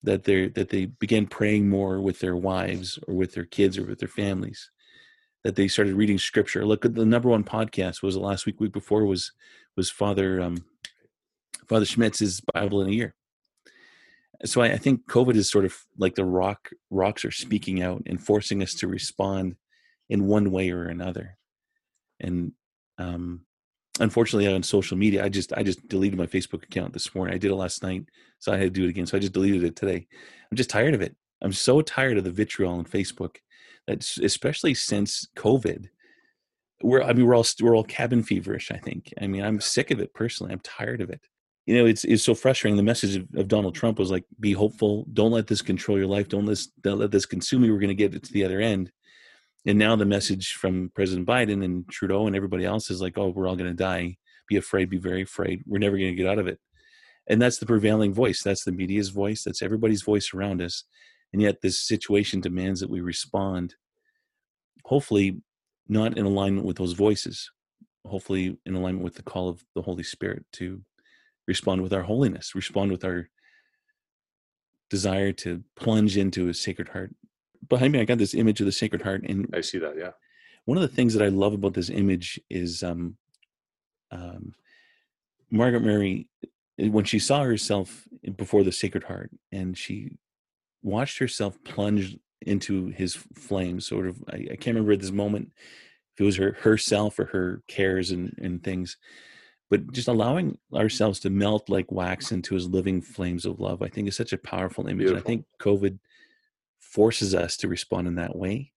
that 0.03 0.23
they 0.23 0.47
that 0.49 0.69
they 0.69 0.85
began 0.85 1.27
praying 1.27 1.69
more 1.69 1.99
with 1.99 2.19
their 2.19 2.35
wives 2.35 2.97
or 3.07 3.13
with 3.13 3.33
their 3.33 3.45
kids 3.45 3.77
or 3.77 3.83
with 3.83 3.99
their 3.99 4.07
families 4.07 4.69
that 5.47 5.55
they 5.55 5.69
started 5.69 5.95
reading 5.95 6.17
scripture. 6.17 6.65
Look 6.65 6.83
at 6.83 6.93
the 6.93 7.05
number 7.05 7.29
one 7.29 7.45
podcast 7.45 8.03
was 8.03 8.15
the 8.15 8.19
last 8.19 8.45
week 8.45 8.59
week 8.59 8.73
before 8.73 9.05
was 9.05 9.31
was 9.77 9.89
father 9.89 10.41
um 10.41 10.57
father 11.69 11.85
schmitz's 11.85 12.41
bible 12.53 12.81
in 12.81 12.89
a 12.89 12.91
year. 12.91 13.15
So 14.43 14.59
I, 14.59 14.73
I 14.73 14.77
think 14.77 15.07
covid 15.07 15.35
is 15.35 15.49
sort 15.49 15.63
of 15.63 15.73
like 15.97 16.15
the 16.15 16.25
rock 16.25 16.69
rocks 16.89 17.23
are 17.23 17.31
speaking 17.31 17.81
out 17.81 18.03
and 18.07 18.21
forcing 18.21 18.61
us 18.61 18.73
to 18.73 18.89
respond 18.89 19.55
in 20.09 20.27
one 20.27 20.51
way 20.51 20.69
or 20.71 20.83
another. 20.83 21.37
And 22.19 22.51
um 22.97 23.45
unfortunately 24.01 24.53
on 24.53 24.61
social 24.61 24.97
media 24.97 25.23
i 25.23 25.29
just 25.29 25.53
i 25.53 25.63
just 25.63 25.87
deleted 25.87 26.19
my 26.19 26.27
facebook 26.27 26.63
account 26.63 26.91
this 26.91 27.15
morning. 27.15 27.33
I 27.33 27.37
did 27.37 27.51
it 27.51 27.55
last 27.55 27.83
night 27.83 28.03
so 28.39 28.51
i 28.51 28.57
had 28.57 28.73
to 28.73 28.81
do 28.81 28.83
it 28.85 28.89
again 28.89 29.05
so 29.05 29.15
i 29.15 29.21
just 29.21 29.31
deleted 29.31 29.63
it 29.63 29.77
today. 29.77 30.07
I'm 30.51 30.57
just 30.57 30.69
tired 30.69 30.93
of 30.93 31.01
it. 31.01 31.15
I'm 31.41 31.53
so 31.53 31.79
tired 31.79 32.17
of 32.17 32.25
the 32.25 32.31
vitriol 32.31 32.73
on 32.73 32.83
facebook 32.83 33.37
especially 33.87 34.73
since 34.73 35.27
covid 35.35 35.87
we're 36.83 37.01
i 37.01 37.13
mean 37.13 37.25
we're 37.25 37.35
all 37.35 37.45
we're 37.61 37.75
all 37.75 37.83
cabin 37.83 38.23
feverish 38.23 38.71
i 38.71 38.77
think 38.77 39.13
i 39.21 39.27
mean 39.27 39.43
i'm 39.43 39.59
sick 39.59 39.91
of 39.91 39.99
it 39.99 40.13
personally 40.13 40.51
i'm 40.51 40.59
tired 40.59 41.01
of 41.01 41.09
it 41.09 41.21
you 41.65 41.75
know 41.75 41.85
it's 41.85 42.03
it's 42.03 42.23
so 42.23 42.35
frustrating 42.35 42.77
the 42.77 42.83
message 42.83 43.15
of, 43.15 43.27
of 43.35 43.47
donald 43.47 43.73
trump 43.73 43.97
was 43.97 44.11
like 44.11 44.25
be 44.39 44.51
hopeful 44.51 45.05
don't 45.13 45.31
let 45.31 45.47
this 45.47 45.61
control 45.61 45.97
your 45.97 46.07
life 46.07 46.27
don't 46.27 46.45
let 46.45 46.59
don't 46.81 46.99
let 46.99 47.11
this 47.11 47.25
consume 47.25 47.63
you 47.63 47.73
we're 47.73 47.79
going 47.79 47.87
to 47.87 47.95
get 47.95 48.13
it 48.13 48.23
to 48.23 48.33
the 48.33 48.43
other 48.43 48.59
end 48.59 48.91
and 49.67 49.77
now 49.77 49.97
the 49.97 50.05
message 50.05 50.53
from 50.53 50.91
President 50.95 51.27
Biden 51.27 51.63
and 51.63 51.87
Trudeau 51.89 52.25
and 52.25 52.37
everybody 52.37 52.63
else 52.63 52.89
is 52.89 53.01
like, 53.01 53.17
oh, 53.17 53.27
we're 53.27 53.49
all 53.49 53.57
going 53.57 53.69
to 53.69 53.75
die. 53.75 54.15
Be 54.47 54.55
afraid, 54.55 54.89
be 54.89 54.97
very 54.97 55.23
afraid. 55.23 55.61
We're 55.67 55.77
never 55.77 55.97
going 55.97 56.11
to 56.11 56.15
get 56.15 56.25
out 56.25 56.39
of 56.39 56.47
it. 56.47 56.57
And 57.27 57.41
that's 57.41 57.57
the 57.57 57.65
prevailing 57.65 58.13
voice. 58.13 58.41
That's 58.41 58.63
the 58.63 58.71
media's 58.71 59.09
voice. 59.09 59.43
That's 59.43 59.61
everybody's 59.61 60.03
voice 60.03 60.33
around 60.33 60.61
us. 60.61 60.85
And 61.33 61.41
yet, 61.41 61.61
this 61.61 61.79
situation 61.79 62.41
demands 62.41 62.79
that 62.79 62.89
we 62.89 63.01
respond, 63.01 63.75
hopefully, 64.85 65.41
not 65.87 66.17
in 66.17 66.25
alignment 66.25 66.65
with 66.65 66.77
those 66.77 66.93
voices, 66.93 67.51
hopefully, 68.05 68.57
in 68.65 68.75
alignment 68.75 69.03
with 69.03 69.15
the 69.15 69.23
call 69.23 69.49
of 69.49 69.63
the 69.75 69.81
Holy 69.81 70.03
Spirit 70.03 70.45
to 70.53 70.81
respond 71.47 71.81
with 71.81 71.93
our 71.93 72.03
holiness, 72.03 72.55
respond 72.55 72.91
with 72.91 73.03
our 73.03 73.29
desire 74.89 75.33
to 75.33 75.63
plunge 75.75 76.17
into 76.17 76.47
a 76.47 76.53
sacred 76.53 76.89
heart 76.89 77.13
behind 77.69 77.93
me, 77.93 77.99
I 77.99 78.05
got 78.05 78.17
this 78.17 78.33
image 78.33 78.59
of 78.59 78.65
the 78.65 78.71
Sacred 78.71 79.01
Heart, 79.01 79.23
and 79.27 79.49
I 79.53 79.61
see 79.61 79.77
that. 79.79 79.97
Yeah. 79.97 80.11
One 80.65 80.77
of 80.77 80.81
the 80.81 80.95
things 80.95 81.13
that 81.13 81.23
I 81.23 81.29
love 81.29 81.53
about 81.53 81.73
this 81.73 81.89
image 81.89 82.39
is 82.49 82.83
um, 82.83 83.17
um, 84.11 84.53
Margaret 85.49 85.81
Mary 85.81 86.27
when 86.77 87.05
she 87.05 87.19
saw 87.19 87.43
herself 87.43 88.07
before 88.35 88.63
the 88.63 88.71
Sacred 88.71 89.03
Heart, 89.03 89.31
and 89.51 89.77
she 89.77 90.11
watched 90.81 91.19
herself 91.19 91.57
plunge 91.63 92.17
into 92.41 92.87
his 92.87 93.15
flames. 93.15 93.87
Sort 93.87 94.07
of, 94.07 94.23
I, 94.29 94.35
I 94.51 94.55
can't 94.55 94.75
remember 94.75 94.93
at 94.93 94.99
this 94.99 95.11
moment 95.11 95.51
if 96.17 96.21
it 96.21 96.25
was 96.25 96.37
her 96.37 96.57
herself 96.61 97.19
or 97.19 97.25
her 97.25 97.61
cares 97.67 98.11
and, 98.11 98.35
and 98.41 98.63
things 98.63 98.97
but 99.69 99.91
just 99.91 100.07
allowing 100.07 100.57
ourselves 100.73 101.19
to 101.19 101.29
melt 101.29 101.69
like 101.69 101.91
wax 101.91 102.31
into 102.31 102.55
his 102.55 102.67
living 102.67 103.01
flames 103.01 103.45
of 103.45 103.59
love 103.59 103.81
i 103.81 103.87
think 103.87 104.07
is 104.07 104.15
such 104.15 104.33
a 104.33 104.37
powerful 104.37 104.87
image 104.87 105.11
i 105.11 105.19
think 105.19 105.45
covid 105.61 105.99
forces 106.79 107.35
us 107.35 107.57
to 107.57 107.67
respond 107.67 108.07
in 108.07 108.15
that 108.15 108.35
way 108.35 108.71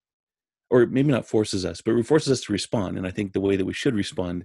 or 0.68 0.86
maybe 0.86 1.10
not 1.10 1.26
forces 1.26 1.64
us 1.64 1.80
but 1.80 2.06
forces 2.06 2.30
us 2.30 2.40
to 2.40 2.52
respond 2.52 2.98
and 2.98 3.06
i 3.06 3.10
think 3.10 3.32
the 3.32 3.40
way 3.40 3.56
that 3.56 3.64
we 3.64 3.72
should 3.72 3.94
respond 3.94 4.44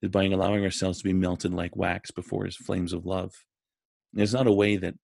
is 0.00 0.10
by 0.10 0.24
allowing 0.24 0.64
ourselves 0.64 0.98
to 0.98 1.04
be 1.04 1.12
melted 1.12 1.52
like 1.52 1.74
wax 1.74 2.10
before 2.10 2.44
his 2.44 2.56
flames 2.56 2.92
of 2.92 3.04
love 3.04 3.44
and 4.12 4.22
it's 4.22 4.32
not 4.32 4.46
a 4.46 4.52
way 4.52 4.76
that 4.76 4.94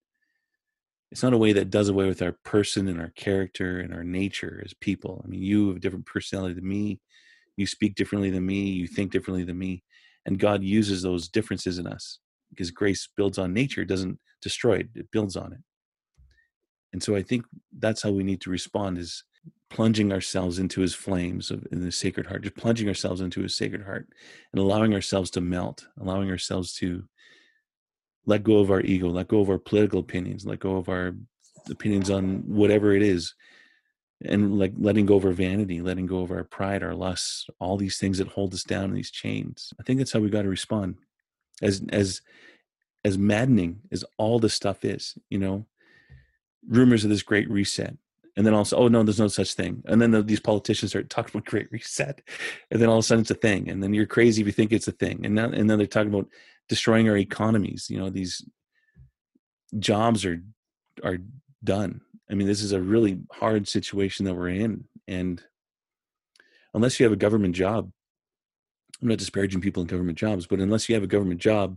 it's 1.15 1.23
not 1.23 1.33
a 1.33 1.39
way 1.39 1.53
that 1.53 1.71
does 1.71 1.89
away 1.89 2.09
with 2.09 2.23
our 2.23 2.37
person 2.45 2.89
and 2.89 3.01
our 3.01 3.13
character 3.15 3.79
and 3.79 3.95
our 3.95 4.03
nature 4.03 4.61
as 4.65 4.75
people. 4.75 5.23
I 5.25 5.29
mean 5.29 5.43
you 5.43 5.69
have 5.69 5.77
a 5.77 5.79
different 5.79 6.07
personality 6.07 6.55
than 6.55 6.69
me. 6.69 6.99
You 7.57 7.69
speak 7.69 7.95
differently 7.95 8.31
than 8.31 8.45
me. 8.45 8.65
You 8.65 8.89
think 8.89 9.13
differently 9.13 9.45
than 9.45 9.57
me. 9.57 9.85
And 10.27 10.41
god 10.41 10.65
uses 10.65 11.03
those 11.03 11.29
differences 11.29 11.79
in 11.79 11.87
us 11.87 12.19
because 12.51 12.73
grace 12.73 13.09
builds 13.17 13.39
on 13.39 13.55
nature. 13.55 13.83
It 13.83 13.89
doesn't 13.89 14.19
destroy 14.43 14.79
it. 14.79 14.89
It 14.97 15.13
builds 15.13 15.37
on 15.37 15.53
it. 15.53 15.61
And 16.93 17.01
so 17.01 17.15
I 17.15 17.23
think 17.23 17.45
that's 17.79 18.03
how 18.03 18.11
we 18.11 18.25
need 18.25 18.41
to 18.41 18.51
respond 18.51 18.99
is 18.99 19.23
plunging 19.71 20.13
ourselves 20.13 20.59
into 20.59 20.81
his 20.81 20.97
flames 20.97 21.53
of, 21.53 21.65
in 21.71 21.81
the 21.81 21.93
sacred 21.93 22.27
heart, 22.27 22.43
just 22.43 22.57
plunging 22.57 22.89
ourselves 22.89 23.21
into 23.21 23.41
his 23.41 23.55
sacred 23.55 23.85
heart 23.85 24.09
and 24.53 24.61
allowing 24.61 24.93
ourselves 24.93 25.31
to 25.31 25.41
melt, 25.41 25.87
allowing 26.01 26.29
ourselves 26.29 26.75
to 26.75 27.05
let 28.27 28.43
go 28.43 28.59
of 28.59 28.71
our 28.71 28.81
ego, 28.81 29.09
let 29.09 29.29
go 29.29 29.41
of 29.41 29.51
our 29.51 29.59
political 29.59 30.01
opinions, 30.01 30.47
let 30.47 30.61
go 30.61 30.77
of 30.77 30.89
our 30.89 31.15
opinions 31.71 32.11
on 32.11 32.43
whatever 32.47 32.95
it 32.95 33.03
is, 33.03 33.35
and 34.25 34.59
like 34.59 34.73
letting 34.79 35.07
go 35.07 35.17
of 35.17 35.25
our 35.25 35.33
vanity, 35.33 35.81
letting 35.81 36.07
go 36.07 36.21
of 36.21 36.31
our 36.31 36.45
pride, 36.45 36.83
our 36.83 36.95
lusts, 36.95 37.47
all 37.59 37.77
these 37.77 37.99
things 37.99 38.19
that 38.19 38.29
hold 38.29 38.55
us 38.55 38.65
down 38.65 38.85
in 38.85 38.95
these 38.95 39.11
chains. 39.11 39.73
I 39.79 39.83
think 39.83 39.99
that's 39.99 40.13
how 40.13 40.21
we 40.21 40.31
got 40.31 40.43
to 40.43 40.49
respond. 40.49 40.97
As 41.63 41.83
as 41.91 42.21
as 43.05 43.19
maddening 43.19 43.81
as 43.93 44.05
all 44.17 44.39
this 44.39 44.55
stuff 44.55 44.85
is, 44.85 45.17
you 45.29 45.39
know, 45.39 45.67
rumors 46.67 47.05
of 47.05 47.11
this 47.11 47.23
great 47.23 47.51
reset. 47.51 47.97
And 48.37 48.45
then 48.45 48.55
also, 48.55 48.77
oh 48.77 48.89
no, 48.89 49.03
there's 49.03 49.21
no 49.21 49.29
such 49.29 49.55
thing. 49.55 49.83
And 49.87 50.03
then 50.03 50.11
the, 50.11 50.23
these 50.23 50.41
politicians 50.41 50.91
start 50.91 51.09
talking 51.09 51.31
about 51.33 51.49
great 51.49 51.71
reset, 51.71 52.21
and 52.71 52.81
then 52.81 52.89
all 52.89 52.97
of 52.97 53.01
a 53.01 53.03
sudden 53.03 53.23
it's 53.23 53.31
a 53.31 53.35
thing. 53.35 53.71
And 53.71 53.83
then 53.83 53.95
you're 53.95 54.07
crazy 54.07 54.43
if 54.43 54.47
you 54.47 54.53
think 54.53 54.73
it's 54.73 54.89
a 54.89 54.93
thing. 54.93 55.25
And 55.25 55.35
now, 55.35 55.45
and 55.45 55.71
then 55.71 55.79
they're 55.79 55.87
talking 55.87 56.13
about 56.13 56.29
destroying 56.69 57.09
our 57.09 57.17
economies. 57.17 57.89
You 57.89 57.99
know, 57.99 58.11
these 58.11 58.45
jobs 59.79 60.25
are 60.25 60.43
are 61.05 61.19
done. 61.63 62.01
I 62.31 62.35
mean, 62.35 62.47
this 62.47 62.63
is 62.63 62.73
a 62.73 62.81
really 62.81 63.21
hard 63.33 63.69
situation 63.69 64.25
that 64.25 64.35
we're 64.35 64.49
in, 64.49 64.85
and 65.07 65.43
unless 66.73 66.99
you 66.99 67.05
have 67.05 67.13
a 67.13 67.17
government 67.17 67.55
job, 67.55 67.91
I'm 69.01 69.09
not 69.09 69.19
disparaging 69.19 69.61
people 69.61 69.83
in 69.83 69.87
government 69.87 70.19
jobs, 70.19 70.47
but 70.47 70.61
unless 70.61 70.89
you 70.89 70.95
have 70.95 71.05
a 71.05 71.09
government 71.09 71.41
job, 71.41 71.77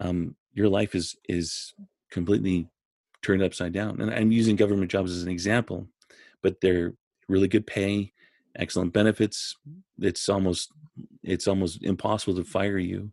um, 0.00 0.36
your 0.52 0.68
life 0.68 0.94
is 0.94 1.16
is 1.28 1.74
completely 2.10 2.68
turned 3.22 3.42
upside 3.42 3.72
down. 3.72 4.00
And 4.00 4.12
I'm 4.12 4.32
using 4.32 4.56
government 4.56 4.90
jobs 4.90 5.12
as 5.12 5.22
an 5.22 5.30
example, 5.30 5.88
but 6.42 6.60
they're 6.60 6.94
really 7.28 7.48
good 7.48 7.66
pay, 7.66 8.12
excellent 8.56 8.92
benefits. 8.92 9.56
It's 10.00 10.28
almost 10.28 10.72
it's 11.22 11.46
almost 11.46 11.82
impossible 11.82 12.34
to 12.36 12.44
fire 12.44 12.78
you 12.78 13.12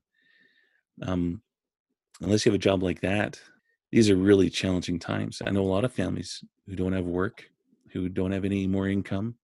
um, 1.04 1.42
unless 2.22 2.46
you 2.46 2.52
have 2.52 2.60
a 2.60 2.64
job 2.64 2.82
like 2.82 3.02
that. 3.02 3.40
These 3.92 4.10
are 4.10 4.16
really 4.16 4.50
challenging 4.50 5.00
times. 5.00 5.42
I 5.46 5.52
know 5.52 5.62
a 5.62 5.64
lot 5.64 5.86
of 5.86 5.94
families 5.94 6.44
who 6.68 6.76
don't 6.76 6.94
have 6.94 7.06
work, 7.06 7.46
who 7.92 8.10
don't 8.10 8.32
have 8.32 8.46
any 8.46 8.68
more 8.68 8.88
income, 8.88 9.36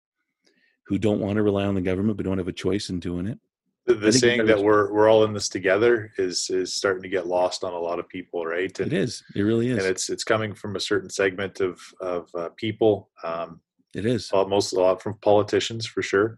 who 0.88 0.98
don't 0.98 1.20
want 1.20 1.38
to 1.38 1.44
rely 1.44 1.66
on 1.66 1.76
the 1.76 1.82
government 1.82 2.18
but 2.18 2.26
don't 2.26 2.38
have 2.38 2.48
a 2.48 2.54
choice 2.54 2.90
in 2.90 3.00
doing 3.00 3.28
it. 3.28 3.40
The, 3.88 3.96
the 3.96 4.12
saying 4.12 4.46
that 4.46 4.62
we're 4.62 4.94
we're 4.94 5.10
all 5.10 5.24
in 5.24 5.34
this 5.34 5.50
together 5.50 6.12
is 6.18 6.50
is 6.50 6.74
starting 6.74 7.02
to 7.02 7.10
get 7.10 7.26
lost 7.26 7.64
on 7.64 7.74
a 7.74 7.80
lot 7.80 7.98
of 8.00 8.08
people, 8.08 8.46
right? 8.46 8.80
And, 8.80 8.94
it 8.94 8.98
is. 8.98 9.24
It 9.36 9.42
really 9.42 9.70
is. 9.70 9.80
And 9.80 9.88
it's 9.88 10.10
it's 10.10 10.24
coming 10.24 10.54
from 10.54 10.76
a 10.76 10.80
certain 10.80 11.10
segment 11.10 11.62
of 11.62 11.80
of 12.00 12.30
uh, 12.36 12.50
people. 12.58 13.10
Um, 13.24 13.62
it 13.96 14.06
is 14.06 14.32
most 14.34 14.74
a 14.74 14.80
lot 14.80 15.02
from 15.02 15.18
politicians 15.22 15.86
for 15.86 16.02
sure. 16.02 16.38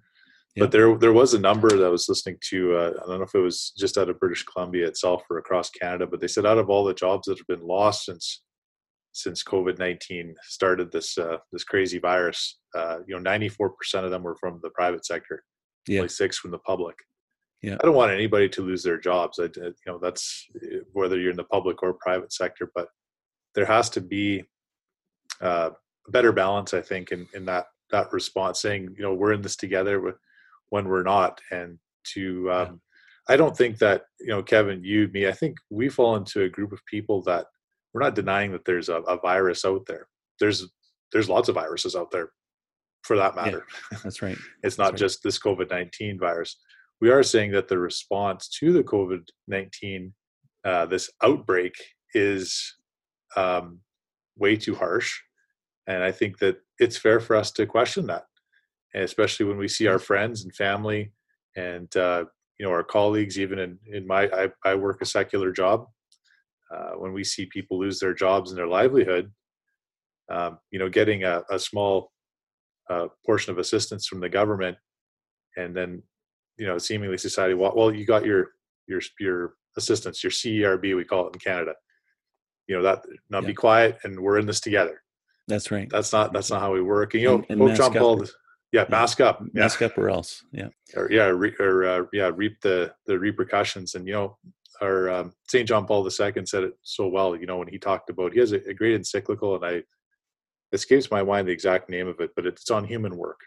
But 0.56 0.72
there 0.72 0.96
there 0.98 1.14
was 1.14 1.34
a 1.34 1.40
number 1.40 1.70
that 1.70 1.84
I 1.84 1.90
was 1.90 2.08
listening 2.08 2.38
to. 2.50 2.76
Uh, 2.76 2.92
I 3.04 3.08
don't 3.08 3.18
know 3.18 3.24
if 3.24 3.34
it 3.34 3.40
was 3.40 3.74
just 3.76 3.98
out 3.98 4.10
of 4.10 4.20
British 4.20 4.44
Columbia 4.44 4.88
itself 4.88 5.24
or 5.30 5.40
across 5.40 5.72
Canada, 5.72 6.06
but 6.06 6.20
they 6.22 6.28
said 6.28 6.46
out 6.46 6.60
of 6.60 6.70
all 6.70 6.84
the 6.84 6.94
jobs 6.94 7.28
that 7.28 7.40
have 7.40 7.48
been 7.48 7.68
lost 7.68 8.06
since 8.06 8.44
since 9.14 9.44
COVID 9.44 9.80
nineteen 9.80 10.36
started 10.44 10.92
this 10.92 11.18
uh, 11.18 11.38
this 11.52 11.64
crazy 11.64 11.98
virus, 11.98 12.60
uh, 12.76 13.00
you 13.08 13.16
know, 13.16 13.22
ninety 13.22 13.50
four 13.50 13.72
percent 13.72 14.06
of 14.06 14.12
them 14.12 14.22
were 14.22 14.36
from 14.36 14.60
the 14.62 14.70
private 14.70 15.06
sector. 15.06 15.44
Yeah, 15.88 16.00
only 16.00 16.10
six 16.10 16.38
from 16.38 16.52
the 16.52 16.60
public. 16.60 16.96
Yeah, 17.64 17.78
I 17.82 17.86
don't 17.86 17.96
want 17.96 18.12
anybody 18.12 18.50
to 18.50 18.62
lose 18.62 18.84
their 18.84 19.00
jobs. 19.00 19.40
I, 19.40 19.46
you 19.56 19.74
know, 19.88 19.98
that's 19.98 20.48
whether 20.92 21.20
you're 21.20 21.32
in 21.32 21.38
the 21.38 21.44
public 21.46 21.82
or 21.82 21.94
private 21.94 22.32
sector, 22.32 22.70
but 22.76 22.90
there 23.56 23.66
has 23.66 23.90
to 23.92 24.02
be 24.02 24.44
uh, 25.42 25.72
a 26.08 26.12
better 26.12 26.32
balance, 26.32 26.74
I 26.74 26.82
think, 26.82 27.12
in 27.12 27.26
in 27.34 27.46
that 27.46 27.68
that 27.90 28.12
response. 28.12 28.62
Saying, 28.62 28.94
you 28.98 29.04
know, 29.04 29.14
we're 29.14 29.34
in 29.34 29.42
this 29.42 29.56
together. 29.56 30.18
When 30.70 30.88
we're 30.88 31.04
not 31.04 31.40
and 31.52 31.80
to 32.04 32.52
um, 32.52 32.82
i 33.28 33.36
don't 33.36 33.56
think 33.56 33.78
that 33.78 34.04
you 34.20 34.28
know 34.28 34.44
kevin 34.44 34.84
you 34.84 35.10
me 35.14 35.28
i 35.28 35.32
think 35.32 35.58
we 35.70 35.90
fall 35.90 36.16
into 36.16 36.44
a 36.44 36.50
group 36.50 36.72
of 36.72 36.86
people 36.86 37.22
that 37.22 37.46
we're 37.94 38.02
not 38.02 38.16
denying 38.16 38.52
that 38.52 38.66
there's 38.66 38.90
a, 38.90 38.96
a 39.02 39.18
virus 39.18 39.66
out 39.66 39.86
there 39.88 40.08
there's 40.40 40.68
there's 41.12 41.30
lots 41.30 41.50
of 41.50 41.56
viruses 41.56 41.96
out 41.96 42.12
there 42.12 42.30
for 43.04 43.18
that 43.18 43.36
matter 43.36 43.66
yeah, 43.92 43.98
that's 44.04 44.22
right 44.22 44.38
it's 44.64 44.78
not 44.78 44.92
right. 44.92 45.00
just 45.00 45.24
this 45.24 45.40
covid-19 45.40 46.20
virus 46.20 46.58
we 47.04 47.12
are 47.12 47.22
saying 47.22 47.52
that 47.52 47.68
the 47.68 47.78
response 47.78 48.48
to 48.48 48.72
the 48.72 48.82
covid-19 48.82 50.14
uh, 50.64 50.86
this 50.86 51.12
outbreak 51.22 51.76
is 52.14 52.76
um, 53.36 53.80
way 54.38 54.56
too 54.56 54.74
harsh. 54.74 55.12
And 55.88 56.02
i 56.02 56.12
think 56.14 56.40
that 56.40 56.56
it's 56.80 56.98
fair 57.06 57.20
for 57.20 57.36
us 57.36 57.52
to 57.52 57.66
question 57.66 58.08
that 58.08 58.24
especially 58.96 59.46
when 59.48 59.58
we 59.58 59.68
see 59.68 59.88
our 59.88 60.00
friends 60.00 60.44
and 60.44 60.56
family 60.56 61.12
and 61.58 61.94
uh, 61.98 62.24
you 62.58 62.66
know 62.66 62.72
our 62.72 62.88
colleagues 62.98 63.38
even 63.38 63.60
in, 63.60 63.72
in 63.98 64.08
my 64.08 64.24
I, 64.42 64.44
I 64.64 64.76
work 64.76 65.02
a 65.02 65.14
secular 65.18 65.52
job. 65.52 65.88
Uh, 66.74 66.94
when 67.02 67.12
we 67.14 67.24
see 67.24 67.46
people 67.58 67.78
lose 67.78 68.00
their 68.00 68.16
jobs 68.26 68.50
and 68.50 68.58
their 68.58 68.74
livelihood 68.80 69.26
um, 70.36 70.52
you 70.72 70.80
know 70.80 70.90
getting 71.00 71.26
a, 71.26 71.36
a 71.52 71.60
small 71.60 72.12
uh, 72.90 73.08
portion 73.26 73.52
of 73.52 73.60
assistance 73.60 74.08
from 74.08 74.22
the 74.22 74.36
government 74.40 74.78
and 75.58 75.76
then 75.76 76.02
you 76.58 76.68
know 76.68 76.78
seemingly 76.78 77.18
society 77.18 77.54
well, 77.54 77.94
you 77.94 78.06
got 78.06 78.26
your 78.26 78.52
your 78.88 79.02
your 79.20 79.54
assistance 79.78 80.24
your 80.24 80.32
cerb 80.32 80.96
we 80.96 81.04
call 81.04 81.28
it 81.28 81.34
in 81.34 81.40
canada. 81.40 81.74
You 82.68 82.78
know 82.78 82.84
that 82.84 83.04
now 83.30 83.42
yeah. 83.42 83.48
be 83.48 83.54
quiet 83.54 83.98
and 84.04 84.20
we're 84.20 84.40
in 84.40 84.46
this 84.46 84.62
together. 84.62 85.02
That's 85.48 85.72
right. 85.72 85.90
That's 85.90 86.14
not 86.14 86.34
that's 86.34 86.52
not 86.52 86.62
how 86.62 86.74
we 86.74 86.82
work. 86.82 87.14
And 87.14 87.24
you 87.24 87.30
know 87.30 87.36
and, 87.36 87.46
and 87.50 87.60
pope 87.60 87.76
john 87.78 87.94
paul 87.94 88.26
yeah, 88.74 88.86
mask 88.90 89.22
up, 89.22 89.40
mask 89.54 89.84
up, 89.84 89.96
or 90.00 90.10
else, 90.10 90.44
yeah, 90.52 90.70
or 90.96 91.08
yeah, 91.12 91.26
re, 91.26 91.54
or 91.60 91.86
uh, 91.86 92.04
yeah, 92.12 92.32
reap 92.34 92.60
the 92.62 92.92
the 93.06 93.20
repercussions. 93.20 93.94
And 93.94 94.08
you 94.08 94.14
know, 94.14 94.38
our 94.82 95.12
um, 95.12 95.34
Saint 95.48 95.68
John 95.68 95.86
Paul 95.86 96.04
II 96.04 96.46
said 96.46 96.64
it 96.64 96.74
so 96.82 97.08
well. 97.08 97.36
You 97.36 97.46
know, 97.46 97.58
when 97.58 97.68
he 97.68 97.78
talked 97.78 98.10
about 98.10 98.34
he 98.34 98.40
has 98.40 98.52
a, 98.52 98.68
a 98.68 98.74
great 98.74 98.96
encyclical, 98.96 99.56
and 99.56 99.64
I 99.64 99.84
escapes 100.74 101.12
my 101.12 101.22
mind 101.22 101.48
the 101.48 101.52
exact 101.52 101.88
name 101.88 102.08
of 102.08 102.20
it, 102.20 102.32
but 102.36 102.48
it's 102.48 102.72
on 102.72 102.84
human 102.84 103.16
work. 103.16 103.40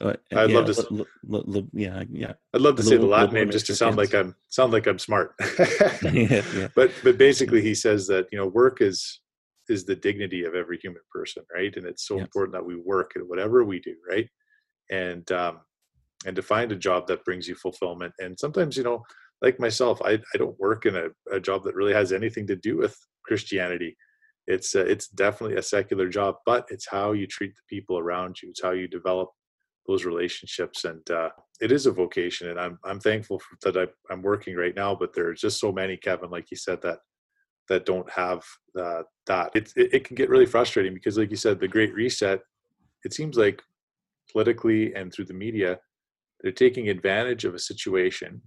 Uh, 0.00 0.14
I'd 0.32 0.50
yeah, 0.50 0.56
love 0.56 0.66
to. 0.66 0.86
L- 0.90 1.06
l- 1.32 1.54
l- 1.54 1.68
yeah, 1.72 2.02
yeah. 2.10 2.32
I'd 2.52 2.60
love 2.60 2.76
to 2.76 2.82
say 2.82 2.96
the 2.96 3.06
Latin 3.06 3.34
name 3.34 3.50
just 3.50 3.66
to 3.66 3.76
sound 3.76 3.96
like 3.96 4.12
I'm 4.12 4.34
sound 4.48 4.72
like 4.72 4.86
I'm 4.86 4.98
smart. 4.98 5.34
yeah, 6.02 6.42
yeah. 6.54 6.68
But 6.74 6.90
but 7.04 7.16
basically, 7.16 7.62
he 7.62 7.74
says 7.74 8.06
that 8.08 8.26
you 8.32 8.38
know 8.38 8.46
work 8.46 8.80
is 8.80 9.20
is 9.68 9.84
the 9.84 9.94
dignity 9.94 10.44
of 10.44 10.54
every 10.54 10.78
human 10.82 11.02
person, 11.12 11.44
right? 11.54 11.74
And 11.76 11.86
it's 11.86 12.06
so 12.06 12.16
yes. 12.16 12.24
important 12.24 12.54
that 12.54 12.66
we 12.66 12.76
work 12.76 13.12
at 13.16 13.26
whatever 13.26 13.64
we 13.64 13.80
do, 13.80 13.94
right? 14.08 14.28
and 14.90 15.30
um, 15.32 15.60
and 16.26 16.36
to 16.36 16.42
find 16.42 16.72
a 16.72 16.76
job 16.76 17.06
that 17.06 17.24
brings 17.24 17.48
you 17.48 17.54
fulfillment. 17.54 18.12
And 18.18 18.38
sometimes, 18.38 18.76
you 18.76 18.82
know, 18.82 19.02
like 19.42 19.60
myself, 19.60 20.00
I 20.04 20.12
I 20.12 20.38
don't 20.38 20.58
work 20.58 20.86
in 20.86 20.96
a, 20.96 21.08
a 21.32 21.40
job 21.40 21.64
that 21.64 21.74
really 21.74 21.94
has 21.94 22.12
anything 22.12 22.46
to 22.48 22.56
do 22.56 22.76
with 22.76 22.96
Christianity. 23.24 23.96
It's 24.46 24.74
uh, 24.74 24.84
it's 24.84 25.08
definitely 25.08 25.56
a 25.56 25.62
secular 25.62 26.08
job, 26.08 26.36
but 26.46 26.66
it's 26.70 26.88
how 26.88 27.12
you 27.12 27.26
treat 27.26 27.54
the 27.54 27.76
people 27.76 27.98
around 27.98 28.36
you. 28.42 28.50
It's 28.50 28.62
how 28.62 28.72
you 28.72 28.88
develop 28.88 29.30
those 29.86 30.04
relationships, 30.04 30.84
and 30.84 31.08
uh, 31.10 31.30
it 31.60 31.70
is 31.72 31.86
a 31.86 31.92
vocation. 31.92 32.50
And 32.50 32.60
I'm 32.60 32.78
I'm 32.84 33.00
thankful 33.00 33.40
that 33.62 33.76
I, 33.76 33.86
I'm 34.12 34.22
working 34.22 34.56
right 34.56 34.74
now. 34.74 34.94
But 34.94 35.14
there's 35.14 35.40
just 35.40 35.60
so 35.60 35.72
many, 35.72 35.96
Kevin, 35.96 36.30
like 36.30 36.50
you 36.50 36.56
said, 36.56 36.80
that 36.82 36.98
that 37.68 37.86
don't 37.86 38.10
have 38.10 38.42
uh, 38.78 39.02
that. 39.26 39.50
It, 39.54 39.72
it, 39.76 39.94
it 39.94 40.04
can 40.04 40.16
get 40.16 40.30
really 40.30 40.46
frustrating 40.46 40.94
because, 40.94 41.18
like 41.18 41.30
you 41.30 41.36
said, 41.36 41.60
the 41.60 41.68
Great 41.68 41.94
Reset. 41.94 42.40
It 43.04 43.12
seems 43.12 43.36
like 43.36 43.62
politically 44.32 44.94
and 44.94 45.12
through 45.12 45.26
the 45.26 45.34
media, 45.34 45.78
they're 46.40 46.52
taking 46.52 46.88
advantage 46.88 47.44
of 47.44 47.54
a 47.54 47.58
situation 47.58 48.40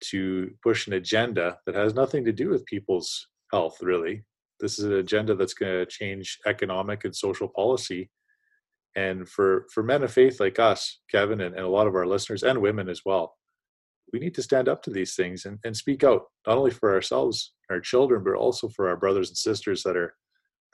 to 0.00 0.50
push 0.62 0.86
an 0.86 0.94
agenda 0.94 1.58
that 1.66 1.74
has 1.74 1.94
nothing 1.94 2.24
to 2.24 2.32
do 2.32 2.48
with 2.50 2.66
people's 2.66 3.28
health, 3.52 3.78
really. 3.80 4.24
This 4.60 4.78
is 4.78 4.84
an 4.84 4.94
agenda 4.94 5.34
that's 5.34 5.54
going 5.54 5.72
to 5.72 5.86
change 5.86 6.38
economic 6.46 7.04
and 7.04 7.14
social 7.14 7.48
policy. 7.48 8.10
And 8.94 9.28
for, 9.28 9.66
for 9.72 9.82
men 9.82 10.02
of 10.02 10.12
faith 10.12 10.38
like 10.38 10.58
us, 10.58 11.00
Kevin, 11.10 11.40
and, 11.40 11.54
and 11.54 11.64
a 11.64 11.68
lot 11.68 11.86
of 11.86 11.94
our 11.94 12.06
listeners 12.06 12.42
and 12.42 12.60
women 12.60 12.88
as 12.88 13.02
well, 13.04 13.34
we 14.12 14.18
need 14.18 14.34
to 14.34 14.42
stand 14.42 14.68
up 14.68 14.82
to 14.82 14.90
these 14.90 15.14
things 15.14 15.46
and, 15.46 15.58
and 15.64 15.76
speak 15.76 16.04
out, 16.04 16.24
not 16.46 16.58
only 16.58 16.70
for 16.70 16.92
ourselves, 16.92 17.54
our 17.70 17.80
children, 17.80 18.22
but 18.22 18.34
also 18.34 18.68
for 18.68 18.88
our 18.88 18.96
brothers 18.96 19.30
and 19.30 19.36
sisters 19.36 19.82
that 19.82 19.96
are 19.96 20.14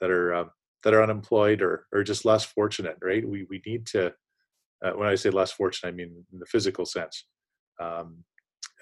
that 0.00 0.10
are 0.10 0.34
um, 0.34 0.50
that 0.84 0.94
are 0.94 1.02
unemployed 1.02 1.62
or 1.62 1.86
or 1.92 2.02
just 2.02 2.24
less 2.24 2.44
fortunate 2.44 2.96
right? 3.02 3.26
We 3.26 3.46
we 3.48 3.62
need 3.64 3.86
to 3.88 4.12
uh, 4.84 4.92
when 4.92 5.08
i 5.08 5.14
say 5.14 5.30
less 5.30 5.50
fortunate 5.50 5.90
i 5.90 5.92
mean 5.92 6.24
in 6.32 6.38
the 6.38 6.46
physical 6.46 6.84
sense. 6.84 7.26
Um, 7.80 8.24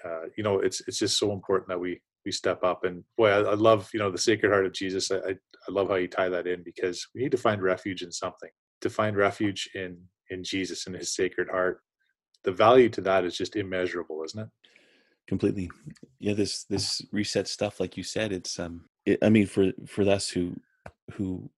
uh, 0.03 0.25
you 0.35 0.43
know 0.43 0.59
it's 0.59 0.81
it's 0.87 0.99
just 0.99 1.19
so 1.19 1.31
important 1.31 1.69
that 1.69 1.79
we 1.79 2.01
we 2.25 2.31
step 2.31 2.63
up. 2.63 2.83
And 2.83 3.03
boy 3.17 3.29
I, 3.29 3.41
I, 3.41 3.53
love 3.53 3.89
you 3.93 3.99
know 3.99 4.11
the 4.11 4.17
sacred 4.17 4.51
heart 4.51 4.65
of 4.65 4.73
jesus. 4.73 5.11
I, 5.11 5.17
I 5.17 5.71
love 5.71 5.89
how 5.89 5.95
you 5.95 6.07
tie 6.07 6.29
that 6.29 6.47
in 6.47 6.63
because 6.63 7.07
we 7.13 7.21
need 7.21 7.31
to 7.31 7.37
find 7.37 7.61
refuge 7.61 8.01
in 8.01 8.11
something 8.11 8.49
to 8.87 8.93
find 8.93 9.15
refuge 9.15 9.69
in 9.75 9.97
in 10.29 10.43
jesus 10.43 10.87
and 10.87 10.95
his 10.95 11.13
sacred 11.13 11.49
heart 11.49 11.81
the 12.43 12.51
value 12.51 12.89
to 12.89 13.01
that 13.01 13.25
is 13.25 13.37
just 13.37 13.55
immeasurable 13.55 14.23
isn't 14.23 14.41
it 14.41 14.49
completely 15.27 15.69
yeah 16.19 16.33
this 16.33 16.63
this 16.65 17.01
reset 17.11 17.47
stuff 17.47 17.79
like 17.79 17.97
you 17.97 18.03
said 18.03 18.31
it's 18.31 18.59
um 18.59 18.85
it, 19.05 19.19
i 19.21 19.29
mean 19.29 19.45
for 19.45 19.71
for 19.85 20.07
us 20.09 20.29
who 20.29 20.55
who 21.13 21.49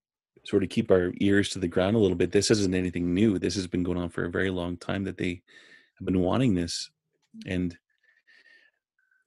sort 0.45 0.63
of 0.63 0.69
keep 0.69 0.91
our 0.91 1.11
ears 1.19 1.49
to 1.49 1.59
the 1.59 1.67
ground 1.67 1.95
a 1.95 1.99
little 1.99 2.17
bit. 2.17 2.31
This 2.31 2.51
isn't 2.51 2.73
anything 2.73 3.13
new. 3.13 3.39
This 3.39 3.55
has 3.55 3.67
been 3.67 3.83
going 3.83 3.97
on 3.97 4.09
for 4.09 4.25
a 4.25 4.31
very 4.31 4.49
long 4.49 4.77
time 4.77 5.03
that 5.03 5.17
they 5.17 5.41
have 5.97 6.05
been 6.05 6.21
wanting 6.21 6.55
this. 6.55 6.89
And, 7.45 7.77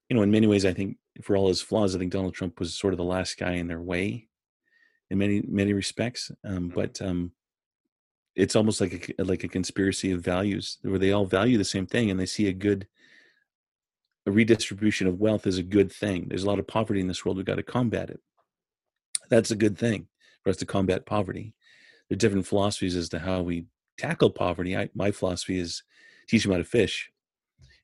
you 0.08 0.16
know, 0.16 0.22
in 0.22 0.30
many 0.30 0.46
ways, 0.46 0.64
I 0.64 0.72
think 0.72 0.96
for 1.22 1.36
all 1.36 1.48
his 1.48 1.60
flaws, 1.60 1.94
I 1.94 1.98
think 1.98 2.12
Donald 2.12 2.34
Trump 2.34 2.58
was 2.58 2.74
sort 2.74 2.92
of 2.92 2.98
the 2.98 3.04
last 3.04 3.38
guy 3.38 3.52
in 3.52 3.68
their 3.68 3.80
way 3.80 4.28
in 5.10 5.18
many, 5.18 5.42
many 5.46 5.72
respects. 5.72 6.30
Um, 6.44 6.70
mm-hmm. 6.70 6.74
but, 6.74 7.00
um, 7.02 7.32
it's 8.34 8.56
almost 8.56 8.80
like 8.80 9.14
a 9.18 9.24
like 9.24 9.44
a 9.44 9.48
conspiracy 9.48 10.10
of 10.12 10.20
values 10.20 10.78
where 10.82 10.98
they 10.98 11.12
all 11.12 11.26
value 11.26 11.58
the 11.58 11.64
same 11.64 11.86
thing 11.86 12.10
and 12.10 12.18
they 12.18 12.26
see 12.26 12.48
a 12.48 12.52
good 12.52 12.86
a 14.26 14.30
redistribution 14.30 15.06
of 15.06 15.20
wealth 15.20 15.46
is 15.46 15.58
a 15.58 15.64
good 15.64 15.90
thing. 15.90 16.26
There's 16.28 16.44
a 16.44 16.46
lot 16.46 16.58
of 16.58 16.66
poverty 16.66 17.00
in 17.00 17.08
this 17.08 17.24
world. 17.24 17.36
We've 17.36 17.46
got 17.46 17.56
to 17.56 17.62
combat 17.62 18.08
it. 18.08 18.20
That's 19.30 19.50
a 19.50 19.56
good 19.56 19.76
thing 19.76 20.06
for 20.42 20.50
us 20.50 20.56
to 20.58 20.66
combat 20.66 21.06
poverty. 21.06 21.54
There 22.08 22.16
are 22.16 22.18
different 22.18 22.46
philosophies 22.46 22.96
as 22.96 23.08
to 23.10 23.18
how 23.18 23.42
we 23.42 23.66
tackle 23.98 24.30
poverty. 24.30 24.76
I, 24.76 24.90
my 24.94 25.10
philosophy 25.10 25.58
is 25.58 25.82
teach 26.28 26.44
them 26.44 26.52
how 26.52 26.58
to 26.58 26.64
fish. 26.64 27.10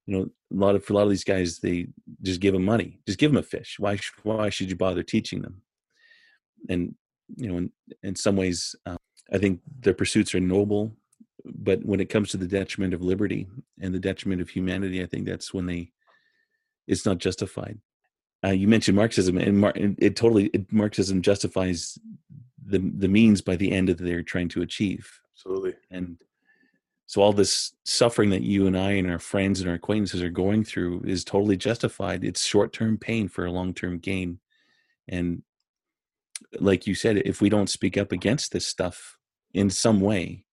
You 0.07 0.17
know, 0.17 0.23
a 0.23 0.55
lot 0.55 0.75
of 0.75 0.85
for 0.85 0.93
a 0.93 0.97
lot 0.97 1.03
of 1.03 1.11
these 1.11 1.25
guys, 1.25 1.59
they 1.59 1.89
just 2.23 2.41
give 2.41 2.55
them 2.55 2.65
money. 2.65 3.01
Just 3.07 3.19
give 3.19 3.31
them 3.31 3.39
a 3.39 3.43
fish. 3.43 3.77
Why? 3.79 3.99
Why 4.23 4.49
should 4.49 4.71
you 4.71 4.77
bother 4.77 5.03
teaching 5.03 5.43
them? 5.43 5.63
And 6.69 6.95
you 7.37 7.49
know, 7.49 7.59
in, 7.59 7.73
in 8.03 8.17
some 8.17 8.37
ways, 8.37 8.75
um, 8.87 8.98
I 9.33 9.39
think 9.39 9.61
their 9.81 9.95
pursuits 9.95 10.35
are 10.35 10.41
noble, 10.41 10.93
but 11.45 11.85
when 11.85 12.01
it 12.01 12.09
comes 12.09 12.31
to 12.31 12.37
the 12.37 12.47
detriment 12.47 12.95
of 12.95 13.03
liberty 13.03 13.49
and 13.81 13.95
the 13.95 13.99
detriment 13.99 14.41
of 14.41 14.49
humanity, 14.49 15.03
I 15.03 15.07
think 15.07 15.27
that's 15.27 15.53
when 15.53 15.67
they 15.67 15.93
it's 16.87 17.05
not 17.05 17.19
justified. 17.19 17.79
Uh, 18.45 18.51
you 18.51 18.67
mentioned 18.69 18.97
Marxism, 18.97 19.37
and 19.37 19.59
Mar- 19.59 19.73
it 19.77 20.17
totally 20.17 20.47
it, 20.47 20.73
Marxism 20.73 21.23
justifies 21.23 21.99
the 22.65 22.79
the 22.79 23.09
means 23.09 23.41
by 23.41 23.57
the 23.57 23.73
end 23.73 23.89
that 23.89 23.99
they're 23.99 24.23
trying 24.23 24.49
to 24.51 24.63
achieve. 24.63 25.21
Absolutely. 25.35 25.75
And 25.91 26.19
so 27.07 27.23
all 27.23 27.33
this 27.33 27.73
suffering 27.85 28.31
that 28.31 28.43
you 28.43 28.67
and 28.67 28.77
I 28.77 28.93
and 28.93 29.11
our 29.11 29.19
friends 29.19 29.61
and 29.61 29.69
our 29.69 29.77
acquaintances 29.77 30.23
are 30.23 30.31
going 30.31 30.65
through 30.65 31.03
is 31.07 31.25
totally 31.25 31.57
justified. 31.57 32.25
It's 32.25 32.45
short 32.45 32.73
term 32.73 32.99
pain 32.99 33.29
for 33.29 33.45
a 33.45 33.53
long 33.53 33.75
term 33.75 33.99
gain. 33.99 34.41
And 35.09 35.43
like 36.61 36.87
you 36.87 36.95
said, 36.95 37.19
if 37.19 37.41
we 37.41 37.49
don't 37.49 37.71
speak 37.71 37.97
up 37.97 38.13
against 38.13 38.53
this 38.53 38.67
stuff 38.67 39.18
in 39.55 39.71
some 39.71 40.01
way, 40.01 40.45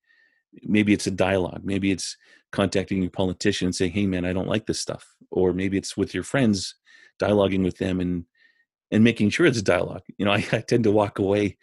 maybe 0.63 0.93
it's 0.93 1.07
a 1.07 1.11
dialogue, 1.11 1.61
maybe 1.63 1.91
it's 1.91 2.17
contacting 2.51 3.01
your 3.01 3.11
politician 3.11 3.67
and 3.67 3.75
saying, 3.75 3.91
"Hey, 3.91 4.05
man, 4.05 4.25
I 4.25 4.33
don't 4.33 4.47
like 4.47 4.65
this 4.65 4.79
stuff," 4.79 5.05
or 5.31 5.53
maybe 5.53 5.77
it's 5.77 5.97
with 5.97 6.13
your 6.13 6.23
friends, 6.23 6.75
dialoguing 7.19 7.63
with 7.63 7.77
them 7.77 7.99
and 7.99 8.25
and 8.91 9.03
making 9.03 9.29
sure 9.29 9.45
it's 9.45 9.59
a 9.59 9.63
dialogue. 9.63 10.03
You 10.17 10.25
know, 10.25 10.31
I, 10.31 10.45
I 10.51 10.59
tend 10.61 10.83
to 10.85 10.91
walk 10.91 11.19
away 11.19 11.57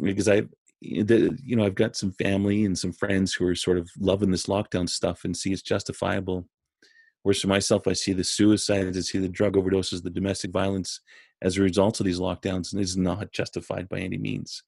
because 0.00 0.28
I, 0.28 0.38
eh, 0.38 1.02
the, 1.02 1.38
you 1.42 1.56
know, 1.56 1.64
I've 1.64 1.74
got 1.74 1.96
some 1.96 2.12
family 2.12 2.64
and 2.64 2.78
some 2.78 2.92
friends 2.92 3.34
who 3.34 3.46
are 3.46 3.54
sort 3.54 3.78
of 3.78 3.90
loving 3.98 4.30
this 4.30 4.46
lockdown 4.46 4.88
stuff 4.88 5.24
and 5.24 5.36
see 5.36 5.52
it's 5.52 5.62
justifiable. 5.62 6.48
Whereas 7.22 7.40
for 7.40 7.48
myself, 7.48 7.88
I 7.88 7.94
see 7.94 8.12
the 8.12 8.22
suicides, 8.22 8.98
I 8.98 9.00
see 9.00 9.18
the 9.18 9.28
drug 9.28 9.54
overdoses, 9.54 10.02
the 10.02 10.10
domestic 10.10 10.50
violence 10.50 11.00
as 11.40 11.56
a 11.56 11.62
result 11.62 11.98
of 12.00 12.06
these 12.06 12.20
lockdowns, 12.20 12.72
and 12.72 12.82
it's 12.82 12.96
not 12.96 13.32
justified 13.32 13.88
by 13.88 14.00
any 14.00 14.18
means, 14.18 14.62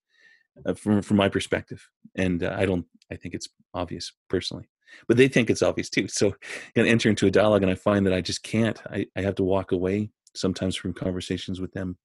uh, 0.64 0.74
from 0.74 1.02
from 1.02 1.16
my 1.16 1.28
perspective. 1.28 1.88
And 2.16 2.42
uh, 2.42 2.54
I 2.56 2.66
don't, 2.66 2.86
I 3.12 3.16
think 3.16 3.34
it's 3.34 3.48
obvious 3.74 4.12
personally 4.28 4.68
but 5.08 5.16
they 5.16 5.28
think 5.28 5.50
it's 5.50 5.62
obvious 5.62 5.90
too. 5.90 6.06
So 6.16 6.34
I 6.76 6.80
enter 6.80 7.08
into 7.08 7.26
a 7.26 7.30
dialogue 7.30 7.62
and 7.62 7.70
I 7.70 7.74
find 7.74 8.06
that 8.06 8.14
I 8.14 8.20
just 8.20 8.42
can't. 8.42 8.80
I, 8.90 9.06
I 9.16 9.22
have 9.22 9.34
to 9.36 9.44
walk 9.44 9.72
away 9.72 10.10
sometimes 10.34 10.76
from 10.76 10.92
conversations 10.92 11.60
with 11.60 11.72
them. 11.72 11.96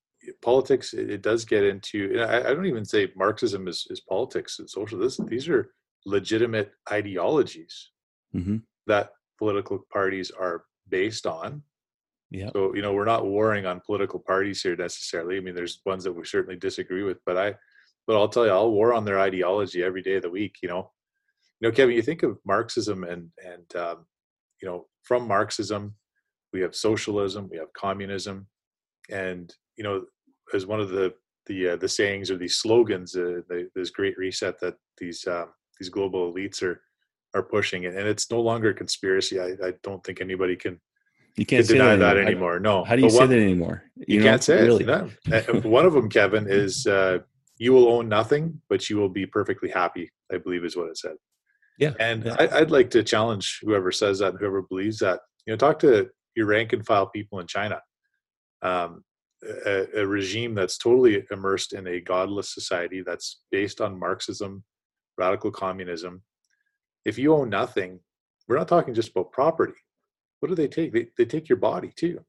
Politics, 0.42 0.94
it, 0.94 1.10
it 1.10 1.22
does 1.22 1.46
get 1.46 1.64
into, 1.64 2.20
I, 2.20 2.50
I, 2.50 2.54
don't 2.54 2.68
even 2.68 2.86
say 2.86 3.12
Marxism 3.16 3.68
is, 3.68 3.88
is 3.90 4.02
politics 4.02 4.60
and 4.60 4.70
social. 4.70 5.00
This, 5.00 5.20
these 5.28 5.50
are 5.50 5.72
legitimate 6.06 6.72
ideologies 6.92 7.90
mm-hmm. 8.36 8.58
that 8.88 9.12
political 9.40 9.86
parties 9.92 10.32
are 10.32 10.64
based 10.90 11.26
on. 11.26 11.64
Yeah. 12.30 12.50
So, 12.54 12.76
you 12.76 12.82
know, 12.82 12.94
we're 12.94 13.06
not 13.06 13.26
warring 13.26 13.66
on 13.66 13.82
political 13.82 14.20
parties 14.20 14.62
here 14.62 14.76
necessarily. 14.76 15.38
I 15.38 15.40
mean, 15.40 15.56
there's 15.56 15.82
ones 15.86 16.04
that 16.04 16.14
we 16.14 16.24
certainly 16.24 16.56
disagree 16.56 17.04
with, 17.04 17.18
but 17.26 17.38
I, 17.38 17.56
but 18.08 18.16
I'll 18.16 18.30
tell 18.30 18.46
you, 18.46 18.52
I'll 18.52 18.72
war 18.72 18.94
on 18.94 19.06
their 19.06 19.20
ideology 19.20 19.84
every 19.84 20.02
day 20.02 20.16
of 20.16 20.24
the 20.24 20.30
week, 20.30 20.58
you 20.62 20.70
know, 20.70 20.92
you 21.60 21.68
know, 21.68 21.72
Kevin, 21.72 21.96
you 21.96 22.02
think 22.02 22.24
of 22.24 22.40
Marxism 22.46 23.04
and 23.04 23.30
and 23.46 23.76
um, 23.76 24.06
you 24.62 24.68
know, 24.68 24.88
from 25.04 25.28
Marxism, 25.28 25.96
we 26.54 26.62
have 26.62 26.76
socialism, 26.76 27.50
we 27.50 27.58
have 27.58 27.72
communism, 27.74 28.48
and 29.10 29.54
you 29.78 29.84
know, 29.84 30.06
as 30.54 30.66
one 30.66 30.80
of 30.80 30.90
the 30.90 31.14
the 31.46 31.70
uh, 31.70 31.76
the 31.76 31.88
sayings 31.88 32.32
or 32.32 32.38
these 32.38 32.58
slogans, 32.58 33.16
uh, 33.16 33.42
the, 33.48 33.70
this 33.76 33.92
great 33.92 34.18
reset 34.18 34.60
that 34.60 34.76
these 34.98 35.26
um, 35.28 35.50
these 35.80 35.90
global 35.90 36.34
elites 36.34 36.64
are 36.64 36.82
are 37.36 37.44
pushing, 37.44 37.86
and 37.86 37.96
it's 37.96 38.32
no 38.32 38.42
longer 38.42 38.70
a 38.72 38.74
conspiracy. 38.74 39.40
I, 39.40 39.56
I 39.64 39.74
don't 39.84 40.04
think 40.04 40.20
anybody 40.20 40.56
can 40.56 40.80
you 41.38 41.46
can't 41.46 41.68
deny 41.68 41.96
that, 41.96 42.16
that 42.16 42.18
anymore. 42.18 42.60
No. 42.60 42.84
How 42.84 42.96
do 42.96 43.04
you 43.04 43.08
but 43.08 43.18
say 43.18 43.28
that 43.28 43.40
anymore? 43.40 43.84
You, 43.96 44.18
you 44.18 44.22
can't 44.22 44.44
say 44.44 44.62
really. 44.64 44.84
it. 44.84 44.88
No. 44.88 45.70
one 45.70 45.86
of 45.86 45.94
them, 45.94 46.10
Kevin, 46.10 46.48
is 46.50 46.86
uh, 46.88 47.20
you 47.62 47.74
will 47.74 47.90
own 47.90 48.10
nothing, 48.10 48.60
but 48.72 48.90
you 48.90 48.98
will 48.98 49.08
be 49.08 49.28
perfectly 49.28 49.70
happy. 49.70 50.10
I 50.34 50.40
believe 50.40 50.66
is 50.66 50.76
what 50.76 50.90
it 50.90 50.98
said. 50.98 51.14
Yeah. 51.78 51.94
And 52.00 52.26
yeah. 52.26 52.36
I, 52.40 52.60
would 52.60 52.72
like 52.72 52.90
to 52.90 53.04
challenge 53.04 53.60
whoever 53.62 53.92
says 53.92 54.18
that, 54.18 54.34
whoever 54.40 54.64
believes 54.64 54.98
that. 54.98 55.20
You 55.46 55.54
know, 55.54 55.58
talk 55.58 55.78
to 55.80 56.10
your 56.36 56.48
rank 56.48 56.74
and 56.74 56.84
file 56.84 57.06
people 57.06 57.40
in 57.40 57.46
China, 57.46 57.80
um, 58.64 59.04
a, 59.68 59.86
a, 59.96 60.08
regime 60.08 60.56
that's 60.56 60.80
totally 60.80 61.24
immersed 61.30 61.74
in 61.74 61.86
a 61.86 62.02
godless 62.02 62.52
society 62.52 63.04
that's 63.06 63.42
based 63.52 63.80
on 63.80 64.00
Marxism, 64.00 64.64
radical 65.20 65.52
communism. 65.52 66.24
If 67.06 67.20
you 67.20 67.36
own 67.36 67.50
nothing, 67.50 68.00
we're 68.48 68.58
not 68.58 68.70
talking 68.70 68.96
just 68.96 69.12
about 69.12 69.32
property. 69.32 69.78
What 70.40 70.50
do 70.50 70.56
they 70.56 70.68
take? 70.68 70.94
They, 70.94 71.10
they 71.16 71.26
take 71.26 71.48
your 71.48 71.60
body 71.60 71.92
too. 71.96 72.22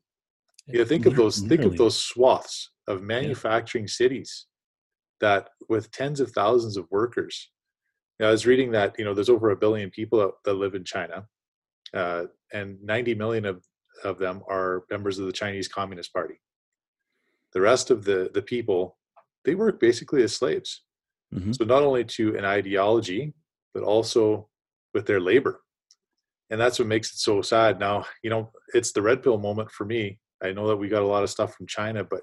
Yeah, 0.68 0.85
think 0.85 1.07
of 1.07 1.16
those. 1.16 1.39
Think 1.39 1.62
of 1.62 1.78
those 1.78 2.03
swaths 2.03 2.70
of 2.87 3.01
manufacturing 3.01 3.89
cities 3.89 4.47
that, 5.23 5.49
with 5.68 5.91
tens 5.93 6.20
of 6.20 6.33
thousands 6.33 6.77
of 6.77 6.91
workers, 6.91 7.51
Now, 8.20 8.29
I 8.29 8.31
was 8.31 8.47
reading 8.47 8.73
that 8.73 8.95
you 8.99 9.05
know 9.05 9.14
there's 9.14 9.31
over 9.31 9.51
a 9.51 9.57
billion 9.57 9.91
people 9.91 10.33
that 10.45 10.53
live 10.53 10.75
in 10.75 10.85
China, 10.85 11.27
uh, 11.95 12.25
and 12.53 12.77
90 12.83 13.14
million 13.14 13.47
of 13.47 13.64
of 14.05 14.18
them 14.18 14.43
are 14.49 14.85
members 14.91 15.18
of 15.18 15.27
the 15.27 15.33
Chinese 15.33 15.68
Communist 15.68 16.12
Party. 16.12 16.39
The 17.55 17.61
rest 17.61 17.91
of 17.91 18.05
the 18.05 18.31
the 18.35 18.43
people 18.43 18.99
they 19.45 19.55
work 19.55 19.81
basically 19.81 20.23
as 20.23 20.37
slaves. 20.37 20.85
Mm-hmm. 21.35 21.53
So 21.53 21.64
not 21.64 21.83
only 21.83 22.05
to 22.05 22.37
an 22.37 22.45
ideology, 22.45 23.35
but 23.75 23.83
also 23.83 24.49
with 24.95 25.07
their 25.07 25.20
labor, 25.20 25.62
and 26.51 26.61
that's 26.61 26.79
what 26.79 26.89
makes 26.89 27.12
it 27.12 27.18
so 27.18 27.43
sad. 27.43 27.81
Now 27.81 28.05
you 28.23 28.31
know 28.31 28.53
it's 28.75 28.93
the 28.93 29.03
red 29.03 29.23
pill 29.23 29.39
moment 29.39 29.70
for 29.70 29.85
me. 29.85 30.18
I 30.43 30.53
know 30.53 30.66
that 30.68 30.77
we 30.77 30.89
got 30.89 31.03
a 31.03 31.12
lot 31.14 31.23
of 31.23 31.31
stuff 31.31 31.55
from 31.55 31.66
China, 31.66 32.05
but 32.05 32.23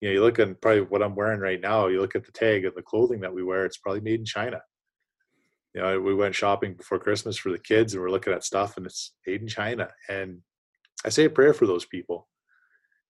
you 0.00 0.08
know 0.08 0.14
you 0.14 0.22
look 0.22 0.38
at 0.38 0.60
probably 0.60 0.82
what 0.82 1.02
I'm 1.02 1.14
wearing 1.14 1.40
right 1.40 1.60
now. 1.60 1.86
You 1.88 2.00
look 2.00 2.16
at 2.16 2.24
the 2.24 2.32
tag 2.32 2.64
of 2.64 2.74
the 2.74 2.82
clothing 2.82 3.20
that 3.20 3.32
we 3.32 3.42
wear; 3.42 3.64
it's 3.64 3.78
probably 3.78 4.00
made 4.00 4.20
in 4.20 4.26
China 4.26 4.60
you 5.74 5.84
know, 5.84 6.00
we 6.00 6.14
went 6.14 6.34
shopping 6.34 6.74
before 6.74 6.98
Christmas 6.98 7.36
for 7.36 7.52
the 7.52 7.58
kids 7.58 7.94
and 7.94 8.02
we're 8.02 8.10
looking 8.10 8.32
at 8.32 8.44
stuff 8.44 8.76
and 8.76 8.86
it's 8.86 9.12
made 9.26 9.42
in 9.42 9.48
China. 9.48 9.88
And 10.08 10.38
I 11.04 11.08
say 11.10 11.24
a 11.24 11.30
prayer 11.30 11.54
for 11.54 11.66
those 11.66 11.84
people. 11.84 12.26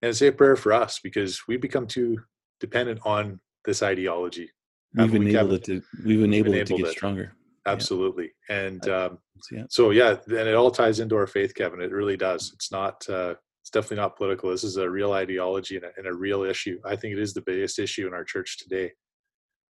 And 0.02 0.10
I 0.10 0.12
say 0.12 0.26
a 0.28 0.32
prayer 0.32 0.56
for 0.56 0.72
us 0.72 1.00
because 1.02 1.40
we 1.48 1.56
become 1.56 1.86
too 1.86 2.18
dependent 2.60 3.00
on 3.04 3.40
this 3.64 3.82
ideology. 3.82 4.50
We've 4.94 5.14
enabled 5.14 5.52
it 5.52 5.64
to 5.64 5.82
we've 6.04 6.22
enabled, 6.22 6.56
it 6.56 6.66
to 6.66 6.76
get 6.76 6.86
it. 6.86 6.92
stronger. 6.92 7.32
Absolutely. 7.66 8.32
Yeah. 8.48 8.56
And 8.56 8.88
um, 8.88 9.18
yeah. 9.50 9.64
so 9.68 9.90
yeah, 9.90 10.16
and 10.26 10.48
it 10.48 10.54
all 10.54 10.70
ties 10.70 11.00
into 11.00 11.16
our 11.16 11.26
faith, 11.26 11.54
Kevin. 11.54 11.80
It 11.80 11.92
really 11.92 12.16
does. 12.16 12.52
It's 12.54 12.72
not 12.72 13.08
uh, 13.08 13.34
it's 13.68 13.74
definitely 13.74 14.02
not 14.02 14.16
political. 14.16 14.48
This 14.48 14.64
is 14.64 14.78
a 14.78 14.88
real 14.88 15.12
ideology 15.12 15.76
and 15.76 15.84
a, 15.84 15.90
and 15.98 16.06
a 16.06 16.14
real 16.14 16.42
issue. 16.42 16.80
I 16.86 16.96
think 16.96 17.12
it 17.12 17.18
is 17.18 17.34
the 17.34 17.42
biggest 17.42 17.78
issue 17.78 18.06
in 18.06 18.14
our 18.14 18.24
church 18.24 18.56
today 18.56 18.92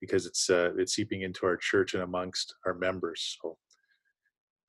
because 0.01 0.24
it's 0.24 0.49
uh, 0.49 0.70
it's 0.78 0.95
seeping 0.95 1.22
into 1.22 1.45
our 1.45 1.59
church 1.59 1.93
and 1.93 2.03
amongst 2.03 2.55
our 2.64 2.72
members. 2.72 3.36
So 3.43 3.59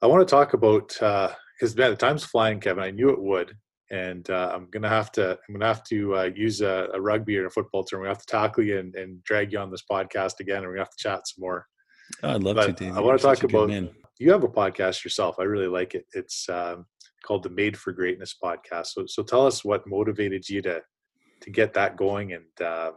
I 0.01 0.07
want 0.07 0.28
to 0.28 0.30
talk 0.30 0.53
about 0.53 0.89
because 0.89 1.74
uh, 1.74 1.78
man, 1.78 1.91
the 1.91 1.95
time's 1.95 2.26
flying, 2.26 2.59
Kevin. 2.59 2.84
I 2.84 2.91
knew 2.91 3.11
it 3.11 3.21
would, 3.21 3.55
and 3.91 4.30
uh, 4.30 4.51
I'm 4.53 4.67
gonna 4.71 4.89
have 4.89 5.09
to 5.13 5.39
I'm 5.47 5.53
gonna 5.53 5.67
have 5.67 5.86
to 5.86 6.15
uh, 6.17 6.30
use 6.36 6.59
a, 6.59 6.89
a, 6.93 6.99
rugby 6.99 7.38
or 7.38 7.45
a 7.45 7.51
football 7.51 7.86
term. 7.86 8.01
We 8.01 8.09
have 8.09 8.19
to 8.19 8.26
tackle 8.26 8.65
you 8.65 8.78
and, 8.80 8.93
and, 8.95 9.24
drag 9.24 9.53
you 9.53 9.59
on 9.59 9.71
this 9.71 9.84
podcast 9.89 10.41
again, 10.41 10.63
and 10.63 10.71
we 10.74 10.80
have 10.80 10.89
to 10.89 10.97
chat 10.97 11.21
some 11.28 11.43
more. 11.43 11.65
Oh, 12.24 12.32
I'd 12.32 12.43
love 12.43 12.57
but 12.57 12.76
to. 12.76 12.88
I 12.89 12.99
want 12.99 13.17
to 13.17 13.26
talk 13.26 13.41
about. 13.43 13.71
You 14.19 14.32
have 14.32 14.43
a 14.43 14.49
podcast 14.49 15.03
yourself. 15.05 15.38
I 15.39 15.43
really 15.43 15.67
like 15.67 15.95
it. 15.95 16.05
It's 16.13 16.47
um, 16.49 16.86
called 17.24 17.43
the 17.43 17.49
Made 17.49 17.78
for 17.78 17.91
Greatness 17.91 18.36
podcast. 18.41 18.88
So, 18.88 19.05
so 19.07 19.24
tell 19.24 19.47
us 19.47 19.65
what 19.65 19.88
motivated 19.88 20.47
you 20.47 20.61
to 20.63 20.82
to 21.41 21.49
get 21.49 21.74
that 21.74 21.97
going 21.97 22.34
and 22.34 22.65
uh, 22.65 22.91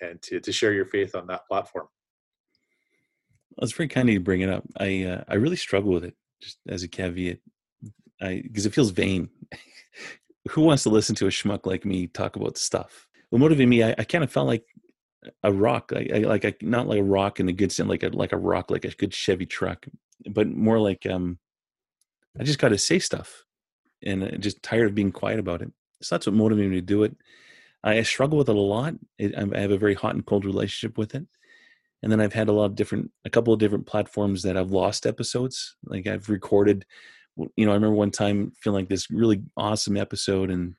and 0.00 0.20
to, 0.22 0.40
to 0.40 0.52
share 0.52 0.72
your 0.72 0.86
faith 0.86 1.14
on 1.14 1.26
that 1.26 1.46
platform. 1.46 1.86
Well, 3.56 3.64
it's 3.64 3.72
very 3.72 3.88
kind 3.88 4.08
of 4.08 4.12
you 4.14 4.18
to 4.18 4.24
bring 4.24 4.40
it 4.40 4.48
up. 4.48 4.64
I 4.78 5.04
uh, 5.04 5.24
I 5.28 5.34
really 5.34 5.56
struggle 5.56 5.92
with 5.92 6.04
it, 6.04 6.14
just 6.40 6.58
as 6.68 6.82
a 6.82 6.88
caveat, 6.88 7.38
I 8.20 8.42
because 8.42 8.66
it 8.66 8.74
feels 8.74 8.90
vain. 8.90 9.28
Who 10.50 10.60
wants 10.60 10.82
to 10.82 10.90
listen 10.90 11.14
to 11.16 11.26
a 11.26 11.30
schmuck 11.30 11.64
like 11.64 11.86
me 11.86 12.06
talk 12.06 12.36
about 12.36 12.58
stuff? 12.58 13.08
What 13.30 13.38
motivated 13.38 13.68
me, 13.68 13.82
I, 13.82 13.94
I 13.96 14.04
kind 14.04 14.22
of 14.22 14.30
felt 14.30 14.46
like 14.46 14.64
a 15.42 15.50
rock, 15.50 15.90
like 15.90 16.10
I, 16.12 16.18
like 16.18 16.44
a, 16.44 16.54
not 16.60 16.86
like 16.86 16.98
a 16.98 17.04
rock 17.04 17.40
in 17.40 17.46
the 17.46 17.52
good 17.52 17.72
sense, 17.72 17.88
like 17.88 18.02
a 18.02 18.08
like 18.08 18.32
a 18.32 18.36
rock, 18.36 18.70
like 18.70 18.84
a 18.84 18.90
good 18.90 19.14
Chevy 19.14 19.46
truck, 19.46 19.86
but 20.30 20.48
more 20.48 20.78
like 20.78 21.06
um, 21.06 21.38
I 22.38 22.42
just 22.42 22.58
got 22.58 22.70
to 22.70 22.78
say 22.78 22.98
stuff, 22.98 23.43
and 24.04 24.22
uh, 24.22 24.36
just 24.36 24.62
tired 24.62 24.86
of 24.86 24.94
being 24.94 25.12
quiet 25.12 25.38
about 25.38 25.62
it. 25.62 25.72
So 26.02 26.14
that's 26.14 26.26
what 26.26 26.34
motivated 26.34 26.70
me 26.70 26.76
to 26.76 26.82
do 26.82 27.02
it. 27.02 27.16
I 27.82 28.02
struggle 28.02 28.38
with 28.38 28.48
it 28.48 28.56
a 28.56 28.60
lot. 28.60 28.94
It, 29.18 29.34
I 29.36 29.60
have 29.60 29.70
a 29.70 29.78
very 29.78 29.94
hot 29.94 30.14
and 30.14 30.24
cold 30.24 30.44
relationship 30.44 30.96
with 30.96 31.14
it, 31.14 31.26
and 32.02 32.10
then 32.10 32.20
I've 32.20 32.32
had 32.32 32.48
a 32.48 32.52
lot 32.52 32.66
of 32.66 32.74
different, 32.74 33.10
a 33.24 33.30
couple 33.30 33.52
of 33.52 33.60
different 33.60 33.86
platforms 33.86 34.42
that 34.42 34.56
I've 34.56 34.70
lost 34.70 35.06
episodes. 35.06 35.76
Like 35.84 36.06
I've 36.06 36.28
recorded, 36.30 36.86
you 37.56 37.66
know, 37.66 37.72
I 37.72 37.74
remember 37.74 37.96
one 37.96 38.10
time 38.10 38.52
feeling 38.58 38.84
like 38.84 38.88
this 38.88 39.10
really 39.10 39.42
awesome 39.56 39.98
episode, 39.98 40.50
and 40.50 40.74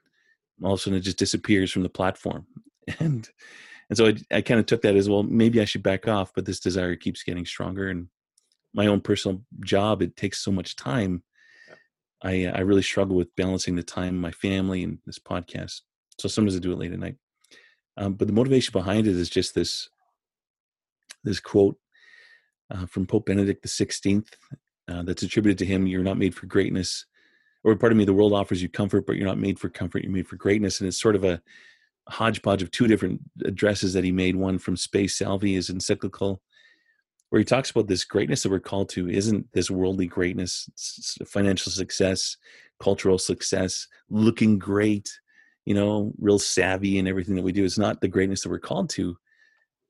all 0.64 0.74
of 0.74 0.80
a 0.80 0.82
sudden 0.82 0.98
it 0.98 1.02
just 1.02 1.20
disappears 1.20 1.72
from 1.72 1.84
the 1.84 1.90
platform, 1.90 2.48
and 3.00 3.30
and 3.90 3.98
so 3.98 4.08
I, 4.08 4.16
I 4.32 4.42
kind 4.42 4.60
of 4.60 4.66
took 4.66 4.82
that 4.82 4.96
as 4.96 5.08
well. 5.08 5.22
Maybe 5.22 5.62
I 5.62 5.66
should 5.66 5.84
back 5.84 6.08
off, 6.08 6.32
but 6.34 6.46
this 6.46 6.60
desire 6.60 6.96
keeps 6.96 7.24
getting 7.24 7.46
stronger, 7.46 7.88
and 7.88 8.08
my 8.74 8.88
own 8.88 9.02
personal 9.02 9.42
job 9.62 10.02
it 10.02 10.16
takes 10.16 10.44
so 10.44 10.52
much 10.52 10.76
time. 10.76 11.24
I 12.26 12.46
I 12.48 12.60
really 12.62 12.82
struggle 12.82 13.16
with 13.16 13.36
balancing 13.36 13.76
the 13.76 13.84
time, 13.84 14.20
my 14.20 14.32
family, 14.32 14.84
and 14.84 14.98
this 15.06 15.20
podcast. 15.20 15.82
So 16.20 16.28
sometimes 16.28 16.56
I 16.56 16.60
do 16.60 16.72
it 16.72 16.80
late 16.80 16.94
at 16.94 17.00
night. 17.00 17.18
Um, 17.98 18.14
but 18.14 18.28
the 18.28 18.34
motivation 18.34 18.72
behind 18.72 19.08
it 19.08 19.16
is 19.16 19.30
just 19.30 19.56
this 19.56 19.90
this 21.24 21.40
quote 21.40 21.78
uh, 22.72 22.86
from 22.86 23.06
Pope 23.06 23.26
Benedict 23.28 23.62
the 23.62 23.68
Sixteenth 23.68 24.36
uh, 24.88 25.04
that's 25.04 25.24
attributed 25.24 25.58
to 25.60 25.66
him. 25.66 25.88
You're 25.88 26.04
not 26.04 26.18
made 26.18 26.36
for 26.36 26.48
greatness, 26.48 27.06
or 27.64 27.76
pardon 27.76 27.98
me, 27.98 28.06
the 28.06 28.14
world 28.14 28.34
offers 28.34 28.62
you 28.62 28.70
comfort, 28.70 29.06
but 29.06 29.16
you're 29.16 29.28
not 29.28 29.40
made 29.40 29.60
for 29.60 29.70
comfort. 29.70 30.04
You're 30.04 30.12
made 30.12 30.28
for 30.28 30.36
greatness, 30.36 30.80
and 30.80 30.88
it's 30.88 31.02
sort 31.02 31.16
of 31.16 31.24
a 31.24 31.42
hodgepodge 32.10 32.62
of 32.62 32.72
two 32.72 32.88
different 32.88 33.22
addresses 33.46 33.94
that 33.94 34.04
he 34.04 34.12
made. 34.12 34.36
One 34.36 34.58
from 34.60 34.78
Spe 34.78 35.08
Salvi, 35.08 35.54
his 35.56 35.70
encyclical, 35.70 36.42
where 37.30 37.40
he 37.40 37.46
talks 37.46 37.72
about 37.72 37.88
this 37.88 38.06
greatness 38.06 38.44
that 38.44 38.52
we're 38.52 38.60
called 38.60 38.90
to 38.90 39.10
isn't 39.10 39.52
this 39.54 39.72
worldly 39.72 40.08
greatness, 40.08 40.70
financial 41.26 41.72
success, 41.72 42.38
cultural 42.80 43.18
success, 43.18 43.88
looking 44.10 44.60
great, 44.60 45.10
you 45.66 45.74
know, 45.74 46.14
real 46.20 46.40
savvy 46.40 46.98
in 46.98 47.08
everything 47.08 47.36
that 47.36 47.44
we 47.44 47.52
do. 47.52 47.66
It's 47.66 47.78
not 47.78 48.02
the 48.02 48.08
greatness 48.08 48.44
that 48.44 48.50
we're 48.50 48.60
called 48.60 48.90
to. 48.92 49.18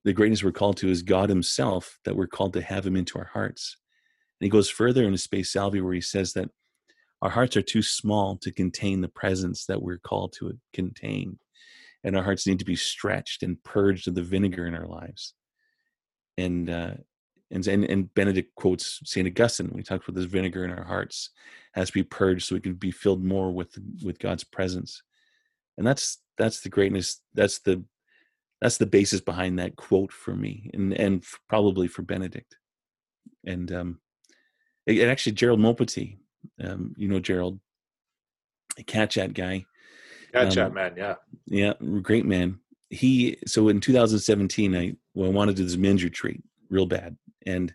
The 0.05 0.13
greatness 0.13 0.43
we're 0.43 0.51
called 0.51 0.77
to 0.77 0.89
is 0.89 1.01
God 1.01 1.29
Himself, 1.29 1.99
that 2.05 2.15
we're 2.15 2.27
called 2.27 2.53
to 2.53 2.61
have 2.61 2.85
Him 2.85 2.95
into 2.95 3.17
our 3.17 3.29
hearts. 3.33 3.77
And 4.39 4.45
he 4.45 4.49
goes 4.49 4.69
further 4.69 5.03
in 5.03 5.17
spe 5.17 5.43
Salvi, 5.43 5.81
where 5.81 5.93
he 5.93 6.01
says 6.01 6.33
that 6.33 6.49
our 7.21 7.29
hearts 7.29 7.57
are 7.57 7.61
too 7.61 7.81
small 7.81 8.37
to 8.37 8.51
contain 8.51 9.01
the 9.01 9.07
presence 9.07 9.65
that 9.65 9.81
we're 9.81 9.97
called 9.97 10.33
to 10.39 10.57
contain. 10.73 11.39
And 12.03 12.15
our 12.15 12.23
hearts 12.23 12.45
need 12.45 12.59
to 12.59 12.65
be 12.65 12.75
stretched 12.75 13.41
and 13.41 13.63
purged 13.63 14.07
of 14.07 14.13
the 14.13 14.21
vinegar 14.21 14.67
in 14.67 14.75
our 14.75 14.85
lives. 14.85 15.33
And 16.37 16.69
uh, 16.69 16.91
and, 17.55 17.65
and, 17.67 17.85
and 17.85 18.13
Benedict 18.13 18.53
quotes 18.55 18.99
Saint 19.05 19.27
Augustine. 19.27 19.71
We 19.73 19.81
talked 19.81 20.07
about 20.07 20.19
this 20.19 20.29
vinegar 20.29 20.65
in 20.65 20.71
our 20.71 20.83
hearts 20.83 21.29
has 21.73 21.87
to 21.87 21.93
be 21.93 22.03
purged 22.03 22.45
so 22.45 22.55
we 22.55 22.61
can 22.61 22.73
be 22.73 22.91
filled 22.91 23.23
more 23.23 23.51
with 23.51 23.77
with 24.03 24.19
God's 24.19 24.43
presence. 24.43 25.01
And 25.77 25.87
that's 25.87 26.19
that's 26.37 26.61
the 26.61 26.69
greatness 26.69 27.21
that's 27.33 27.59
the 27.59 27.83
that's 28.61 28.77
the 28.77 28.85
basis 28.85 29.21
behind 29.21 29.59
that 29.59 29.75
quote 29.77 30.11
for 30.11 30.35
me 30.35 30.69
and 30.73 30.93
and 30.93 31.23
probably 31.49 31.87
for 31.87 32.01
benedict. 32.01 32.57
And 33.45 33.71
um 33.71 33.99
and 34.87 35.01
actually 35.01 35.33
gerald 35.33 35.59
Maupetit, 35.59 36.17
um 36.63 36.93
you 36.97 37.07
know 37.07 37.19
gerald 37.19 37.59
a 38.77 38.83
cat 38.83 39.09
chat 39.09 39.33
guy 39.33 39.65
cat 40.33 40.57
um, 40.57 40.73
man 40.73 40.93
yeah. 40.97 41.15
yeah 41.47 41.73
great 42.01 42.25
man. 42.25 42.59
He 42.89 43.37
so 43.47 43.67
in 43.69 43.79
2017 43.79 44.75
i 44.75 44.95
well, 45.13 45.29
I 45.29 45.33
wanted 45.33 45.55
to 45.55 45.61
do 45.61 45.67
this 45.67 45.77
men's 45.77 46.03
retreat 46.03 46.43
real 46.69 46.85
bad 46.85 47.17
and 47.45 47.73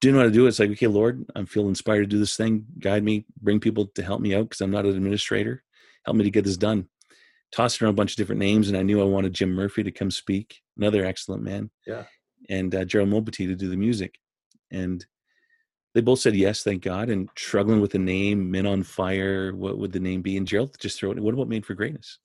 didn't 0.00 0.16
want 0.16 0.28
to 0.28 0.34
do 0.34 0.44
it. 0.44 0.48
It's 0.48 0.58
like, 0.58 0.70
okay, 0.70 0.88
Lord, 0.88 1.24
I'm 1.34 1.46
feeling 1.46 1.70
inspired 1.70 2.00
to 2.00 2.06
do 2.06 2.18
this 2.18 2.36
thing. 2.36 2.66
Guide 2.78 3.04
me, 3.04 3.24
bring 3.40 3.60
people 3.60 3.86
to 3.94 4.02
help 4.02 4.20
me 4.20 4.34
out 4.34 4.44
because 4.44 4.60
I'm 4.60 4.70
not 4.70 4.84
an 4.84 4.96
administrator 4.96 5.62
help 6.06 6.16
me 6.16 6.24
to 6.24 6.30
get 6.30 6.44
this 6.44 6.56
done. 6.56 6.88
Tossed 7.52 7.82
around 7.82 7.90
a 7.90 7.94
bunch 7.94 8.12
of 8.12 8.16
different 8.16 8.40
names, 8.40 8.68
and 8.68 8.76
I 8.76 8.82
knew 8.82 9.00
I 9.00 9.04
wanted 9.04 9.34
Jim 9.34 9.52
Murphy 9.52 9.82
to 9.82 9.92
come 9.92 10.10
speak, 10.10 10.62
another 10.76 11.04
excellent 11.04 11.42
man. 11.42 11.70
Yeah. 11.86 12.04
And 12.48 12.74
uh, 12.74 12.84
Gerald 12.84 13.10
Maupetit 13.10 13.48
to 13.48 13.56
do 13.56 13.68
the 13.68 13.76
music. 13.76 14.14
And 14.70 15.04
they 15.94 16.00
both 16.00 16.20
said 16.20 16.36
yes, 16.36 16.62
thank 16.62 16.82
God. 16.82 17.08
And 17.08 17.28
struggling 17.36 17.80
with 17.80 17.92
the 17.92 17.98
name, 17.98 18.50
Men 18.50 18.66
on 18.66 18.82
Fire, 18.82 19.54
what 19.54 19.78
would 19.78 19.92
the 19.92 20.00
name 20.00 20.22
be? 20.22 20.36
And 20.36 20.46
Gerald 20.46 20.76
just 20.78 20.98
throw 20.98 21.10
it, 21.10 21.18
what 21.18 21.34
about 21.34 21.48
Made 21.48 21.66
for 21.66 21.74
Greatness? 21.74 22.18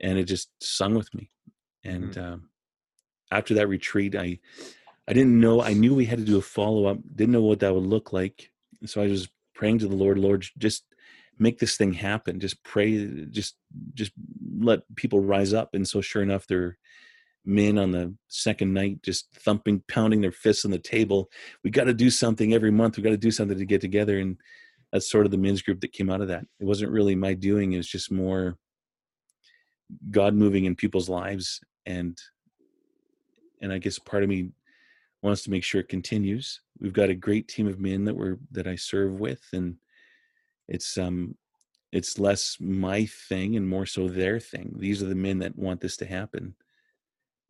And 0.00 0.18
it 0.18 0.24
just 0.24 0.50
sung 0.60 0.94
with 0.94 1.12
me. 1.14 1.30
And 1.84 2.10
mm-hmm. 2.10 2.32
um, 2.34 2.50
after 3.30 3.54
that 3.54 3.68
retreat, 3.68 4.14
I 4.16 4.38
I 5.06 5.12
didn't 5.14 5.40
know. 5.40 5.62
I 5.62 5.72
knew 5.72 5.94
we 5.94 6.04
had 6.04 6.18
to 6.18 6.24
do 6.24 6.38
a 6.38 6.42
follow 6.42 6.86
up. 6.86 6.98
Didn't 7.14 7.32
know 7.32 7.42
what 7.42 7.60
that 7.60 7.74
would 7.74 7.86
look 7.86 8.12
like. 8.12 8.50
So 8.84 9.02
I 9.02 9.06
was 9.06 9.28
praying 9.54 9.78
to 9.78 9.88
the 9.88 9.96
Lord, 9.96 10.18
Lord, 10.18 10.46
just 10.58 10.84
make 11.38 11.58
this 11.58 11.76
thing 11.76 11.92
happen 11.92 12.40
just 12.40 12.62
pray 12.64 13.26
just 13.30 13.56
just 13.94 14.12
let 14.58 14.80
people 14.96 15.20
rise 15.20 15.52
up 15.52 15.74
and 15.74 15.86
so 15.86 16.00
sure 16.00 16.22
enough 16.22 16.46
there 16.46 16.62
are 16.62 16.78
men 17.44 17.78
on 17.78 17.92
the 17.92 18.14
second 18.28 18.74
night 18.74 19.02
just 19.02 19.32
thumping 19.34 19.82
pounding 19.88 20.20
their 20.20 20.32
fists 20.32 20.64
on 20.64 20.70
the 20.70 20.78
table 20.78 21.30
we 21.62 21.70
got 21.70 21.84
to 21.84 21.94
do 21.94 22.10
something 22.10 22.52
every 22.52 22.70
month 22.70 22.96
we 22.96 23.02
got 23.02 23.10
to 23.10 23.16
do 23.16 23.30
something 23.30 23.56
to 23.56 23.64
get 23.64 23.80
together 23.80 24.18
and 24.18 24.36
that's 24.92 25.10
sort 25.10 25.24
of 25.24 25.30
the 25.30 25.38
men's 25.38 25.62
group 25.62 25.80
that 25.80 25.92
came 25.92 26.10
out 26.10 26.20
of 26.20 26.28
that 26.28 26.44
it 26.60 26.64
wasn't 26.64 26.90
really 26.90 27.14
my 27.14 27.34
doing 27.34 27.72
it 27.72 27.78
was 27.78 27.88
just 27.88 28.10
more 28.10 28.56
god 30.10 30.34
moving 30.34 30.64
in 30.64 30.74
people's 30.74 31.08
lives 31.08 31.60
and 31.86 32.18
and 33.60 33.72
i 33.72 33.78
guess 33.78 33.98
part 33.98 34.22
of 34.22 34.28
me 34.28 34.50
wants 35.22 35.42
to 35.42 35.50
make 35.50 35.64
sure 35.64 35.80
it 35.80 35.88
continues. 35.88 36.60
We've 36.78 36.92
got 36.92 37.10
a 37.10 37.14
great 37.14 37.48
team 37.48 37.66
of 37.66 37.80
men 37.80 38.04
that 38.04 38.14
we're 38.14 38.38
that 38.52 38.66
i 38.66 38.76
serve 38.76 39.18
with 39.18 39.42
and 39.52 39.76
it's 40.68 40.96
um 40.98 41.36
it's 41.90 42.18
less 42.18 42.58
my 42.60 43.06
thing 43.06 43.56
and 43.56 43.66
more 43.66 43.86
so 43.86 44.08
their 44.08 44.38
thing. 44.38 44.74
These 44.78 45.02
are 45.02 45.06
the 45.06 45.14
men 45.14 45.38
that 45.38 45.56
want 45.56 45.80
this 45.80 45.96
to 45.98 46.06
happen. 46.06 46.54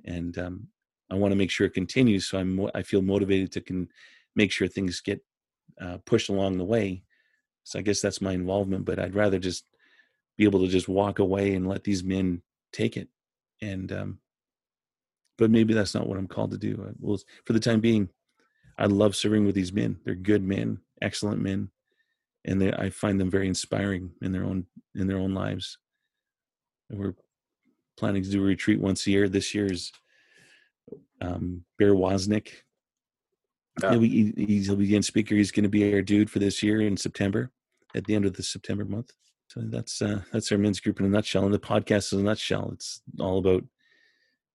And 0.04 0.36
um 0.38 0.68
i 1.10 1.14
want 1.14 1.32
to 1.32 1.36
make 1.36 1.50
sure 1.50 1.66
it 1.66 1.74
continues 1.74 2.28
so 2.28 2.38
i'm 2.38 2.68
i 2.74 2.82
feel 2.82 3.02
motivated 3.02 3.52
to 3.52 3.60
can 3.60 3.88
make 4.36 4.52
sure 4.52 4.68
things 4.68 5.00
get 5.00 5.20
uh, 5.80 5.98
pushed 6.04 6.28
along 6.28 6.56
the 6.58 6.64
way. 6.64 7.02
So 7.64 7.78
i 7.78 7.82
guess 7.82 8.00
that's 8.00 8.20
my 8.20 8.32
involvement 8.32 8.84
but 8.84 8.98
i'd 8.98 9.14
rather 9.14 9.38
just 9.38 9.64
be 10.36 10.44
able 10.44 10.60
to 10.60 10.68
just 10.68 10.88
walk 10.88 11.18
away 11.18 11.54
and 11.54 11.66
let 11.66 11.82
these 11.82 12.04
men 12.04 12.42
take 12.72 12.96
it. 12.96 13.08
And 13.60 13.92
um 13.92 14.18
but 15.38 15.50
maybe 15.50 15.72
that's 15.72 15.94
not 15.94 16.06
what 16.06 16.18
i'm 16.18 16.28
called 16.28 16.50
to 16.50 16.58
do 16.58 16.94
well 17.00 17.18
for 17.44 17.54
the 17.54 17.60
time 17.60 17.80
being 17.80 18.08
i 18.76 18.84
love 18.84 19.16
serving 19.16 19.46
with 19.46 19.54
these 19.54 19.72
men 19.72 19.96
they're 20.04 20.14
good 20.14 20.42
men 20.42 20.78
excellent 21.00 21.40
men 21.40 21.70
and 22.44 22.60
they, 22.60 22.72
I 22.72 22.90
find 22.90 23.20
them 23.20 23.30
very 23.30 23.46
inspiring 23.46 24.12
in 24.22 24.32
their 24.32 24.44
own 24.44 24.66
in 24.94 25.06
their 25.06 25.18
own 25.18 25.34
lives. 25.34 25.78
And 26.88 26.98
we're 26.98 27.14
planning 27.98 28.22
to 28.22 28.30
do 28.30 28.40
a 28.40 28.44
retreat 28.44 28.80
once 28.80 29.06
a 29.06 29.10
year. 29.10 29.28
This 29.28 29.54
year's 29.54 29.92
um, 31.20 31.64
Bear 31.78 31.94
Woznick. 31.94 32.48
Yeah. 33.82 33.90
He'll, 33.90 34.00
be, 34.00 34.32
he'll 34.64 34.76
be 34.76 34.96
in 34.96 35.02
speaker. 35.02 35.34
He's 35.34 35.52
going 35.52 35.64
to 35.64 35.68
be 35.68 35.92
our 35.92 36.02
dude 36.02 36.30
for 36.30 36.40
this 36.40 36.62
year 36.62 36.80
in 36.80 36.96
September, 36.96 37.52
at 37.94 38.04
the 38.06 38.14
end 38.14 38.24
of 38.24 38.34
the 38.34 38.42
September 38.42 38.84
month. 38.84 39.12
So 39.48 39.60
that's 39.64 40.00
uh, 40.00 40.22
that's 40.32 40.50
our 40.50 40.58
men's 40.58 40.80
group 40.80 41.00
in 41.00 41.06
a 41.06 41.10
nutshell. 41.10 41.44
And 41.44 41.54
the 41.54 41.58
podcast 41.58 42.12
is 42.12 42.14
a 42.14 42.22
nutshell. 42.22 42.70
It's 42.72 43.02
all 43.20 43.38
about 43.38 43.64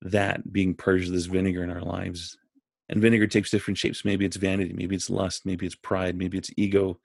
that 0.04 0.51
being 0.51 0.74
purged 0.74 1.08
of 1.08 1.14
this 1.14 1.26
vinegar 1.26 1.64
in 1.64 1.72
our 1.72 1.82
lives. 1.82 2.38
And 2.89 3.01
vinegar 3.01 3.28
takes 3.28 3.49
different 3.49 3.78
shapes. 3.78 4.06
Maybe 4.06 4.26
it's 4.26 4.38
vanity, 4.38 4.74
maybe 4.74 4.95
it's 4.95 5.10
lust, 5.10 5.45
maybe 5.45 5.66
it's 5.66 5.76
pride, 5.76 6.18
maybe 6.18 6.38
it's 6.38 6.51
ego, 6.58 6.99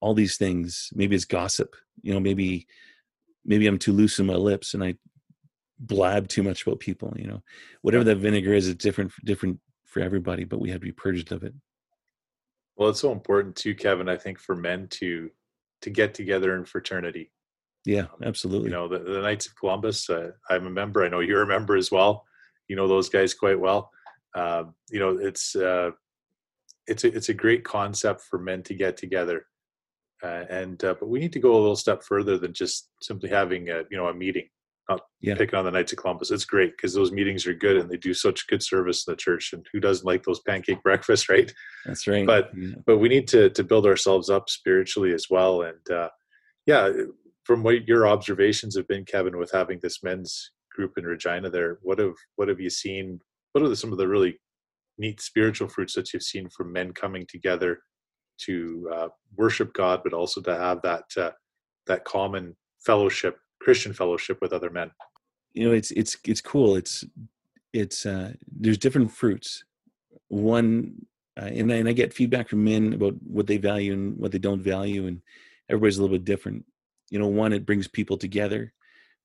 all 0.00 0.14
these 0.14 0.36
things. 0.36 0.90
Maybe 0.94 1.14
it's 1.14 1.24
gossip. 1.24 1.76
You 2.02 2.14
know 2.14 2.20
maybe 2.20 2.66
maybe 3.44 3.66
i'm 3.66 3.78
too 3.78 3.92
loose 3.92 4.18
in 4.18 4.26
my 4.26 4.34
lips 4.34 4.74
and 4.74 4.82
i 4.82 4.94
blab 5.78 6.28
too 6.28 6.42
much 6.42 6.66
about 6.66 6.80
people 6.80 7.12
you 7.16 7.26
know. 7.26 7.42
Whatever 7.82 8.04
that 8.04 8.16
vinegar 8.16 8.54
is 8.54 8.68
it's 8.68 8.82
different 8.82 9.12
different 9.24 9.60
for 9.84 10.00
everybody 10.00 10.44
but 10.44 10.60
we 10.60 10.70
have 10.70 10.80
to 10.80 10.86
be 10.86 10.92
purged 10.92 11.30
of 11.30 11.42
it. 11.44 11.54
Well 12.76 12.88
it's 12.90 13.00
so 13.00 13.12
important 13.12 13.56
too 13.56 13.74
kevin 13.74 14.08
i 14.08 14.16
think 14.16 14.38
for 14.38 14.56
men 14.56 14.88
to 14.88 15.30
to 15.82 15.90
get 15.90 16.14
together 16.14 16.56
in 16.56 16.64
fraternity 16.64 17.30
yeah 17.84 18.06
absolutely 18.24 18.68
you 18.68 18.74
know 18.74 18.88
the, 18.88 18.98
the 18.98 19.20
knights 19.20 19.46
of 19.46 19.56
columbus 19.56 20.08
uh, 20.10 20.30
i'm 20.50 20.66
a 20.66 20.70
member 20.70 21.04
i 21.04 21.08
know 21.08 21.20
you're 21.20 21.42
a 21.42 21.46
member 21.46 21.76
as 21.76 21.90
well 21.90 22.24
you 22.68 22.76
know 22.76 22.88
those 22.88 23.08
guys 23.08 23.34
quite 23.34 23.58
well 23.58 23.90
uh, 24.34 24.64
you 24.90 24.98
know 24.98 25.16
it's 25.18 25.54
uh, 25.54 25.90
it's 26.86 27.04
a, 27.04 27.14
it's 27.14 27.28
a 27.28 27.34
great 27.34 27.64
concept 27.64 28.20
for 28.22 28.38
men 28.38 28.62
to 28.62 28.74
get 28.74 28.96
together 28.96 29.46
uh, 30.24 30.44
and 30.48 30.82
uh, 30.84 30.94
but 30.98 31.08
we 31.08 31.18
need 31.18 31.32
to 31.32 31.38
go 31.38 31.52
a 31.52 31.60
little 31.60 31.76
step 31.76 32.02
further 32.02 32.38
than 32.38 32.54
just 32.54 32.88
simply 33.02 33.28
having 33.28 33.68
a 33.68 33.82
you 33.90 33.96
know 33.96 34.08
a 34.08 34.14
meeting. 34.14 34.48
Not 34.88 35.00
yeah. 35.20 35.34
picking 35.34 35.58
on 35.58 35.64
the 35.64 35.70
Knights 35.70 35.92
of 35.92 35.98
Columbus. 35.98 36.30
It's 36.30 36.44
great 36.44 36.76
because 36.76 36.92
those 36.92 37.10
meetings 37.10 37.46
are 37.46 37.54
good 37.54 37.78
and 37.78 37.88
they 37.88 37.96
do 37.96 38.12
such 38.12 38.46
good 38.48 38.62
service 38.62 39.06
in 39.06 39.12
the 39.12 39.16
church. 39.16 39.54
And 39.54 39.66
who 39.72 39.80
doesn't 39.80 40.04
like 40.04 40.22
those 40.24 40.40
pancake 40.40 40.82
breakfasts, 40.82 41.30
right? 41.30 41.50
That's 41.86 42.06
right. 42.06 42.26
But 42.26 42.50
yeah. 42.56 42.74
but 42.86 42.98
we 42.98 43.08
need 43.08 43.28
to 43.28 43.50
to 43.50 43.64
build 43.64 43.86
ourselves 43.86 44.30
up 44.30 44.48
spiritually 44.48 45.12
as 45.12 45.28
well. 45.28 45.62
And 45.62 45.90
uh, 45.90 46.08
yeah, 46.66 46.90
from 47.44 47.62
what 47.62 47.86
your 47.86 48.06
observations 48.06 48.76
have 48.76 48.88
been, 48.88 49.04
Kevin, 49.04 49.38
with 49.38 49.52
having 49.52 49.78
this 49.82 50.02
men's 50.02 50.50
group 50.74 50.92
in 50.96 51.04
Regina, 51.04 51.50
there, 51.50 51.78
what 51.82 51.98
have 51.98 52.14
what 52.36 52.48
have 52.48 52.60
you 52.60 52.70
seen? 52.70 53.20
What 53.52 53.62
are 53.62 53.68
the, 53.68 53.76
some 53.76 53.92
of 53.92 53.98
the 53.98 54.08
really 54.08 54.38
neat 54.98 55.20
spiritual 55.20 55.68
fruits 55.68 55.94
that 55.94 56.12
you've 56.12 56.22
seen 56.22 56.48
from 56.48 56.72
men 56.72 56.92
coming 56.92 57.26
together 57.28 57.80
to 58.46 58.90
uh, 58.92 59.08
worship 59.36 59.72
God, 59.74 60.00
but 60.02 60.12
also 60.12 60.40
to 60.42 60.56
have 60.56 60.82
that 60.82 61.04
uh, 61.16 61.30
that 61.86 62.04
common 62.04 62.56
fellowship, 62.84 63.36
Christian 63.60 63.92
fellowship 63.92 64.38
with 64.40 64.52
other 64.52 64.70
men. 64.70 64.90
You 65.52 65.68
know, 65.68 65.74
it's 65.74 65.90
it's 65.92 66.16
it's 66.24 66.40
cool. 66.40 66.76
It's 66.76 67.04
it's 67.72 68.06
uh, 68.06 68.32
there's 68.46 68.78
different 68.78 69.12
fruits. 69.12 69.64
One, 70.28 71.06
uh, 71.40 71.46
and, 71.46 71.72
I, 71.72 71.76
and 71.76 71.88
I 71.88 71.92
get 71.92 72.14
feedback 72.14 72.48
from 72.48 72.64
men 72.64 72.92
about 72.92 73.14
what 73.22 73.46
they 73.46 73.58
value 73.58 73.92
and 73.92 74.16
what 74.16 74.32
they 74.32 74.38
don't 74.38 74.62
value, 74.62 75.06
and 75.06 75.20
everybody's 75.68 75.98
a 75.98 76.02
little 76.02 76.16
bit 76.16 76.24
different. 76.24 76.64
You 77.10 77.18
know, 77.18 77.28
one, 77.28 77.52
it 77.52 77.66
brings 77.66 77.88
people 77.88 78.16
together. 78.16 78.72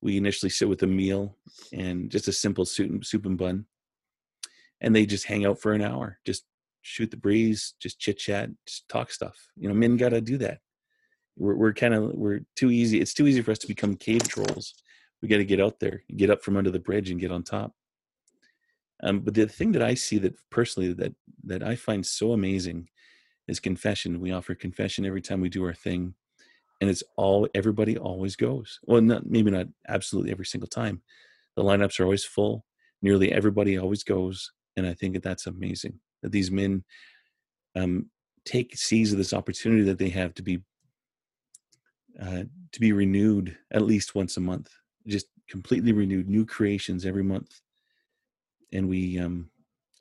We 0.02 0.18
initially 0.18 0.50
sit 0.50 0.70
with 0.70 0.84
a 0.84 0.88
meal 0.88 1.36
and 1.74 2.10
just 2.10 2.28
a 2.28 2.34
simple 2.34 2.66
soup 2.66 2.90
and, 2.90 3.06
soup 3.06 3.26
and 3.26 3.38
bun, 3.38 3.66
and 4.80 4.96
they 4.96 5.06
just 5.06 5.26
hang 5.26 5.46
out 5.46 5.60
for 5.60 5.74
an 5.74 5.82
hour, 5.82 6.20
just 6.26 6.46
shoot 6.82 7.12
the 7.12 7.18
breeze, 7.18 7.74
just 7.80 8.00
chit 8.00 8.18
chat, 8.18 8.50
just 8.66 8.88
talk 8.88 9.12
stuff. 9.12 9.36
You 9.58 9.68
know, 9.68 9.76
men 9.76 9.98
got 9.98 10.10
to 10.10 10.22
do 10.22 10.38
that. 10.38 10.60
We're, 11.38 11.56
we're 11.56 11.74
kind 11.74 11.94
of 11.94 12.14
we're 12.14 12.42
too 12.56 12.72
easy. 12.72 13.00
It's 13.02 13.14
too 13.14 13.28
easy 13.28 13.42
for 13.42 13.52
us 13.52 13.60
to 13.60 13.68
become 13.68 13.96
cave 13.96 14.28
trolls. 14.28 14.74
We 15.22 15.28
got 15.28 15.38
to 15.38 15.46
get 15.46 15.60
out 15.60 15.80
there, 15.80 16.04
get 16.16 16.30
up 16.30 16.44
from 16.44 16.58
under 16.58 16.72
the 16.72 16.80
bridge, 16.80 17.12
and 17.12 17.20
get 17.20 17.32
on 17.32 17.44
top. 17.44 17.74
Um, 19.02 19.22
but 19.22 19.34
the 19.34 19.48
thing 19.48 19.72
that 19.74 19.82
I 19.82 19.94
see 19.94 20.18
that 20.20 20.36
personally 20.50 20.94
that 20.94 21.14
that 21.46 21.64
I 21.64 21.76
find 21.76 22.06
so 22.06 22.34
amazing 22.34 22.90
is 23.48 23.60
confession. 23.60 24.20
We 24.20 24.32
offer 24.32 24.56
confession 24.56 25.06
every 25.06 25.22
time 25.22 25.42
we 25.42 25.50
do 25.50 25.66
our 25.66 25.74
thing, 25.74 26.16
and 26.82 26.90
it's 26.90 27.04
all 27.18 27.48
everybody 27.54 27.98
always 27.98 28.36
goes. 28.36 28.80
Well, 28.84 29.02
not 29.02 29.26
maybe 29.26 29.52
not 29.52 29.68
absolutely 29.88 30.32
every 30.32 30.46
single 30.46 30.68
time. 30.68 31.02
The 31.56 31.64
lineups 31.64 32.00
are 32.00 32.04
always 32.04 32.26
full. 32.26 32.66
Nearly 33.02 33.32
everybody 33.32 33.78
always 33.78 34.04
goes, 34.04 34.52
and 34.76 34.86
I 34.86 34.94
think 34.94 35.14
that 35.14 35.24
that's 35.24 35.48
amazing 35.48 36.00
that 36.22 36.32
these 36.32 36.52
men 36.52 36.84
um, 37.76 38.08
take 38.46 38.76
seize 38.76 39.12
of 39.12 39.18
this 39.18 39.34
opportunity 39.34 39.84
that 39.84 39.98
they 39.98 40.10
have 40.10 40.34
to 40.36 40.42
be 40.42 40.62
uh, 42.22 42.44
to 42.72 42.80
be 42.80 42.92
renewed 42.92 43.58
at 43.72 43.84
least 43.84 44.16
once 44.16 44.36
a 44.38 44.42
month, 44.42 44.70
just 45.08 45.28
completely 45.48 45.94
renewed, 45.94 46.28
new 46.28 46.46
creations 46.46 47.06
every 47.06 47.24
month 47.24 47.62
and 48.72 48.88
we 48.88 49.20
um 49.20 49.50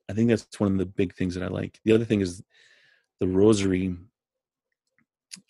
i 0.09 0.13
think 0.13 0.29
that's 0.29 0.61
one 0.61 0.73
of 0.73 0.79
the 0.79 0.87
big 0.87 1.15
things 1.15 1.35
that 1.35 1.43
i 1.43 1.49
like 1.49 1.79
the 1.85 1.93
other 1.93 2.05
thing 2.05 2.21
is 2.21 2.43
the 3.21 3.29
rosary 3.29 3.97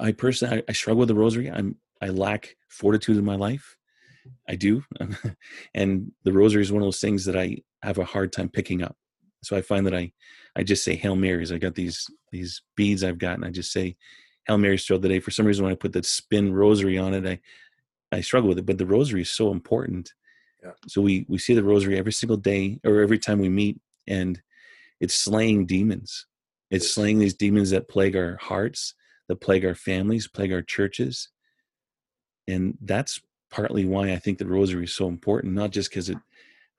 i 0.00 0.12
personally 0.12 0.58
i, 0.58 0.62
I 0.68 0.72
struggle 0.72 1.00
with 1.00 1.08
the 1.08 1.14
rosary 1.14 1.50
i'm 1.50 1.76
i 2.02 2.08
lack 2.08 2.56
fortitude 2.68 3.16
in 3.16 3.24
my 3.24 3.36
life 3.36 3.76
i 4.48 4.54
do 4.54 4.82
and 5.74 6.12
the 6.24 6.32
rosary 6.32 6.62
is 6.62 6.72
one 6.72 6.82
of 6.82 6.86
those 6.86 7.00
things 7.00 7.24
that 7.24 7.36
i 7.36 7.56
have 7.82 7.98
a 7.98 8.04
hard 8.04 8.32
time 8.32 8.48
picking 8.48 8.82
up 8.82 8.96
so 9.42 9.56
i 9.56 9.62
find 9.62 9.86
that 9.86 9.94
i 9.94 10.12
i 10.56 10.62
just 10.62 10.84
say 10.84 10.94
hail 10.94 11.16
marys 11.16 11.52
i 11.52 11.58
got 11.58 11.74
these 11.74 12.06
these 12.32 12.62
beads 12.76 13.04
i've 13.04 13.18
got 13.18 13.34
and 13.34 13.44
i 13.44 13.50
just 13.50 13.72
say 13.72 13.96
hail 14.46 14.58
marys 14.58 14.84
throughout 14.84 15.02
the 15.02 15.08
day 15.08 15.20
for 15.20 15.30
some 15.30 15.46
reason 15.46 15.64
when 15.64 15.72
i 15.72 15.76
put 15.76 15.92
the 15.92 16.02
spin 16.02 16.52
rosary 16.52 16.98
on 16.98 17.14
it 17.14 17.26
i 17.26 18.16
i 18.16 18.20
struggle 18.20 18.48
with 18.48 18.58
it 18.58 18.66
but 18.66 18.78
the 18.78 18.86
rosary 18.86 19.22
is 19.22 19.30
so 19.30 19.50
important 19.50 20.12
yeah. 20.62 20.72
So 20.86 21.00
we 21.00 21.24
we 21.28 21.38
see 21.38 21.54
the 21.54 21.64
rosary 21.64 21.98
every 21.98 22.12
single 22.12 22.36
day 22.36 22.80
or 22.84 23.00
every 23.00 23.18
time 23.18 23.38
we 23.38 23.48
meet, 23.48 23.80
and 24.06 24.40
it's 25.00 25.14
slaying 25.14 25.66
demons. 25.66 26.26
It's 26.70 26.92
slaying 26.92 27.18
these 27.18 27.34
demons 27.34 27.70
that 27.70 27.88
plague 27.88 28.16
our 28.16 28.36
hearts, 28.36 28.94
that 29.28 29.40
plague 29.40 29.64
our 29.64 29.74
families, 29.74 30.26
plague 30.26 30.52
our 30.52 30.62
churches, 30.62 31.28
and 32.46 32.76
that's 32.82 33.20
partly 33.50 33.84
why 33.84 34.12
I 34.12 34.16
think 34.16 34.38
the 34.38 34.46
rosary 34.46 34.84
is 34.84 34.94
so 34.94 35.08
important. 35.08 35.54
Not 35.54 35.70
just 35.70 35.90
because 35.90 36.08
it 36.08 36.18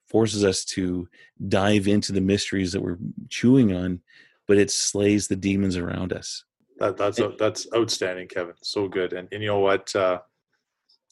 forces 0.07 0.43
us 0.43 0.65
to 0.65 1.07
dive 1.47 1.87
into 1.87 2.11
the 2.11 2.21
mysteries 2.21 2.71
that 2.71 2.81
we're 2.81 2.97
chewing 3.29 3.75
on, 3.75 4.01
but 4.47 4.57
it 4.57 4.71
slays 4.71 5.27
the 5.27 5.35
demons 5.35 5.77
around 5.77 6.11
us. 6.11 6.43
That, 6.79 6.97
that's 6.97 7.19
and, 7.19 7.37
that's 7.37 7.67
outstanding, 7.75 8.27
Kevin. 8.27 8.55
So 8.63 8.87
good. 8.87 9.13
And, 9.13 9.27
and 9.31 9.41
you 9.41 9.49
know 9.49 9.59
what? 9.59 9.95
Uh, 9.95 10.19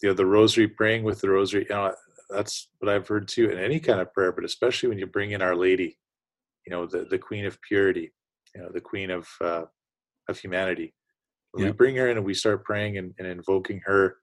you 0.02 0.10
know 0.10 0.16
the 0.16 0.26
rosary, 0.26 0.68
praying 0.68 1.04
with 1.04 1.22
the 1.22 1.30
rosary. 1.30 1.66
You 1.70 1.76
know, 1.76 1.94
that's 2.30 2.70
what 2.80 2.90
I've 2.90 3.08
heard 3.08 3.28
too 3.28 3.50
in 3.50 3.58
any 3.58 3.80
kind 3.80 4.00
of 4.00 4.14
prayer, 4.14 4.32
but 4.32 4.46
especially 4.46 4.90
when 4.90 5.00
you 5.00 5.08
bring 5.08 5.32
in 5.32 5.42
Our 5.42 5.56
Lady, 5.56 5.98
you 6.66 6.72
know, 6.72 6.86
the, 6.86 7.06
the 7.10 7.18
Queen 7.18 7.46
of 7.46 7.62
Purity, 7.62 8.12
you 8.56 8.62
know, 8.62 8.70
the 8.72 8.82
Queen 8.82 9.10
of 9.12 9.28
uh, 9.42 9.64
of 10.28 10.40
humanity. 10.40 10.94
When 11.58 11.66
yeah. 11.66 11.72
we 11.72 11.76
bring 11.78 11.95
her 11.95 12.10
in 12.10 12.18
and 12.18 12.26
we 12.26 12.34
start 12.34 12.64
praying 12.64 12.97
and, 12.97 13.14
and 13.18 13.28
invoking 13.28 13.82
her, 13.86 14.18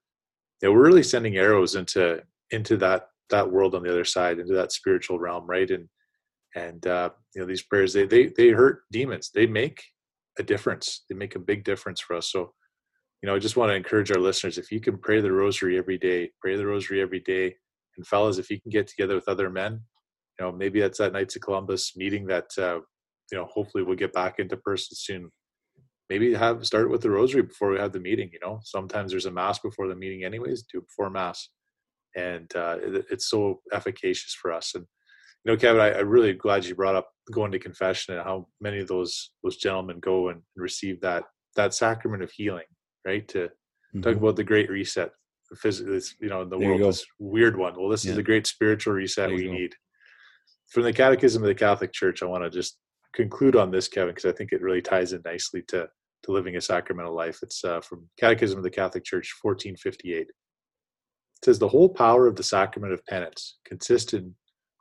you 0.62 0.68
know, 0.68 0.72
we're 0.72 0.86
really 0.86 1.02
sending 1.02 1.36
arrows 1.36 1.74
into 1.74 2.22
into 2.50 2.76
that 2.78 3.08
that 3.30 3.50
world 3.50 3.74
on 3.74 3.82
the 3.82 3.90
other 3.90 4.04
side, 4.04 4.38
into 4.38 4.54
that 4.54 4.72
spiritual 4.72 5.18
realm, 5.18 5.46
right? 5.46 5.70
And 5.70 5.88
and 6.54 6.86
uh, 6.86 7.10
you 7.34 7.40
know, 7.40 7.46
these 7.46 7.62
prayers 7.62 7.92
they 7.92 8.06
they 8.06 8.26
they 8.26 8.48
hurt 8.48 8.82
demons. 8.92 9.30
They 9.34 9.46
make 9.46 9.82
a 10.38 10.42
difference. 10.42 11.04
They 11.08 11.14
make 11.14 11.34
a 11.34 11.40
big 11.40 11.64
difference 11.64 12.00
for 12.00 12.16
us. 12.16 12.30
So, 12.30 12.52
you 13.22 13.28
know, 13.28 13.34
I 13.34 13.38
just 13.38 13.56
want 13.56 13.70
to 13.70 13.76
encourage 13.76 14.10
our 14.10 14.20
listeners: 14.20 14.58
if 14.58 14.70
you 14.70 14.80
can 14.80 14.98
pray 14.98 15.20
the 15.20 15.32
Rosary 15.32 15.78
every 15.78 15.98
day, 15.98 16.30
pray 16.40 16.56
the 16.56 16.66
Rosary 16.66 17.00
every 17.00 17.20
day 17.20 17.56
and 17.96 18.06
fellas, 18.06 18.38
if 18.38 18.50
you 18.50 18.60
can 18.60 18.70
get 18.70 18.86
together 18.86 19.14
with 19.14 19.28
other 19.28 19.50
men, 19.50 19.80
you 20.38 20.44
know, 20.44 20.52
maybe 20.52 20.80
that's 20.80 20.98
that 20.98 21.12
Knights 21.12 21.36
of 21.36 21.42
Columbus 21.42 21.96
meeting 21.96 22.26
that, 22.26 22.46
uh, 22.58 22.80
you 23.30 23.38
know, 23.38 23.46
hopefully 23.46 23.84
we'll 23.84 23.96
get 23.96 24.12
back 24.12 24.38
into 24.38 24.56
person 24.56 24.96
soon. 24.96 25.30
Maybe 26.10 26.34
have 26.34 26.66
start 26.66 26.90
with 26.90 27.00
the 27.00 27.10
rosary 27.10 27.42
before 27.42 27.70
we 27.70 27.78
have 27.78 27.92
the 27.92 28.00
meeting. 28.00 28.30
You 28.32 28.40
know, 28.42 28.60
sometimes 28.62 29.10
there's 29.10 29.26
a 29.26 29.30
mass 29.30 29.58
before 29.58 29.88
the 29.88 29.96
meeting, 29.96 30.24
anyways. 30.24 30.64
Do 30.64 30.78
it 30.78 30.86
before 30.86 31.10
mass, 31.10 31.48
and 32.14 32.50
uh, 32.54 32.76
it, 32.82 33.06
it's 33.10 33.28
so 33.30 33.60
efficacious 33.72 34.34
for 34.34 34.52
us. 34.52 34.74
And 34.74 34.84
you 35.44 35.52
know, 35.52 35.56
Kevin, 35.56 35.80
I, 35.80 35.98
I'm 35.98 36.08
really 36.08 36.32
glad 36.32 36.64
you 36.64 36.74
brought 36.74 36.96
up 36.96 37.10
going 37.32 37.52
to 37.52 37.58
confession 37.58 38.14
and 38.14 38.22
how 38.22 38.48
many 38.60 38.80
of 38.80 38.88
those 38.88 39.30
those 39.42 39.56
gentlemen 39.56 39.98
go 40.00 40.28
and 40.28 40.42
receive 40.56 41.00
that 41.00 41.24
that 41.56 41.74
sacrament 41.74 42.22
of 42.22 42.30
healing, 42.30 42.66
right? 43.06 43.26
To 43.28 43.38
mm-hmm. 43.38 44.02
talk 44.02 44.16
about 44.16 44.36
the 44.36 44.44
Great 44.44 44.70
Reset, 44.70 45.10
physically, 45.56 46.00
you 46.20 46.28
know, 46.28 46.42
in 46.42 46.48
the 46.48 46.58
there 46.58 46.68
world, 46.68 46.82
this 46.82 47.04
weird 47.18 47.56
one. 47.56 47.74
Well, 47.78 47.88
this 47.88 48.04
yeah. 48.04 48.10
is 48.10 48.16
the 48.16 48.22
great 48.22 48.46
spiritual 48.46 48.94
reset 48.94 49.30
we 49.30 49.46
go. 49.46 49.52
need. 49.52 49.74
From 50.70 50.82
the 50.82 50.92
Catechism 50.92 51.42
of 51.42 51.46
the 51.46 51.54
Catholic 51.54 51.92
Church, 51.92 52.22
I 52.22 52.26
want 52.26 52.44
to 52.44 52.50
just 52.50 52.78
conclude 53.14 53.56
on 53.56 53.70
this, 53.70 53.88
Kevin, 53.88 54.14
because 54.14 54.30
I 54.30 54.36
think 54.36 54.52
it 54.52 54.62
really 54.62 54.82
ties 54.82 55.12
in 55.12 55.22
nicely 55.24 55.62
to 55.68 55.88
to 56.24 56.32
living 56.32 56.56
a 56.56 56.60
sacramental 56.60 57.14
life. 57.14 57.40
It's 57.42 57.62
uh, 57.64 57.80
from 57.82 58.08
Catechism 58.18 58.56
of 58.56 58.64
the 58.64 58.70
Catholic 58.70 59.04
Church, 59.04 59.34
1458. 59.42 60.22
It 60.22 60.28
says 61.44 61.58
the 61.58 61.68
whole 61.68 61.88
power 61.88 62.26
of 62.26 62.34
the 62.34 62.42
sacrament 62.42 62.94
of 62.94 63.04
penance 63.04 63.58
consists 63.66 64.14
in 64.14 64.34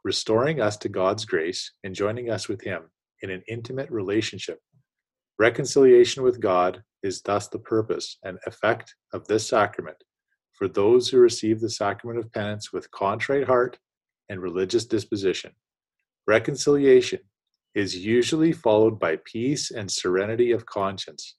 restoring 0.05 0.61
us 0.61 0.77
to 0.77 0.89
God's 0.89 1.25
grace 1.25 1.73
and 1.83 1.93
joining 1.93 2.29
us 2.29 2.47
with 2.47 2.61
Him 2.61 2.83
in 3.21 3.29
an 3.29 3.43
intimate 3.49 3.91
relationship. 3.91 4.59
Reconciliation 5.37 6.23
with 6.23 6.39
God 6.39 6.81
is 7.03 7.21
thus 7.21 7.49
the 7.49 7.59
purpose 7.59 8.17
and 8.23 8.37
effect 8.45 8.95
of 9.11 9.27
this 9.27 9.47
sacrament 9.47 9.97
for 10.53 10.67
those 10.67 11.09
who 11.09 11.17
receive 11.17 11.59
the 11.59 11.69
sacrament 11.69 12.19
of 12.19 12.31
penance 12.31 12.71
with 12.71 12.89
contrite 12.91 13.45
heart 13.45 13.77
and 14.29 14.41
religious 14.41 14.85
disposition. 14.85 15.51
Reconciliation 16.27 17.19
is 17.75 17.95
usually 17.95 18.51
followed 18.51 18.99
by 18.99 19.17
peace 19.25 19.71
and 19.71 19.89
serenity 19.89 20.51
of 20.51 20.65
conscience 20.65 21.35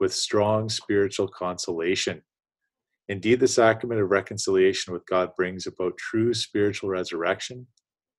with 0.00 0.12
strong 0.12 0.68
spiritual 0.68 1.28
consolation. 1.28 2.22
Indeed, 3.08 3.40
the 3.40 3.48
sacrament 3.48 4.00
of 4.00 4.10
reconciliation 4.10 4.92
with 4.92 5.04
God 5.06 5.30
brings 5.36 5.66
about 5.66 5.98
true 5.98 6.32
spiritual 6.32 6.88
resurrection, 6.88 7.66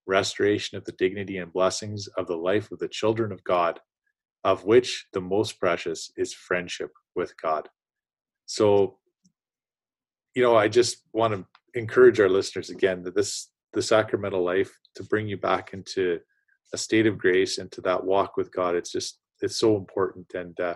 restoration 0.05 0.77
of 0.77 0.85
the 0.85 0.91
dignity 0.93 1.37
and 1.37 1.51
blessings 1.51 2.07
of 2.17 2.27
the 2.27 2.37
life 2.37 2.71
of 2.71 2.79
the 2.79 2.87
children 2.87 3.31
of 3.31 3.43
God, 3.43 3.79
of 4.43 4.63
which 4.63 5.07
the 5.13 5.21
most 5.21 5.59
precious 5.59 6.11
is 6.17 6.33
friendship 6.33 6.91
with 7.15 7.33
God. 7.41 7.67
So, 8.45 8.99
you 10.35 10.43
know, 10.43 10.55
I 10.55 10.67
just 10.67 10.97
want 11.13 11.33
to 11.33 11.45
encourage 11.73 12.19
our 12.19 12.29
listeners 12.29 12.69
again 12.69 13.01
that 13.03 13.15
this 13.15 13.49
the 13.73 13.81
sacramental 13.81 14.43
life 14.43 14.71
to 14.95 15.03
bring 15.03 15.27
you 15.27 15.35
back 15.35 15.73
into 15.73 16.19
a 16.73 16.77
state 16.77 17.07
of 17.07 17.17
grace 17.17 17.57
and 17.57 17.71
to 17.71 17.81
that 17.81 18.03
walk 18.03 18.37
with 18.37 18.53
God. 18.53 18.75
It's 18.75 18.91
just 18.91 19.19
it's 19.41 19.57
so 19.57 19.75
important, 19.75 20.33
and 20.33 20.59
uh, 20.59 20.75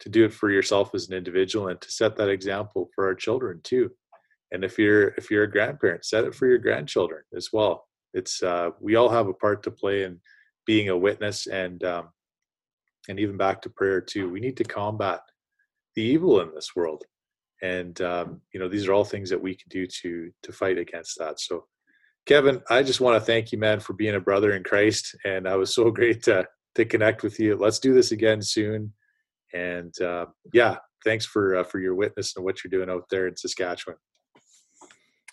to 0.00 0.08
do 0.08 0.24
it 0.24 0.32
for 0.32 0.50
yourself 0.50 0.94
as 0.94 1.08
an 1.08 1.14
individual, 1.14 1.68
and 1.68 1.80
to 1.80 1.90
set 1.90 2.16
that 2.16 2.28
example 2.28 2.88
for 2.94 3.06
our 3.06 3.14
children 3.14 3.60
too. 3.62 3.90
And 4.52 4.64
if 4.64 4.78
you're 4.78 5.08
if 5.18 5.30
you're 5.30 5.44
a 5.44 5.50
grandparent, 5.50 6.04
set 6.04 6.24
it 6.24 6.34
for 6.34 6.46
your 6.46 6.58
grandchildren 6.58 7.22
as 7.36 7.50
well. 7.52 7.86
It's 8.14 8.42
uh, 8.42 8.70
we 8.80 8.96
all 8.96 9.08
have 9.08 9.28
a 9.28 9.34
part 9.34 9.62
to 9.64 9.70
play 9.70 10.04
in 10.04 10.20
being 10.66 10.88
a 10.88 10.96
witness, 10.96 11.46
and 11.46 11.82
um, 11.84 12.08
and 13.08 13.20
even 13.20 13.36
back 13.36 13.62
to 13.62 13.70
prayer 13.70 14.00
too. 14.00 14.30
We 14.30 14.40
need 14.40 14.56
to 14.58 14.64
combat 14.64 15.20
the 15.94 16.02
evil 16.02 16.40
in 16.40 16.54
this 16.54 16.76
world 16.76 17.04
and 17.62 18.00
um, 18.00 18.40
you 18.52 18.60
know 18.60 18.68
these 18.68 18.86
are 18.86 18.92
all 18.92 19.04
things 19.04 19.30
that 19.30 19.40
we 19.40 19.54
can 19.54 19.68
do 19.68 19.86
to 19.86 20.30
to 20.42 20.52
fight 20.52 20.78
against 20.78 21.18
that 21.18 21.40
so 21.40 21.66
kevin 22.28 22.62
i 22.70 22.82
just 22.82 23.00
want 23.00 23.16
to 23.16 23.24
thank 23.24 23.50
you 23.50 23.58
man 23.58 23.80
for 23.80 23.94
being 23.94 24.14
a 24.14 24.20
brother 24.20 24.52
in 24.52 24.62
christ 24.62 25.16
and 25.24 25.48
i 25.48 25.56
was 25.56 25.74
so 25.74 25.90
great 25.98 26.22
to 26.22 26.46
to 26.74 26.84
connect 26.84 27.22
with 27.22 27.40
you 27.40 27.56
let's 27.56 27.78
do 27.78 27.92
this 27.92 28.12
again 28.12 28.40
soon 28.40 28.92
and 29.54 30.00
uh, 30.02 30.26
yeah 30.52 30.76
thanks 31.04 31.26
for 31.26 31.56
uh, 31.56 31.64
for 31.64 31.80
your 31.80 31.94
witness 31.94 32.36
and 32.36 32.44
what 32.44 32.62
you're 32.62 32.70
doing 32.70 32.90
out 32.90 33.04
there 33.10 33.26
in 33.26 33.36
saskatchewan 33.36 33.96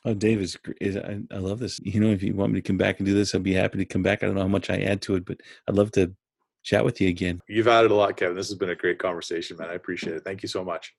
Oh, 0.08 0.14
Dave 0.14 0.40
is, 0.40 0.56
is 0.80 0.98
I, 0.98 1.20
I, 1.32 1.40
love 1.40 1.58
this. 1.58 1.80
You 1.84 2.00
know, 2.00 2.12
if 2.12 2.22
you 2.22 2.36
want 2.36 2.54
me 2.54 2.62
to 2.62 2.68
come 2.68 2.78
back 2.78 3.00
and 3.00 3.08
do 3.08 3.16
this, 3.16 3.34
I'd 3.34 3.42
be 3.42 3.56
happy 3.56 3.80
to 3.80 3.86
come 3.86 4.04
back. 4.04 4.22
I 4.22 4.28
don't 4.28 4.36
know 4.36 4.44
how 4.44 4.48
much 4.48 4.70
I 4.70 4.78
add 4.82 5.02
to 5.04 5.16
it, 5.16 5.26
but 5.26 5.42
I'd 5.68 5.74
love 5.74 5.92
to 5.94 6.14
chat 6.62 6.86
with 6.86 7.02
you 7.02 7.08
again. 7.08 7.42
You've 7.48 7.68
added 7.68 7.90
a 7.90 7.96
lot, 7.96 8.16
Kevin. 8.16 8.36
This 8.36 8.50
has 8.50 8.58
been 8.58 8.70
a 8.70 8.76
great 8.76 9.00
conversation, 9.00 9.58
man. 9.58 9.70
I 9.70 9.74
appreciate 9.74 10.16
it. 10.16 10.24
Thank 10.24 10.44
you 10.44 10.50
so 10.50 10.64
much. 10.64 10.94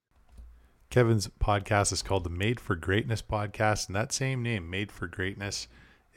Kevin's 0.91 1.29
podcast 1.29 1.93
is 1.93 2.03
called 2.03 2.25
the 2.25 2.31
Made 2.31 2.59
for 2.59 2.75
Greatness 2.75 3.23
podcast, 3.23 3.87
and 3.87 3.95
that 3.95 4.13
same 4.13 4.43
name, 4.43 4.71
Made 4.71 4.91
for 4.91 5.07
Greatness, 5.07 5.69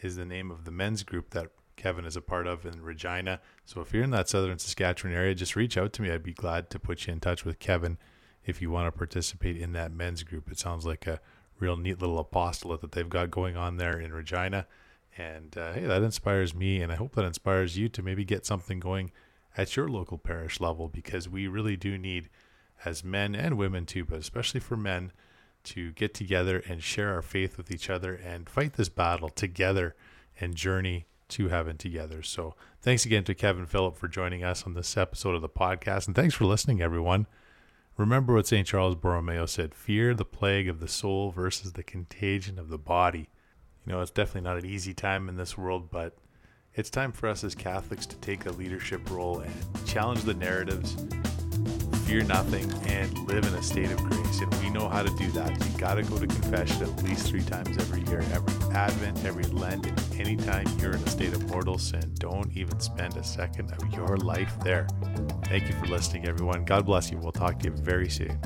is 0.01 0.15
the 0.15 0.25
name 0.25 0.51
of 0.51 0.65
the 0.65 0.71
men's 0.71 1.03
group 1.03 1.31
that 1.31 1.51
Kevin 1.75 2.05
is 2.05 2.15
a 2.15 2.21
part 2.21 2.45
of 2.45 2.65
in 2.65 2.81
Regina. 2.81 3.39
So 3.65 3.81
if 3.81 3.93
you're 3.93 4.03
in 4.03 4.11
that 4.11 4.27
southern 4.27 4.59
Saskatchewan 4.59 5.15
area, 5.15 5.33
just 5.33 5.55
reach 5.55 5.77
out 5.77 5.93
to 5.93 6.01
me. 6.01 6.11
I'd 6.11 6.23
be 6.23 6.33
glad 6.33 6.69
to 6.71 6.79
put 6.79 7.07
you 7.07 7.13
in 7.13 7.19
touch 7.19 7.45
with 7.45 7.59
Kevin 7.59 7.97
if 8.45 8.61
you 8.61 8.69
want 8.69 8.87
to 8.87 8.97
participate 8.97 9.57
in 9.57 9.71
that 9.73 9.91
men's 9.91 10.23
group. 10.23 10.51
It 10.51 10.59
sounds 10.59 10.85
like 10.85 11.07
a 11.07 11.21
real 11.59 11.77
neat 11.77 11.99
little 11.99 12.19
apostolate 12.19 12.81
that 12.81 12.91
they've 12.91 13.07
got 13.07 13.31
going 13.31 13.55
on 13.55 13.77
there 13.77 13.99
in 13.99 14.13
Regina. 14.13 14.67
And 15.17 15.57
uh, 15.57 15.73
hey, 15.73 15.85
that 15.85 16.03
inspires 16.03 16.53
me, 16.53 16.81
and 16.81 16.91
I 16.91 16.95
hope 16.95 17.15
that 17.15 17.25
inspires 17.25 17.77
you 17.77 17.89
to 17.89 18.01
maybe 18.01 18.23
get 18.23 18.45
something 18.45 18.79
going 18.79 19.11
at 19.57 19.75
your 19.75 19.89
local 19.89 20.17
parish 20.17 20.59
level 20.59 20.87
because 20.87 21.27
we 21.27 21.47
really 21.47 21.75
do 21.75 21.97
need, 21.97 22.29
as 22.85 23.03
men 23.03 23.35
and 23.35 23.57
women 23.57 23.85
too, 23.85 24.05
but 24.05 24.19
especially 24.19 24.59
for 24.59 24.77
men, 24.77 25.11
to 25.65 25.91
get 25.91 26.13
together 26.13 26.63
and 26.67 26.83
share 26.83 27.13
our 27.13 27.21
faith 27.21 27.57
with 27.57 27.71
each 27.71 27.89
other 27.89 28.13
and 28.13 28.49
fight 28.49 28.73
this 28.73 28.89
battle 28.89 29.29
together 29.29 29.95
and 30.39 30.55
journey 30.55 31.05
to 31.29 31.49
heaven 31.49 31.77
together. 31.77 32.23
So, 32.23 32.55
thanks 32.81 33.05
again 33.05 33.23
to 33.25 33.35
Kevin 33.35 33.65
Philip 33.65 33.97
for 33.97 34.07
joining 34.07 34.43
us 34.43 34.65
on 34.65 34.73
this 34.73 34.97
episode 34.97 35.35
of 35.35 35.41
the 35.41 35.49
podcast. 35.49 36.07
And 36.07 36.15
thanks 36.15 36.35
for 36.35 36.45
listening, 36.45 36.81
everyone. 36.81 37.27
Remember 37.97 38.33
what 38.33 38.47
St. 38.47 38.65
Charles 38.65 38.95
Borromeo 38.95 39.45
said 39.45 39.75
fear 39.75 40.13
the 40.13 40.25
plague 40.25 40.69
of 40.69 40.79
the 40.79 40.87
soul 40.87 41.31
versus 41.31 41.73
the 41.73 41.83
contagion 41.83 42.57
of 42.57 42.69
the 42.69 42.77
body. 42.77 43.29
You 43.85 43.93
know, 43.93 44.01
it's 44.01 44.11
definitely 44.11 44.49
not 44.49 44.57
an 44.57 44.65
easy 44.65 44.93
time 44.93 45.27
in 45.27 45.35
this 45.35 45.57
world, 45.57 45.91
but 45.91 46.17
it's 46.73 46.89
time 46.89 47.11
for 47.11 47.27
us 47.27 47.43
as 47.43 47.55
Catholics 47.55 48.05
to 48.05 48.15
take 48.17 48.45
a 48.45 48.51
leadership 48.51 49.09
role 49.09 49.39
and 49.39 49.85
challenge 49.85 50.21
the 50.23 50.33
narratives 50.33 50.95
fear 52.09 52.23
nothing, 52.23 52.71
and 52.87 53.27
live 53.27 53.45
in 53.45 53.53
a 53.53 53.61
state 53.61 53.91
of 53.91 54.03
grace. 54.03 54.41
And 54.41 54.51
we 54.55 54.71
know 54.71 54.89
how 54.89 55.03
to 55.03 55.15
do 55.15 55.29
that. 55.33 55.51
You 55.63 55.77
got 55.77 55.95
to 55.95 56.03
go 56.03 56.17
to 56.17 56.25
confession 56.25 56.81
at 56.81 57.03
least 57.03 57.27
three 57.27 57.43
times 57.43 57.77
every 57.77 58.01
year, 58.09 58.23
every 58.33 58.75
Advent, 58.75 59.23
every 59.25 59.43
Lent, 59.43 59.85
and 59.85 60.19
anytime 60.19 60.65
you're 60.79 60.93
in 60.93 61.03
a 61.03 61.09
state 61.09 61.33
of 61.33 61.47
mortal 61.51 61.77
sin. 61.77 62.11
Don't 62.15 62.51
even 62.57 62.79
spend 62.79 63.15
a 63.15 63.23
second 63.23 63.71
of 63.71 63.93
your 63.93 64.17
life 64.17 64.59
there. 64.61 64.87
Thank 65.45 65.67
you 65.67 65.75
for 65.75 65.85
listening, 65.85 66.27
everyone. 66.27 66.65
God 66.65 66.83
bless 66.87 67.11
you. 67.11 67.19
We'll 67.19 67.31
talk 67.31 67.59
to 67.59 67.65
you 67.65 67.75
very 67.75 68.09
soon. 68.09 68.39